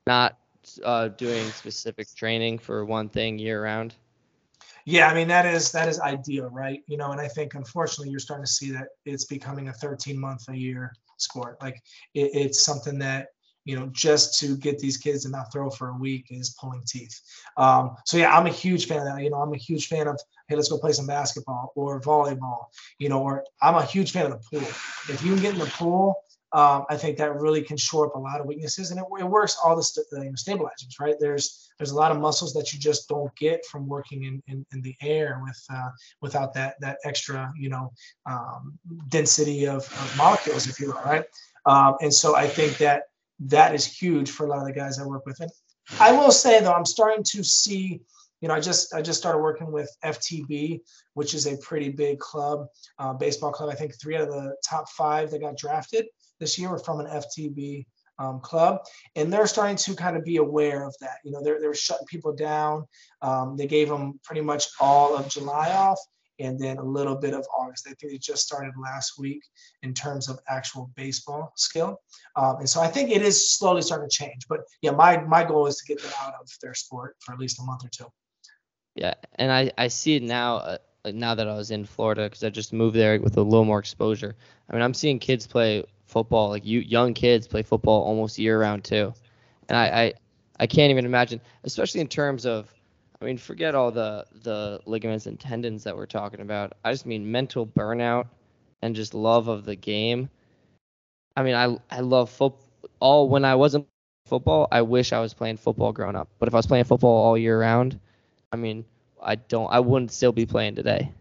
not 0.07 0.39
uh, 0.85 1.09
doing 1.09 1.51
specific 1.53 2.07
training 2.15 2.59
for 2.59 2.85
one 2.85 3.09
thing 3.09 3.39
year 3.39 3.63
round? 3.63 3.95
Yeah, 4.85 5.09
I 5.09 5.15
mean 5.15 5.29
that 5.29 5.47
is 5.47 5.73
that 5.73 5.89
is 5.89 6.01
ideal, 6.01 6.51
right? 6.51 6.83
You 6.87 6.97
know, 6.97 7.13
and 7.13 7.21
I 7.21 7.29
think 7.29 7.55
unfortunately 7.55 8.11
you're 8.11 8.21
starting 8.21 8.45
to 8.45 8.51
see 8.51 8.71
that 8.73 8.89
it's 9.05 9.25
becoming 9.25 9.69
a 9.69 9.73
13 9.73 10.19
month 10.19 10.49
a 10.49 10.57
year 10.57 10.93
sport. 11.19 11.57
Like 11.61 11.81
it, 12.15 12.31
it's 12.35 12.61
something 12.61 12.99
that 12.99 13.29
you 13.71 13.79
know, 13.79 13.87
just 13.93 14.37
to 14.41 14.57
get 14.57 14.81
these 14.81 14.97
kids 14.97 15.23
to 15.23 15.31
not 15.31 15.53
throw 15.53 15.71
for 15.71 15.91
a 15.91 15.97
week 15.97 16.27
is 16.31 16.57
pulling 16.61 16.83
teeth. 16.85 17.21
Um, 17.57 17.95
so 18.05 18.17
yeah, 18.17 18.37
I'm 18.37 18.47
a 18.47 18.51
huge 18.51 18.87
fan 18.87 18.99
of 18.99 19.05
that. 19.05 19.23
You 19.23 19.31
know, 19.31 19.37
I'm 19.37 19.55
a 19.55 19.57
huge 19.57 19.87
fan 19.87 20.09
of 20.09 20.21
hey, 20.49 20.57
let's 20.57 20.69
go 20.69 20.77
play 20.77 20.91
some 20.91 21.07
basketball 21.07 21.73
or 21.77 22.01
volleyball. 22.01 22.65
You 22.99 23.11
know, 23.11 23.23
or 23.23 23.45
I'm 23.63 23.77
a 23.77 23.85
huge 23.85 24.11
fan 24.11 24.27
of 24.27 24.33
the 24.33 24.39
pool. 24.39 24.69
If 25.09 25.23
you 25.25 25.35
can 25.35 25.43
get 25.43 25.55
in 25.55 25.61
the 25.61 25.67
pool, 25.67 26.17
um, 26.53 26.85
I 26.91 26.97
think 26.97 27.17
that 27.19 27.37
really 27.37 27.63
can 27.63 27.77
shore 27.77 28.07
up 28.07 28.17
a 28.17 28.19
lot 28.19 28.41
of 28.41 28.47
weaknesses, 28.47 28.91
and 28.91 28.99
it, 28.99 29.07
it 29.21 29.25
works 29.25 29.57
all 29.65 29.77
the, 29.77 29.85
st- 29.85 30.07
the 30.11 30.33
stabilizers, 30.35 30.97
right? 30.99 31.15
There's 31.21 31.71
there's 31.79 31.93
a 31.93 31.97
lot 31.97 32.11
of 32.11 32.19
muscles 32.19 32.53
that 32.55 32.73
you 32.73 32.81
just 32.81 33.09
don't 33.09 33.35
get 33.37 33.65
from 33.67 33.87
working 33.87 34.25
in, 34.25 34.43
in, 34.49 34.67
in 34.73 34.83
the 34.83 34.97
air 35.01 35.41
with 35.45 35.65
uh, 35.73 35.91
without 36.21 36.53
that 36.55 36.75
that 36.81 36.99
extra 37.05 37.53
you 37.57 37.69
know 37.69 37.93
um, 38.27 38.77
density 39.09 39.69
of, 39.69 39.85
of, 39.85 40.17
molecules, 40.17 40.67
if 40.67 40.81
you 40.81 40.89
will, 40.89 41.01
right? 41.05 41.25
Um, 41.67 41.95
and 42.01 42.13
so 42.13 42.35
I 42.35 42.49
think 42.49 42.79
that 42.79 43.05
that 43.41 43.75
is 43.75 43.87
huge 43.87 44.31
for 44.31 44.47
a 44.47 44.49
lot 44.49 44.59
of 44.59 44.67
the 44.67 44.73
guys 44.73 44.99
I 44.99 45.07
work 45.07 45.25
with. 45.27 45.41
And 45.41 45.51
I 45.99 46.13
will 46.13 46.31
say 46.31 46.61
though, 46.61 46.73
I'm 46.73 46.85
starting 46.85 47.25
to 47.25 47.43
see, 47.43 48.01
you 48.41 48.49
know, 48.49 48.55
I 48.55 48.61
just 48.61 48.95
I 48.95 49.03
just 49.03 49.19
started 49.19 49.41
working 49.41 49.73
with 49.73 49.91
FTB, 50.05 50.81
which 51.15 51.35
is 51.35 51.47
a 51.47 51.57
pretty 51.59 51.89
big 51.89 52.19
club, 52.19 52.67
uh, 52.99 53.13
baseball 53.15 53.53
club. 53.53 53.71
I 53.71 53.75
think 53.75 53.95
three 54.01 54.17
out 54.17 54.23
of 54.23 54.29
the 54.29 54.55
top 54.69 54.89
five 54.91 55.31
that 55.31 55.41
got 55.41 55.57
drafted 55.57 56.07
this 56.39 56.59
year 56.59 56.71
were 56.71 56.79
from 56.79 57.01
an 57.01 57.07
FTB 57.07 57.87
um, 58.19 58.41
club, 58.41 58.81
and 59.17 59.33
they're 59.33 59.47
starting 59.47 59.77
to 59.77 59.95
kind 59.95 60.17
of 60.17 60.25
be 60.25 60.37
aware 60.37 60.87
of 60.87 60.95
that. 61.01 61.17
You 61.25 61.33
know, 61.33 61.43
they're 61.43 61.61
they're 61.61 61.75
shutting 61.75 62.07
people 62.07 62.35
down. 62.35 62.85
Um, 63.23 63.57
they 63.57 63.67
gave 63.67 63.89
them 63.89 64.21
pretty 64.23 64.43
much 64.43 64.69
all 64.79 65.17
of 65.17 65.29
July 65.29 65.71
off, 65.73 65.99
and 66.41 66.59
then 66.59 66.79
a 66.79 66.83
little 66.83 67.15
bit 67.17 67.35
of 67.35 67.47
August. 67.57 67.87
I 67.89 67.95
think 67.95 68.13
it 68.13 68.23
just 68.23 68.47
started 68.47 68.73
last 68.83 69.19
week 69.19 69.43
in 69.83 69.95
terms 69.95 70.29
of 70.29 70.39
actual 70.49 70.91
baseball 70.97 71.53
skill. 71.57 72.01
Um, 72.37 72.57
and 72.59 72.69
so 72.69 72.81
I 72.81 72.89
think 72.89 73.11
it 73.11 73.23
is 73.23 73.57
slowly 73.57 73.83
starting 73.83 74.09
to 74.09 74.15
change. 74.15 74.47
But 74.49 74.61
yeah, 74.83 74.93
my 74.93 75.19
my 75.23 75.45
goal 75.45 75.67
is 75.67 75.77
to 75.77 75.87
get 75.87 76.03
them 76.03 76.13
out 76.21 76.35
of 76.41 76.49
their 76.63 76.75
sport 76.75 77.17
for 77.21 77.33
at 77.33 77.39
least 77.39 77.61
a 77.61 77.63
month 77.63 77.85
or 77.85 77.89
two. 77.89 78.07
Yeah, 78.95 79.15
and 79.37 79.53
I 79.53 79.71
I 79.79 79.89
see 79.89 80.17
it 80.17 80.23
now. 80.23 80.57
Uh, 80.57 80.79
now 81.15 81.35
that 81.35 81.49
I 81.49 81.55
was 81.55 81.71
in 81.71 81.87
Florida, 81.87 82.25
because 82.25 82.45
I 82.45 82.51
just 82.51 82.75
moved 82.75 82.95
there 82.95 83.19
with 83.21 83.39
a 83.39 83.43
little 83.43 83.65
more 83.65 83.79
exposure. 83.79 84.37
I 84.69 84.75
mean, 84.75 84.83
I'm 84.83 84.93
seeing 84.93 85.19
kids 85.19 85.47
play 85.47 85.83
football, 86.05 86.51
like 86.51 86.67
you 86.67 86.81
young 86.81 87.15
kids 87.15 87.47
play 87.49 87.63
football 87.63 88.03
almost 88.03 88.39
year 88.39 88.61
round 88.61 88.85
too, 88.85 89.15
and 89.69 89.79
I, 89.79 89.87
I 89.87 90.13
I 90.61 90.67
can't 90.67 90.91
even 90.91 91.07
imagine, 91.07 91.41
especially 91.65 92.03
in 92.03 92.09
terms 92.09 92.45
of 92.45 92.73
I 93.21 93.27
mean, 93.27 93.37
forget 93.37 93.75
all 93.75 93.91
the 93.91 94.25
the 94.43 94.81
ligaments 94.87 95.27
and 95.27 95.39
tendons 95.39 95.85
that 95.85 95.97
we're 95.97 96.07
talking 96.07 96.41
about. 96.41 96.73
I 96.85 96.93
just 96.93 97.05
mean 97.05 97.31
mental 97.31 97.67
burnout 97.67 98.29
and 98.81 98.97
just 98.97 99.13
love 99.13 99.49
of 99.49 99.65
the 99.65 99.77
game. 99.77 100.31
I 101.37 101.43
mean, 101.43 101.55
I 101.55 101.77
I 101.91 102.01
love 102.01 102.31
football. 102.31 102.67
All 102.99 103.29
when 103.29 103.45
I 103.45 103.55
wasn't 103.55 103.87
football, 104.27 104.69
I 104.73 104.83
wish 104.83 105.13
I 105.13 105.21
was 105.21 105.35
playing 105.35 105.59
football 105.59 105.93
growing 105.93 106.17
up. 106.17 106.29
But 106.39 106.49
if 106.49 106.55
I 106.55 106.59
was 106.59 106.67
playing 106.67 106.85
football 106.85 107.11
all 107.11 107.37
year 107.37 107.61
round, 107.61 107.99
I 108.53 108.57
mean, 108.57 108.85
I 109.23 109.35
don't. 109.35 109.71
I 109.71 109.81
wouldn't 109.81 110.13
still 110.13 110.33
be 110.33 110.47
playing 110.47 110.75
today. 110.75 111.13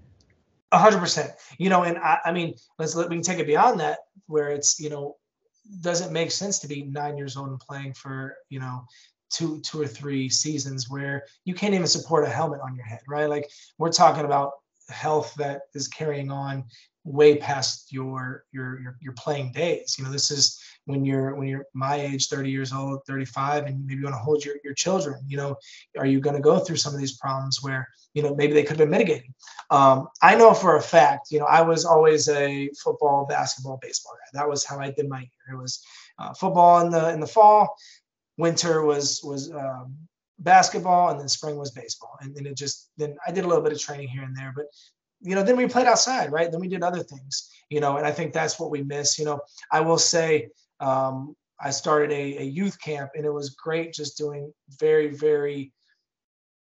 A 0.71 0.77
hundred 0.77 0.99
percent. 0.99 1.31
You 1.57 1.69
know, 1.69 1.83
and 1.83 1.97
I, 1.97 2.19
I 2.25 2.31
mean, 2.31 2.55
let's 2.77 2.95
let 2.95 3.09
we 3.09 3.15
can 3.17 3.23
take 3.23 3.39
it 3.39 3.47
beyond 3.47 3.79
that, 3.81 3.99
where 4.27 4.49
it's 4.49 4.79
you 4.79 4.89
know, 4.89 5.17
does 5.81 5.99
it 5.99 6.11
make 6.11 6.31
sense 6.31 6.59
to 6.59 6.67
be 6.67 6.83
nine 6.83 7.17
years 7.17 7.35
old 7.35 7.49
and 7.49 7.59
playing 7.59 7.93
for 7.93 8.35
you 8.49 8.59
know 8.59 8.85
two 9.29 9.59
two 9.61 9.81
or 9.81 9.87
three 9.87 10.29
seasons 10.29 10.89
where 10.89 11.25
you 11.45 11.53
can't 11.53 11.73
even 11.73 11.87
support 11.87 12.25
a 12.25 12.29
helmet 12.29 12.61
on 12.61 12.75
your 12.75 12.85
head, 12.85 13.01
right? 13.07 13.29
Like 13.29 13.49
we're 13.77 13.91
talking 13.91 14.25
about 14.25 14.53
health 14.89 15.33
that 15.35 15.63
is 15.75 15.87
carrying 15.87 16.31
on 16.31 16.63
way 17.03 17.37
past 17.37 17.91
your 17.91 18.45
your 18.51 18.79
your, 18.79 18.97
your 19.01 19.13
playing 19.13 19.51
days. 19.51 19.95
You 19.97 20.05
know, 20.05 20.11
this 20.11 20.31
is 20.31 20.61
when 20.89 21.05
you're 21.05 21.35
when 21.35 21.47
you're 21.47 21.65
my 21.73 21.95
age 21.95 22.27
30 22.27 22.49
years 22.49 22.73
old 22.73 23.05
35 23.05 23.67
and 23.67 23.85
maybe 23.85 23.99
you 23.99 24.05
want 24.05 24.15
to 24.15 24.19
hold 24.19 24.43
your, 24.43 24.55
your 24.63 24.73
children 24.73 25.21
you 25.27 25.37
know 25.37 25.55
are 25.99 26.07
you 26.07 26.19
going 26.19 26.35
to 26.35 26.41
go 26.41 26.57
through 26.57 26.75
some 26.75 26.95
of 26.95 26.99
these 26.99 27.17
problems 27.17 27.61
where 27.61 27.87
you 28.15 28.23
know 28.23 28.33
maybe 28.33 28.53
they 28.53 28.63
could 28.63 28.71
have 28.71 28.79
been 28.79 28.89
mitigated 28.89 29.31
um, 29.69 30.07
i 30.23 30.35
know 30.35 30.51
for 30.51 30.77
a 30.77 30.81
fact 30.81 31.31
you 31.31 31.39
know 31.39 31.45
i 31.45 31.61
was 31.61 31.85
always 31.85 32.27
a 32.29 32.69
football 32.83 33.27
basketball 33.27 33.77
baseball 33.81 34.13
guy 34.13 34.39
that 34.39 34.49
was 34.49 34.65
how 34.65 34.79
i 34.79 34.89
did 34.89 35.07
my 35.07 35.19
year 35.19 35.55
it 35.55 35.61
was 35.61 35.83
uh, 36.17 36.33
football 36.33 36.81
in 36.81 36.89
the 36.89 37.09
in 37.13 37.19
the 37.19 37.27
fall 37.27 37.75
winter 38.39 38.83
was 38.83 39.21
was 39.23 39.51
um, 39.51 39.95
basketball 40.39 41.09
and 41.09 41.19
then 41.19 41.27
spring 41.27 41.57
was 41.57 41.71
baseball 41.71 42.15
and 42.21 42.33
then 42.33 42.45
it 42.45 42.55
just 42.55 42.89
then 42.97 43.15
i 43.27 43.31
did 43.31 43.43
a 43.43 43.47
little 43.47 43.63
bit 43.63 43.73
of 43.73 43.79
training 43.79 44.07
here 44.07 44.23
and 44.23 44.35
there 44.35 44.53
but 44.55 44.65
you 45.21 45.35
know 45.35 45.43
then 45.43 45.57
we 45.57 45.67
played 45.67 45.85
outside 45.85 46.31
right 46.31 46.49
then 46.49 46.61
we 46.61 46.69
did 46.69 46.81
other 46.81 47.03
things 47.03 47.49
you 47.69 47.81
know 47.81 47.97
and 47.97 48.07
i 48.07 48.11
think 48.11 48.31
that's 48.31 48.57
what 48.57 48.71
we 48.71 48.81
miss 48.81 49.19
you 49.19 49.25
know 49.25 49.39
i 49.71 49.81
will 49.81 49.97
say 49.97 50.49
um, 50.79 51.35
I 51.61 51.71
started 51.71 52.11
a, 52.11 52.37
a 52.37 52.43
youth 52.43 52.79
camp 52.79 53.11
and 53.15 53.25
it 53.25 53.31
was 53.31 53.49
great 53.51 53.93
just 53.93 54.17
doing 54.17 54.53
very, 54.79 55.09
very 55.09 55.73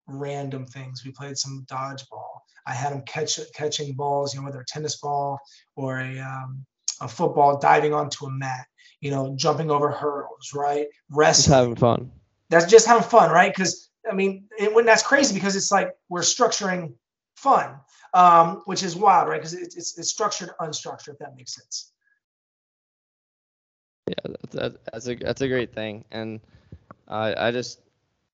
random 0.08 0.66
things. 0.66 1.06
We 1.06 1.12
played 1.12 1.38
some 1.38 1.66
dodgeball. 1.70 2.40
I 2.66 2.74
had 2.74 2.92
them 2.92 3.04
catch 3.04 3.40
catching 3.54 3.94
balls, 3.94 4.34
you 4.34 4.40
know, 4.40 4.46
whether 4.46 4.62
a 4.62 4.66
tennis 4.66 4.98
ball 4.98 5.40
or 5.76 6.00
a 6.00 6.20
um, 6.20 6.66
a 7.00 7.08
football, 7.08 7.60
diving 7.60 7.94
onto 7.94 8.26
a 8.26 8.32
mat, 8.32 8.66
you 9.02 9.12
know, 9.12 9.36
jumping 9.36 9.72
over 9.72 9.92
hurdles, 9.92 10.54
right? 10.54 10.88
Rest. 11.10 11.40
Just 11.40 11.50
having 11.50 11.76
fun. 11.76 12.12
That's 12.50 12.66
just 12.66 12.88
having 12.88 13.04
fun, 13.04 13.32
right? 13.32 13.54
Because 13.54 13.90
I 14.10 14.14
mean, 14.14 14.46
it, 14.58 14.74
when 14.74 14.86
that's 14.86 15.04
crazy 15.04 15.34
because 15.34 15.56
it's 15.56 15.72
like 15.72 15.96
we're 16.10 16.22
structuring 16.22 16.94
fun, 17.36 17.76
um, 18.14 18.62
which 18.66 18.84
is 18.84 18.96
wild, 18.96 19.30
right? 19.30 19.40
Because 19.40 19.54
it, 19.54 19.74
it's 19.76 19.98
it's 19.98 20.10
structured, 20.10 20.50
unstructured. 20.62 21.10
If 21.10 21.20
that 21.20 21.36
makes 21.36 21.56
sense. 21.56 21.92
Yeah, 24.08 24.34
that, 24.52 24.86
that's 24.92 25.08
a 25.08 25.16
that's 25.16 25.42
a 25.42 25.48
great 25.48 25.74
thing, 25.74 26.06
and 26.12 26.40
I 27.08 27.48
I 27.48 27.52
just 27.52 27.82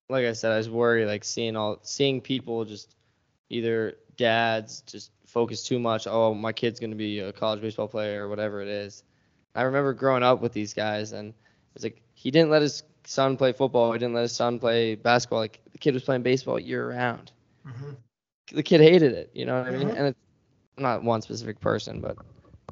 like 0.09 0.25
I 0.25 0.33
said, 0.33 0.51
I 0.51 0.57
was 0.57 0.69
worried 0.69 1.07
like 1.07 1.23
seeing 1.23 1.55
all 1.55 1.79
seeing 1.81 2.21
people 2.21 2.65
just 2.65 2.95
either 3.49 3.97
dads 4.17 4.81
just 4.81 5.11
focus 5.25 5.63
too 5.63 5.79
much. 5.79 6.05
Oh, 6.07 6.33
my 6.33 6.53
kid's 6.53 6.79
gonna 6.79 6.95
be 6.95 7.19
a 7.19 7.33
college 7.33 7.61
baseball 7.61 7.87
player 7.87 8.25
or 8.25 8.29
whatever 8.29 8.61
it 8.61 8.67
is. 8.67 9.03
I 9.55 9.63
remember 9.63 9.93
growing 9.93 10.23
up 10.23 10.41
with 10.41 10.53
these 10.53 10.73
guys, 10.73 11.11
and 11.11 11.33
it's 11.75 11.83
like 11.83 12.01
he 12.13 12.31
didn't 12.31 12.49
let 12.49 12.61
his 12.61 12.83
son 13.05 13.37
play 13.37 13.51
football. 13.51 13.91
He 13.91 13.99
didn't 13.99 14.15
let 14.15 14.21
his 14.21 14.31
son 14.31 14.59
play 14.59 14.95
basketball. 14.95 15.39
Like 15.39 15.59
the 15.71 15.77
kid 15.77 15.93
was 15.93 16.03
playing 16.03 16.23
baseball 16.23 16.59
year 16.59 16.89
round. 16.89 17.31
Mm-hmm. 17.67 17.91
The 18.53 18.63
kid 18.63 18.81
hated 18.81 19.13
it. 19.13 19.31
You 19.33 19.45
know 19.45 19.59
what 19.59 19.67
I 19.67 19.71
mean? 19.71 19.87
Mm-hmm. 19.87 19.97
And 19.97 20.07
it's 20.07 20.19
not 20.77 21.03
one 21.03 21.21
specific 21.21 21.59
person, 21.59 22.01
but 22.01 22.17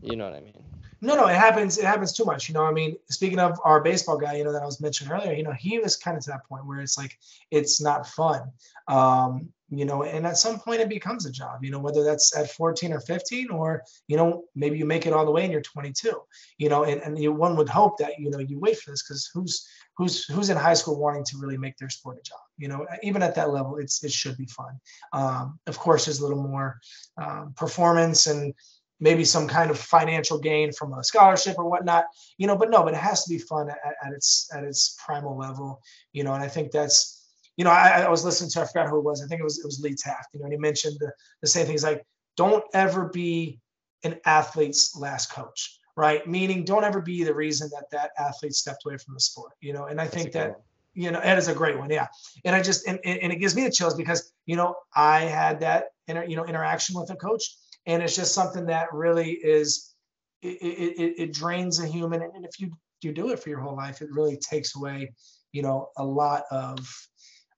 you 0.02 0.16
know 0.16 0.26
what 0.26 0.36
I 0.36 0.42
mean. 0.42 0.64
No, 1.04 1.16
no, 1.16 1.26
it 1.28 1.36
happens. 1.36 1.80
It 1.80 1.86
happens 1.86 2.14
too 2.14 2.26
much. 2.26 2.48
You 2.48 2.54
know, 2.54 2.64
I 2.64 2.72
mean, 2.72 2.96
speaking 3.10 3.40
of 3.40 3.60
our 3.64 3.82
baseball 3.82 4.18
guy, 4.18 4.36
you 4.36 4.44
know, 4.44 4.54
that 4.54 4.62
I 4.62 4.66
was 4.66 4.80
mentioning 4.80 5.12
earlier, 5.12 5.34
you 5.34 5.44
know, 5.44 5.54
he 5.54 5.80
was 5.80 5.98
kind 5.98 6.16
of 6.16 6.24
to 6.26 6.30
that 6.32 6.46
point 6.48 6.66
where 6.68 6.80
it's 6.80 6.98
like 6.98 7.18
it's 7.50 7.82
not 7.82 8.08
fun. 8.08 8.52
Um, 8.88 9.50
you 9.72 9.86
know, 9.86 10.04
and 10.04 10.28
at 10.28 10.38
some 10.38 10.60
point 10.60 10.82
it 10.82 10.90
becomes 10.90 11.26
a 11.26 11.32
job, 11.32 11.64
you 11.64 11.72
know, 11.72 11.80
whether 11.80 12.04
that's 12.04 12.36
at 12.36 12.52
14 12.52 12.92
or 12.92 13.00
15, 13.00 13.50
or, 13.50 13.84
you 14.08 14.18
know, 14.18 14.44
maybe 14.54 14.78
you 14.78 14.86
make 14.86 15.06
it 15.06 15.14
all 15.14 15.26
the 15.26 15.32
way 15.32 15.44
and 15.44 15.52
you're 15.52 15.62
22, 15.62 16.12
you 16.58 16.68
know, 16.68 16.84
and, 16.84 17.02
and 17.02 17.18
you, 17.18 17.32
one 17.32 17.56
would 17.56 17.70
hope 17.70 17.98
that, 17.98 18.20
you 18.20 18.30
know, 18.30 18.40
you 18.40 18.60
wait 18.60 18.78
for 18.78 18.92
this 18.92 19.02
because 19.02 19.30
who's, 19.34 19.66
who's, 19.96 20.26
who's 20.26 20.50
in 20.50 20.58
high 20.58 20.74
school 20.74 21.00
wanting 21.00 21.24
to 21.24 21.38
really 21.38 21.58
make 21.58 21.78
their 21.78 21.90
sport 21.90 22.18
a 22.20 22.24
job, 22.24 22.40
you 22.58 22.68
know, 22.68 22.86
even 23.02 23.24
at 23.24 23.34
that 23.36 23.52
level, 23.52 23.78
it's, 23.78 24.04
it 24.04 24.12
should 24.12 24.38
be 24.38 24.46
fun. 24.46 24.78
Um, 25.14 25.58
of 25.68 25.80
course, 25.80 26.06
there's 26.06 26.20
a 26.20 26.28
little 26.28 26.44
more 26.44 26.80
um, 27.18 27.54
performance 27.56 28.28
and, 28.28 28.54
maybe 29.04 29.26
some 29.26 29.48
kind 29.48 29.72
of 29.72 29.80
financial 29.80 30.38
gain 30.38 30.72
from 30.72 30.94
a 30.94 31.04
scholarship 31.04 31.56
or 31.58 31.68
whatnot, 31.68 32.06
you 32.38 32.46
know, 32.46 32.56
but 32.56 32.70
no, 32.70 32.84
but 32.84 32.94
it 32.94 33.00
has 33.00 33.24
to 33.24 33.30
be 33.32 33.40
fun 33.40 33.68
at, 33.68 33.78
at 34.06 34.14
its 34.14 34.48
at 34.54 34.64
its 34.64 34.96
primal 35.04 35.36
level, 35.36 35.82
you 36.14 36.24
know, 36.24 36.36
and 36.36 36.44
I 36.44 36.48
think 36.48 36.72
that's, 36.72 37.21
you 37.58 37.66
know, 37.66 37.72
I, 37.72 38.02
I 38.02 38.10
was 38.10 38.24
listening 38.24 38.50
to 38.52 38.62
I 38.62 38.66
forgot 38.66 38.88
who 38.90 39.00
it 39.00 39.04
was. 39.04 39.22
I 39.22 39.28
think 39.28 39.42
it 39.42 39.44
was 39.44 39.60
it 39.60 39.66
was 39.66 39.80
Lee 39.82 39.96
Taft, 39.96 40.34
you 40.34 40.40
know, 40.40 40.46
and 40.46 40.54
he 40.54 40.60
mentioned 40.60 40.98
the, 41.00 41.12
the 41.42 41.48
same 41.48 41.66
thing. 41.66 41.74
He's 41.74 41.84
like, 41.84 42.06
don't 42.38 42.64
ever 42.74 43.10
be 43.10 43.60
an 44.04 44.20
athlete's 44.26 44.96
last 44.96 45.32
coach, 45.32 45.80
right? 45.96 46.26
Meaning, 46.28 46.64
don't 46.64 46.84
ever 46.84 47.02
be 47.02 47.24
the 47.24 47.34
reason 47.34 47.70
that 47.74 47.86
that 47.92 48.12
athlete 48.18 48.54
stepped 48.54 48.86
away 48.86 48.98
from 48.98 49.14
the 49.14 49.20
sport, 49.20 49.54
you 49.60 49.74
know. 49.74 49.86
And 49.86 50.00
I 50.00 50.08
think 50.08 50.32
that 50.32 50.62
you 50.94 51.12
know 51.12 51.22
that 51.22 51.38
is 51.38 51.48
a 51.48 51.54
great 51.54 51.78
one 51.78 51.90
yeah 51.90 52.08
and 52.46 52.56
i 52.56 52.62
just 52.62 52.88
and, 52.88 53.00
and 53.06 53.32
it 53.32 53.38
gives 53.38 53.56
me 53.56 53.64
the 53.64 53.72
chills 53.72 53.94
because 53.94 54.34
you 54.46 54.56
know 54.56 54.76
i 54.96 55.22
had 55.22 55.60
that 55.60 55.86
inter, 56.08 56.24
you 56.26 56.36
know 56.36 56.46
interaction 56.46 57.00
with 57.00 57.10
a 57.12 57.16
coach 57.16 57.56
and 57.86 58.04
it's 58.04 58.16
just 58.16 58.34
something 58.34 58.66
that 58.66 58.92
really 58.94 59.32
is 59.32 59.94
it, 60.42 60.58
it, 60.62 61.16
it 61.18 61.34
drains 61.34 61.80
a 61.80 61.86
human 61.86 62.22
and 62.22 62.46
if 62.46 62.60
you 62.60 62.72
you 63.02 63.12
do 63.12 63.30
it 63.30 63.40
for 63.40 63.50
your 63.50 63.60
whole 63.60 63.76
life 63.76 64.02
it 64.02 64.10
really 64.12 64.38
takes 64.38 64.76
away 64.76 65.12
you 65.52 65.62
know 65.62 65.90
a 65.98 66.04
lot 66.04 66.44
of 66.52 66.80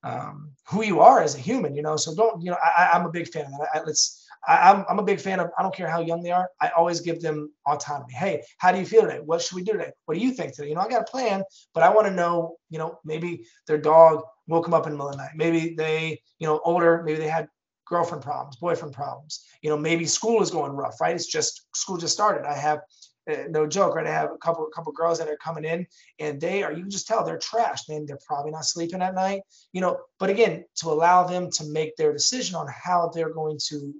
um, 0.03 0.51
who 0.67 0.83
you 0.83 0.99
are 0.99 1.21
as 1.21 1.35
a 1.35 1.39
human 1.39 1.75
you 1.75 1.81
know? 1.81 1.95
So 1.95 2.15
don't 2.15 2.41
you 2.41 2.51
know 2.51 2.57
I, 2.63 2.89
i'm 2.93 3.05
a 3.05 3.11
big 3.11 3.27
fan 3.27 3.45
of 3.45 3.51
that. 3.51 3.69
I, 3.73 3.81
let's 3.83 4.25
I, 4.47 4.71
I'm, 4.71 4.85
I'm 4.89 4.99
a 4.99 5.03
big 5.03 5.21
fan 5.21 5.39
of 5.39 5.49
i 5.57 5.61
don't 5.63 5.75
care 5.75 5.89
how 5.89 6.01
young 6.01 6.21
they 6.21 6.31
are 6.31 6.49
i 6.61 6.69
always 6.69 6.99
give 7.01 7.21
them 7.21 7.51
autonomy. 7.67 8.13
Hey 8.13 8.43
how 8.57 8.71
do 8.71 8.79
you 8.79 8.85
feel 8.85 9.01
today? 9.01 9.19
What 9.23 9.41
should 9.41 9.55
we 9.55 9.63
do 9.63 9.73
today? 9.73 9.91
What 10.05 10.15
do 10.15 10.21
you 10.21 10.31
think 10.31 10.53
today? 10.53 10.69
You 10.69 10.75
know 10.75 10.81
i 10.81 10.89
got 10.89 11.01
a 11.01 11.11
plan 11.11 11.43
but 11.73 11.83
i 11.83 11.89
want 11.89 12.07
to 12.07 12.13
know 12.13 12.57
you 12.69 12.79
know 12.79 12.99
maybe 13.03 13.45
their 13.67 13.77
dog 13.77 14.23
woke 14.47 14.65
them 14.65 14.73
up 14.73 14.85
in 14.85 14.93
the 14.93 14.97
middle 14.97 15.09
of 15.09 15.15
the 15.15 15.23
night. 15.23 15.31
Maybe 15.35 15.73
they 15.75 16.19
you 16.39 16.47
know 16.47 16.59
older 16.65 17.03
maybe 17.03 17.19
they 17.19 17.29
had 17.29 17.47
girlfriend 17.85 18.23
problems, 18.23 18.55
boyfriend 18.57 18.93
problems. 18.93 19.45
You 19.61 19.69
know, 19.69 19.77
maybe 19.77 20.05
school 20.05 20.41
is 20.41 20.51
going 20.51 20.71
rough, 20.71 20.99
right? 21.01 21.15
It's 21.15 21.27
just 21.27 21.67
school 21.75 21.97
just 21.97 22.13
started. 22.13 22.47
I 22.47 22.55
have 22.55 22.79
no 23.27 23.65
joke, 23.67 23.95
right? 23.95 24.07
I 24.07 24.11
have 24.11 24.31
a 24.31 24.37
couple 24.37 24.67
couple 24.73 24.91
girls 24.91 25.19
that 25.19 25.29
are 25.29 25.37
coming 25.37 25.65
in, 25.65 25.87
and 26.19 26.39
they 26.39 26.63
are 26.63 26.71
you 26.71 26.81
can 26.81 26.89
just 26.89 27.07
tell 27.07 27.23
they're 27.23 27.37
trashed, 27.37 27.89
man. 27.89 28.05
They're 28.05 28.19
probably 28.25 28.51
not 28.51 28.65
sleeping 28.65 29.01
at 29.01 29.15
night, 29.15 29.41
you 29.71 29.81
know. 29.81 29.99
But 30.19 30.29
again, 30.29 30.65
to 30.77 30.89
allow 30.89 31.23
them 31.23 31.49
to 31.51 31.65
make 31.65 31.95
their 31.95 32.13
decision 32.13 32.55
on 32.55 32.67
how 32.67 33.11
they're 33.13 33.33
going 33.33 33.59
to, 33.69 33.93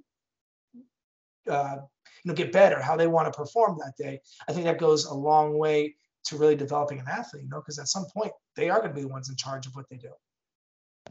uh, 1.50 1.76
you 2.24 2.28
know, 2.28 2.34
get 2.34 2.52
better, 2.52 2.80
how 2.80 2.96
they 2.96 3.06
want 3.06 3.32
to 3.32 3.36
perform 3.36 3.78
that 3.78 3.94
day, 3.96 4.20
I 4.48 4.52
think 4.52 4.64
that 4.64 4.78
goes 4.78 5.06
a 5.06 5.14
long 5.14 5.58
way 5.58 5.94
to 6.24 6.36
really 6.36 6.56
developing 6.56 6.98
an 6.98 7.06
athlete, 7.08 7.44
you 7.44 7.48
know, 7.48 7.60
because 7.60 7.78
at 7.78 7.88
some 7.88 8.06
point 8.14 8.32
they 8.56 8.70
are 8.70 8.80
going 8.80 8.90
to 8.90 8.94
be 8.94 9.02
the 9.02 9.08
ones 9.08 9.28
in 9.28 9.36
charge 9.36 9.66
of 9.66 9.74
what 9.74 9.88
they 9.90 9.96
do. 9.96 10.10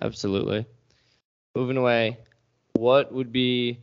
Absolutely. 0.01 0.65
Moving 1.55 1.77
away, 1.77 2.17
what 2.73 3.13
would 3.13 3.31
be 3.31 3.79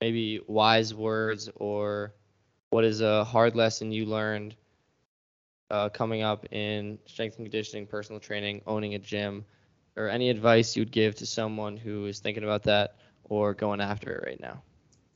maybe 0.00 0.40
wise 0.46 0.94
words 0.94 1.50
or 1.56 2.14
what 2.74 2.82
is 2.82 3.00
a 3.00 3.22
hard 3.22 3.54
lesson 3.54 3.92
you 3.92 4.04
learned 4.04 4.56
uh, 5.70 5.88
coming 5.90 6.22
up 6.22 6.44
in 6.52 6.98
strength 7.06 7.36
and 7.36 7.46
conditioning, 7.46 7.86
personal 7.86 8.18
training, 8.18 8.62
owning 8.66 8.96
a 8.96 8.98
gym, 8.98 9.44
or 9.94 10.08
any 10.08 10.28
advice 10.28 10.74
you'd 10.74 10.90
give 10.90 11.14
to 11.14 11.24
someone 11.24 11.76
who 11.76 12.06
is 12.06 12.18
thinking 12.18 12.42
about 12.42 12.64
that 12.64 12.96
or 13.22 13.54
going 13.54 13.80
after 13.80 14.10
it 14.10 14.26
right 14.26 14.40
now? 14.40 14.60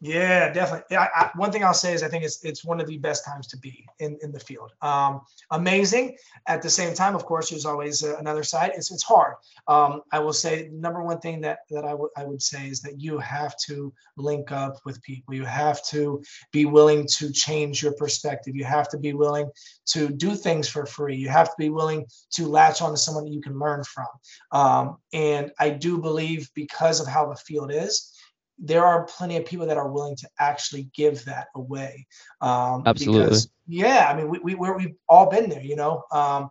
Yeah, 0.00 0.52
definitely. 0.52 0.96
I, 0.96 1.08
I, 1.12 1.30
one 1.34 1.50
thing 1.50 1.64
I'll 1.64 1.74
say 1.74 1.92
is 1.92 2.04
I 2.04 2.08
think 2.08 2.22
it's 2.22 2.44
it's 2.44 2.64
one 2.64 2.80
of 2.80 2.86
the 2.86 2.98
best 2.98 3.24
times 3.24 3.48
to 3.48 3.56
be 3.56 3.84
in, 3.98 4.16
in 4.22 4.30
the 4.30 4.38
field. 4.38 4.72
Um, 4.80 5.22
amazing. 5.50 6.16
At 6.46 6.62
the 6.62 6.70
same 6.70 6.94
time, 6.94 7.16
of 7.16 7.24
course, 7.24 7.50
there's 7.50 7.66
always 7.66 8.04
uh, 8.04 8.16
another 8.18 8.44
side. 8.44 8.72
It's 8.76 8.92
it's 8.92 9.02
hard. 9.02 9.34
Um, 9.66 10.02
I 10.12 10.20
will 10.20 10.32
say 10.32 10.70
number 10.72 11.02
one 11.02 11.18
thing 11.18 11.40
that 11.40 11.60
that 11.70 11.84
I 11.84 11.94
would 11.94 12.10
I 12.16 12.24
would 12.24 12.40
say 12.40 12.68
is 12.68 12.80
that 12.82 13.00
you 13.00 13.18
have 13.18 13.56
to 13.66 13.92
link 14.16 14.52
up 14.52 14.76
with 14.84 15.02
people. 15.02 15.34
You 15.34 15.44
have 15.44 15.84
to 15.86 16.22
be 16.52 16.64
willing 16.64 17.04
to 17.16 17.32
change 17.32 17.82
your 17.82 17.92
perspective. 17.94 18.54
You 18.54 18.64
have 18.64 18.88
to 18.90 18.98
be 18.98 19.14
willing 19.14 19.50
to 19.86 20.10
do 20.10 20.36
things 20.36 20.68
for 20.68 20.86
free. 20.86 21.16
You 21.16 21.28
have 21.28 21.48
to 21.48 21.56
be 21.58 21.70
willing 21.70 22.06
to 22.34 22.46
latch 22.46 22.82
on 22.82 22.92
to 22.92 22.96
someone 22.96 23.24
that 23.24 23.32
you 23.32 23.40
can 23.40 23.58
learn 23.58 23.82
from. 23.82 24.06
Um, 24.52 24.98
and 25.12 25.50
I 25.58 25.70
do 25.70 25.98
believe 25.98 26.50
because 26.54 27.00
of 27.00 27.08
how 27.08 27.26
the 27.28 27.36
field 27.36 27.72
is 27.72 28.14
there 28.58 28.84
are 28.84 29.04
plenty 29.04 29.36
of 29.36 29.46
people 29.46 29.66
that 29.66 29.76
are 29.76 29.90
willing 29.90 30.16
to 30.16 30.28
actually 30.38 30.90
give 30.94 31.24
that 31.24 31.48
away. 31.54 32.06
Um, 32.40 32.82
Absolutely. 32.86 33.24
Because, 33.24 33.50
yeah, 33.66 34.08
I 34.10 34.16
mean, 34.16 34.28
we, 34.28 34.38
we 34.38 34.54
we've 34.54 34.96
all 35.08 35.30
been 35.30 35.48
there, 35.48 35.62
you 35.62 35.76
know. 35.76 36.02
Um, 36.10 36.50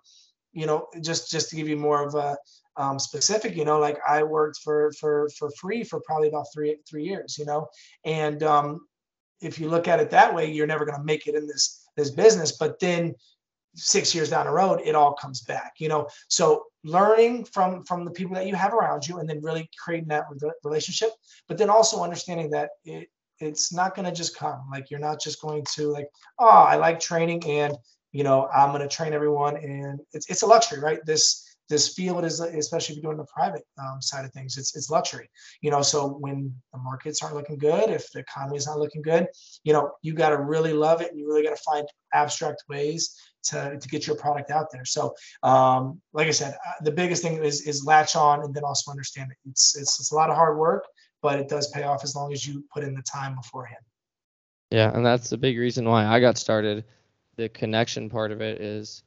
you 0.54 0.66
know, 0.66 0.88
just 1.02 1.30
just 1.30 1.50
to 1.50 1.56
give 1.56 1.68
you 1.68 1.78
more 1.78 2.08
of 2.08 2.16
a 2.16 2.38
um, 2.78 2.98
specific, 3.00 3.56
you 3.56 3.66
know, 3.66 3.80
like 3.80 4.00
I 4.08 4.24
worked 4.24 4.58
for 4.64 4.92
for 4.94 5.30
for 5.38 5.52
free 5.52 5.84
for 5.84 6.00
probably 6.02 6.30
about 6.30 6.48
three 6.54 6.78
three 6.90 7.04
years, 7.04 7.38
you 7.38 7.46
know, 7.46 7.68
and 8.06 8.42
um, 8.44 8.88
if 9.42 9.60
you 9.60 9.70
look 9.70 9.88
at 9.88 10.00
it 10.00 10.10
that 10.12 10.34
way, 10.34 10.52
you're 10.52 10.68
never 10.68 10.86
going 10.86 10.98
to 10.98 11.04
make 11.04 11.28
it 11.28 11.36
in 11.36 11.46
this 11.48 11.86
this 11.96 12.10
business. 12.10 12.54
But 12.54 12.80
then 12.80 13.16
six 13.76 14.16
years 14.16 14.30
down 14.30 14.46
the 14.46 14.52
road, 14.52 14.82
it 14.84 14.96
all 14.96 15.14
comes 15.14 15.42
back, 15.42 15.74
you 15.80 15.90
know. 15.90 16.08
So 16.28 16.64
learning 16.88 17.46
from 17.46 17.84
from 17.84 18.06
the 18.06 18.12
people 18.12 18.36
that 18.36 18.48
you 18.48 18.56
have 18.56 18.74
around 18.74 19.08
you, 19.08 19.20
and 19.20 19.30
then 19.30 19.42
really 19.42 19.70
creating 19.84 20.08
that 20.10 20.26
relationship, 20.64 21.10
but 21.48 21.58
then 21.58 21.70
also 21.70 22.04
understanding 22.04 22.50
that 22.52 22.72
it 22.86 23.10
it's 23.40 23.72
not 23.72 23.96
going 23.96 24.06
to 24.06 24.12
just 24.12 24.36
come. 24.36 24.64
Like 24.72 24.90
you're 24.90 25.00
not 25.00 25.22
just 25.22 25.42
going 25.42 25.64
to 25.76 25.92
like, 25.92 26.10
oh, 26.40 26.48
I 26.48 26.76
like 26.76 27.00
training, 27.00 27.44
and 27.46 27.78
you 28.12 28.24
know, 28.24 28.48
I'm 28.48 28.70
going 28.70 28.82
to 28.82 28.88
train 28.88 29.14
everyone, 29.14 29.58
and 29.58 30.00
it's 30.14 30.30
it's 30.30 30.42
a 30.42 30.48
luxury, 30.48 30.80
right? 30.80 31.00
This 31.06 31.47
this 31.70 31.94
field 31.94 32.24
is, 32.24 32.40
especially 32.40 32.96
if 32.96 33.04
you're 33.04 33.12
doing 33.12 33.18
the 33.18 33.32
private 33.32 33.64
um, 33.78 34.02
side 34.02 34.26
of 34.26 34.32
things, 34.32 34.58
it's 34.58 34.76
it's 34.76 34.90
luxury. 34.90 35.30
You 35.62 35.72
know, 35.72 35.82
so 35.82 36.08
when 36.08 36.54
the 36.74 36.80
markets 36.80 37.22
aren't 37.22 37.36
looking 37.36 37.58
good, 37.58 37.90
if 37.90 38.12
the 38.12 38.20
economy 38.20 38.58
is 38.58 38.68
not 38.68 38.80
looking 38.80 39.02
good, 39.02 39.28
you 39.64 39.74
know, 39.74 39.92
you 40.02 40.14
got 40.14 40.30
to 40.30 40.38
really 40.38 40.74
love 40.74 41.02
it, 41.02 41.12
and 41.12 41.20
you 41.20 41.28
really 41.28 41.44
got 41.44 41.56
to 41.56 41.64
find 41.64 41.88
abstract 42.14 42.64
ways 42.70 43.16
to, 43.44 43.78
to 43.80 43.88
get 43.90 44.08
your 44.08 44.16
product 44.16 44.52
out 44.52 44.68
there. 44.72 44.86
So, 44.86 45.14
um, 45.44 46.02
like 46.14 46.28
I 46.28 46.32
said, 46.32 46.54
uh, 46.54 46.84
the 46.84 46.92
biggest 46.92 47.22
thing 47.24 47.44
is 47.44 47.62
is 47.62 47.86
latch 47.86 48.16
on, 48.16 48.44
and 48.44 48.54
then 48.54 48.64
also 48.64 48.92
understand 48.92 49.32
it. 49.32 49.38
It's 49.50 49.78
it's 49.78 50.00
it's 50.00 50.12
a 50.12 50.16
lot 50.16 50.30
of 50.30 50.36
hard 50.36 50.58
work, 50.58 50.86
but 51.22 51.40
it 51.40 51.50
does 51.50 51.68
pay 51.72 51.84
off 51.84 52.04
as 52.04 52.16
long 52.16 52.32
as 52.32 52.48
you 52.48 52.64
put 52.74 52.84
in 52.84 52.94
the 52.94 53.04
time 53.04 53.36
beforehand. 53.36 53.84
Yeah, 54.70 54.92
and 54.94 55.06
that's 55.06 55.30
the 55.30 55.38
big 55.38 55.58
reason 55.58 55.88
why 55.88 56.06
I 56.06 56.20
got 56.20 56.38
started. 56.38 56.86
The 57.38 57.50
connection 57.50 58.10
part 58.10 58.32
of 58.32 58.42
it 58.42 58.62
is, 58.62 59.04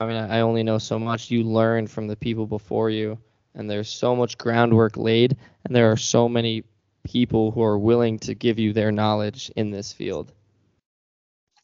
I 0.00 0.06
mean, 0.06 0.16
I 0.16 0.40
only 0.40 0.62
know 0.62 0.78
so 0.78 0.98
much. 0.98 1.30
You 1.30 1.42
learn 1.42 1.86
from 1.88 2.06
the 2.06 2.16
people 2.16 2.46
before 2.46 2.88
you, 2.88 3.18
and 3.54 3.68
there's 3.68 3.88
so 3.88 4.14
much 4.14 4.38
groundwork 4.38 4.96
laid, 4.96 5.36
and 5.64 5.74
there 5.74 5.90
are 5.90 5.96
so 5.96 6.28
many 6.28 6.62
people 7.02 7.50
who 7.50 7.62
are 7.62 7.78
willing 7.78 8.18
to 8.20 8.34
give 8.34 8.58
you 8.58 8.72
their 8.72 8.92
knowledge 8.92 9.50
in 9.56 9.70
this 9.70 9.92
field. 9.92 10.32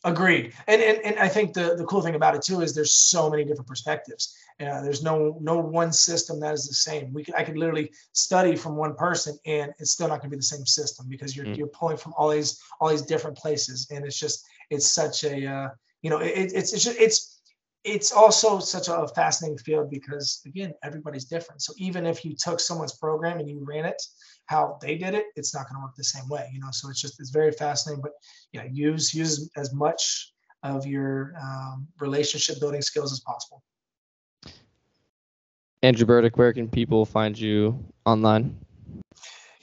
Agreed. 0.07 0.53
And, 0.67 0.83
and 0.83 0.99
and 0.99 1.19
I 1.19 1.29
think 1.29 1.55
the 1.55 1.77
the 1.77 1.85
cool 1.85 2.03
thing 2.03 2.15
about 2.15 2.35
it 2.35 2.43
too 2.43 2.61
is 2.61 2.75
there's 2.75 2.93
so 2.93 3.31
many 3.31 3.43
different 3.43 3.67
perspectives. 3.67 4.37
Uh, 4.61 4.83
there's 4.83 5.03
no 5.03 5.39
no 5.41 5.59
one 5.59 5.93
system 5.93 6.39
that 6.41 6.53
is 6.53 6.69
the 6.69 6.75
same. 6.75 7.11
We 7.15 7.25
could, 7.25 7.35
I 7.35 7.43
could 7.43 7.57
literally 7.57 7.91
study 8.13 8.55
from 8.55 8.77
one 8.77 8.95
person 8.97 9.39
and 9.47 9.73
it's 9.79 9.93
still 9.93 10.09
not 10.09 10.21
going 10.21 10.29
to 10.31 10.37
be 10.37 10.37
the 10.37 10.43
same 10.43 10.67
system 10.67 11.07
because 11.09 11.35
you're 11.35 11.47
mm. 11.47 11.57
you're 11.57 11.69
pulling 11.69 11.97
from 11.97 12.13
all 12.19 12.29
these 12.29 12.61
all 12.81 12.91
these 12.91 13.01
different 13.01 13.39
places 13.39 13.87
and 13.91 14.05
it's 14.05 14.19
just 14.19 14.45
it's 14.69 14.87
such 14.87 15.25
a 15.25 15.47
uh, 15.47 15.69
you 16.03 16.11
know 16.11 16.19
it, 16.19 16.53
it's 16.53 16.75
it's 16.75 16.85
just, 16.85 16.99
it's 16.99 17.34
it's 17.85 18.13
also 18.13 18.59
such 18.59 18.89
a 18.89 19.07
fascinating 19.15 19.59
field 19.59 19.91
because 19.91 20.41
again 20.47 20.73
everybody's 20.83 21.27
different. 21.27 21.63
So 21.63 21.75
even 21.77 22.07
if 22.07 22.25
you 22.25 22.35
took 22.35 22.59
someone's 22.59 22.97
program 22.97 23.39
and 23.39 23.49
you 23.49 23.61
ran 23.63 23.85
it 23.85 24.03
how 24.47 24.79
they 24.81 24.97
did 24.97 25.15
it 25.15 25.27
it's 25.37 25.55
not 25.55 25.69
going 25.69 25.77
to 25.77 25.83
work 25.83 25.95
the 25.97 26.05
same 26.05 26.29
way 26.29 26.51
you 26.53 26.61
know? 26.61 26.71
So 26.71 26.89
it's 26.91 27.01
just 27.01 27.21
it's 27.21 27.31
very 27.31 27.53
fascinating 27.53 28.03
but 28.03 28.13
yeah 28.53 28.65
use 28.71 29.15
use 29.15 29.51
as 29.57 29.73
much 29.73 30.33
of 30.63 30.87
your 30.87 31.35
um, 31.41 31.87
relationship 32.01 32.59
building 32.59 32.81
skills 32.81 33.13
as 33.13 33.21
possible. 33.21 33.63
Andrew 35.83 36.07
burdick 36.07 36.37
where 36.39 36.53
can 36.53 36.69
people 36.69 37.05
find 37.05 37.39
you 37.39 37.79
online? 38.07 38.57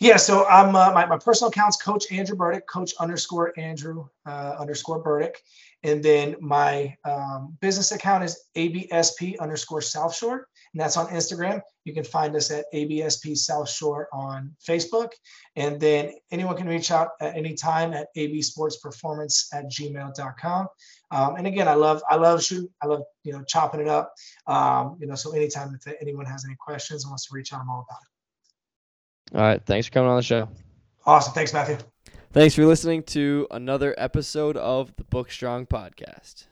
Yeah, 0.02 0.18
so 0.18 0.48
I'm 0.48 0.76
uh, 0.76 0.92
my, 0.94 1.06
my 1.06 1.20
personal 1.20 1.50
account's 1.50 1.78
Coach 1.78 2.12
Andrew 2.12 2.36
Burdick, 2.36 2.66
Coach 2.66 2.92
underscore 3.00 3.54
Andrew 3.56 4.08
uh, 4.26 4.56
underscore 4.58 4.98
Burdick, 4.98 5.44
and 5.84 6.04
then 6.04 6.36
my 6.40 6.96
um, 7.06 7.58
business 7.60 7.92
account 7.92 8.24
is 8.24 8.40
ABSP 8.56 9.40
underscore 9.40 9.82
South 9.82 10.16
Shore, 10.16 10.48
and 10.74 10.82
that's 10.82 10.98
on 10.98 11.08
Instagram. 11.08 11.62
You 11.86 11.94
can 11.94 12.04
find 12.04 12.36
us 12.36 12.52
at 12.52 12.66
ABSP 12.74 13.36
South 13.38 13.70
Shore 13.70 14.08
on 14.14 14.56
Facebook, 14.68 15.10
and 15.56 15.80
then 15.80 16.14
anyone 16.32 16.56
can 16.56 16.68
reach 16.68 16.92
out 16.92 17.10
at 17.20 17.36
any 17.36 17.56
time 17.56 17.94
at 17.94 18.08
absportsperformance 18.16 19.48
at 19.54 19.66
gmail.com. 19.72 20.68
Um, 21.10 21.36
and 21.36 21.48
again, 21.48 21.68
I 21.68 21.74
love 21.74 22.02
I 22.10 22.16
love 22.16 22.44
shooting, 22.44 22.70
I 22.82 22.86
love 22.86 23.02
you 23.24 23.34
know 23.34 23.44
chopping 23.48 23.82
it 23.82 23.88
up. 23.88 24.14
Um, 24.48 24.98
you 25.00 25.08
know, 25.08 25.16
so 25.16 25.32
anytime 25.32 25.76
if 25.76 25.94
anyone 26.02 26.26
has 26.26 26.46
any 26.46 26.56
questions 26.60 27.04
and 27.04 27.12
wants 27.12 27.28
to 27.28 27.36
reach 27.36 27.54
out, 27.54 27.62
I'm 27.62 27.70
all 27.70 27.86
about 27.90 28.00
it. 28.02 29.38
All 29.38 29.42
right. 29.42 29.66
Thanks 29.66 29.88
for 29.88 29.94
coming 29.94 30.10
on 30.10 30.18
the 30.18 30.24
show. 30.24 30.48
Awesome. 31.06 31.34
Thanks, 31.34 31.54
Matthew. 31.54 31.78
Thanks 32.32 32.56
for 32.56 32.66
listening 32.66 33.04
to 33.04 33.48
another 33.52 33.94
episode 33.98 34.56
of 34.56 34.96
the 34.96 35.04
Book 35.04 35.32
Strong 35.32 35.66
podcast. 35.66 36.46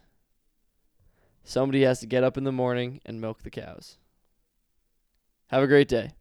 Somebody 1.44 1.84
has 1.84 2.00
to 2.02 2.06
get 2.06 2.24
up 2.24 2.38
in 2.38 2.44
the 2.44 2.52
morning 2.52 3.00
and 3.06 3.22
milk 3.22 3.44
the 3.44 3.50
cows. 3.50 3.98
Have 5.48 5.64
a 5.64 5.68
great 5.68 5.88
day. 5.88 6.12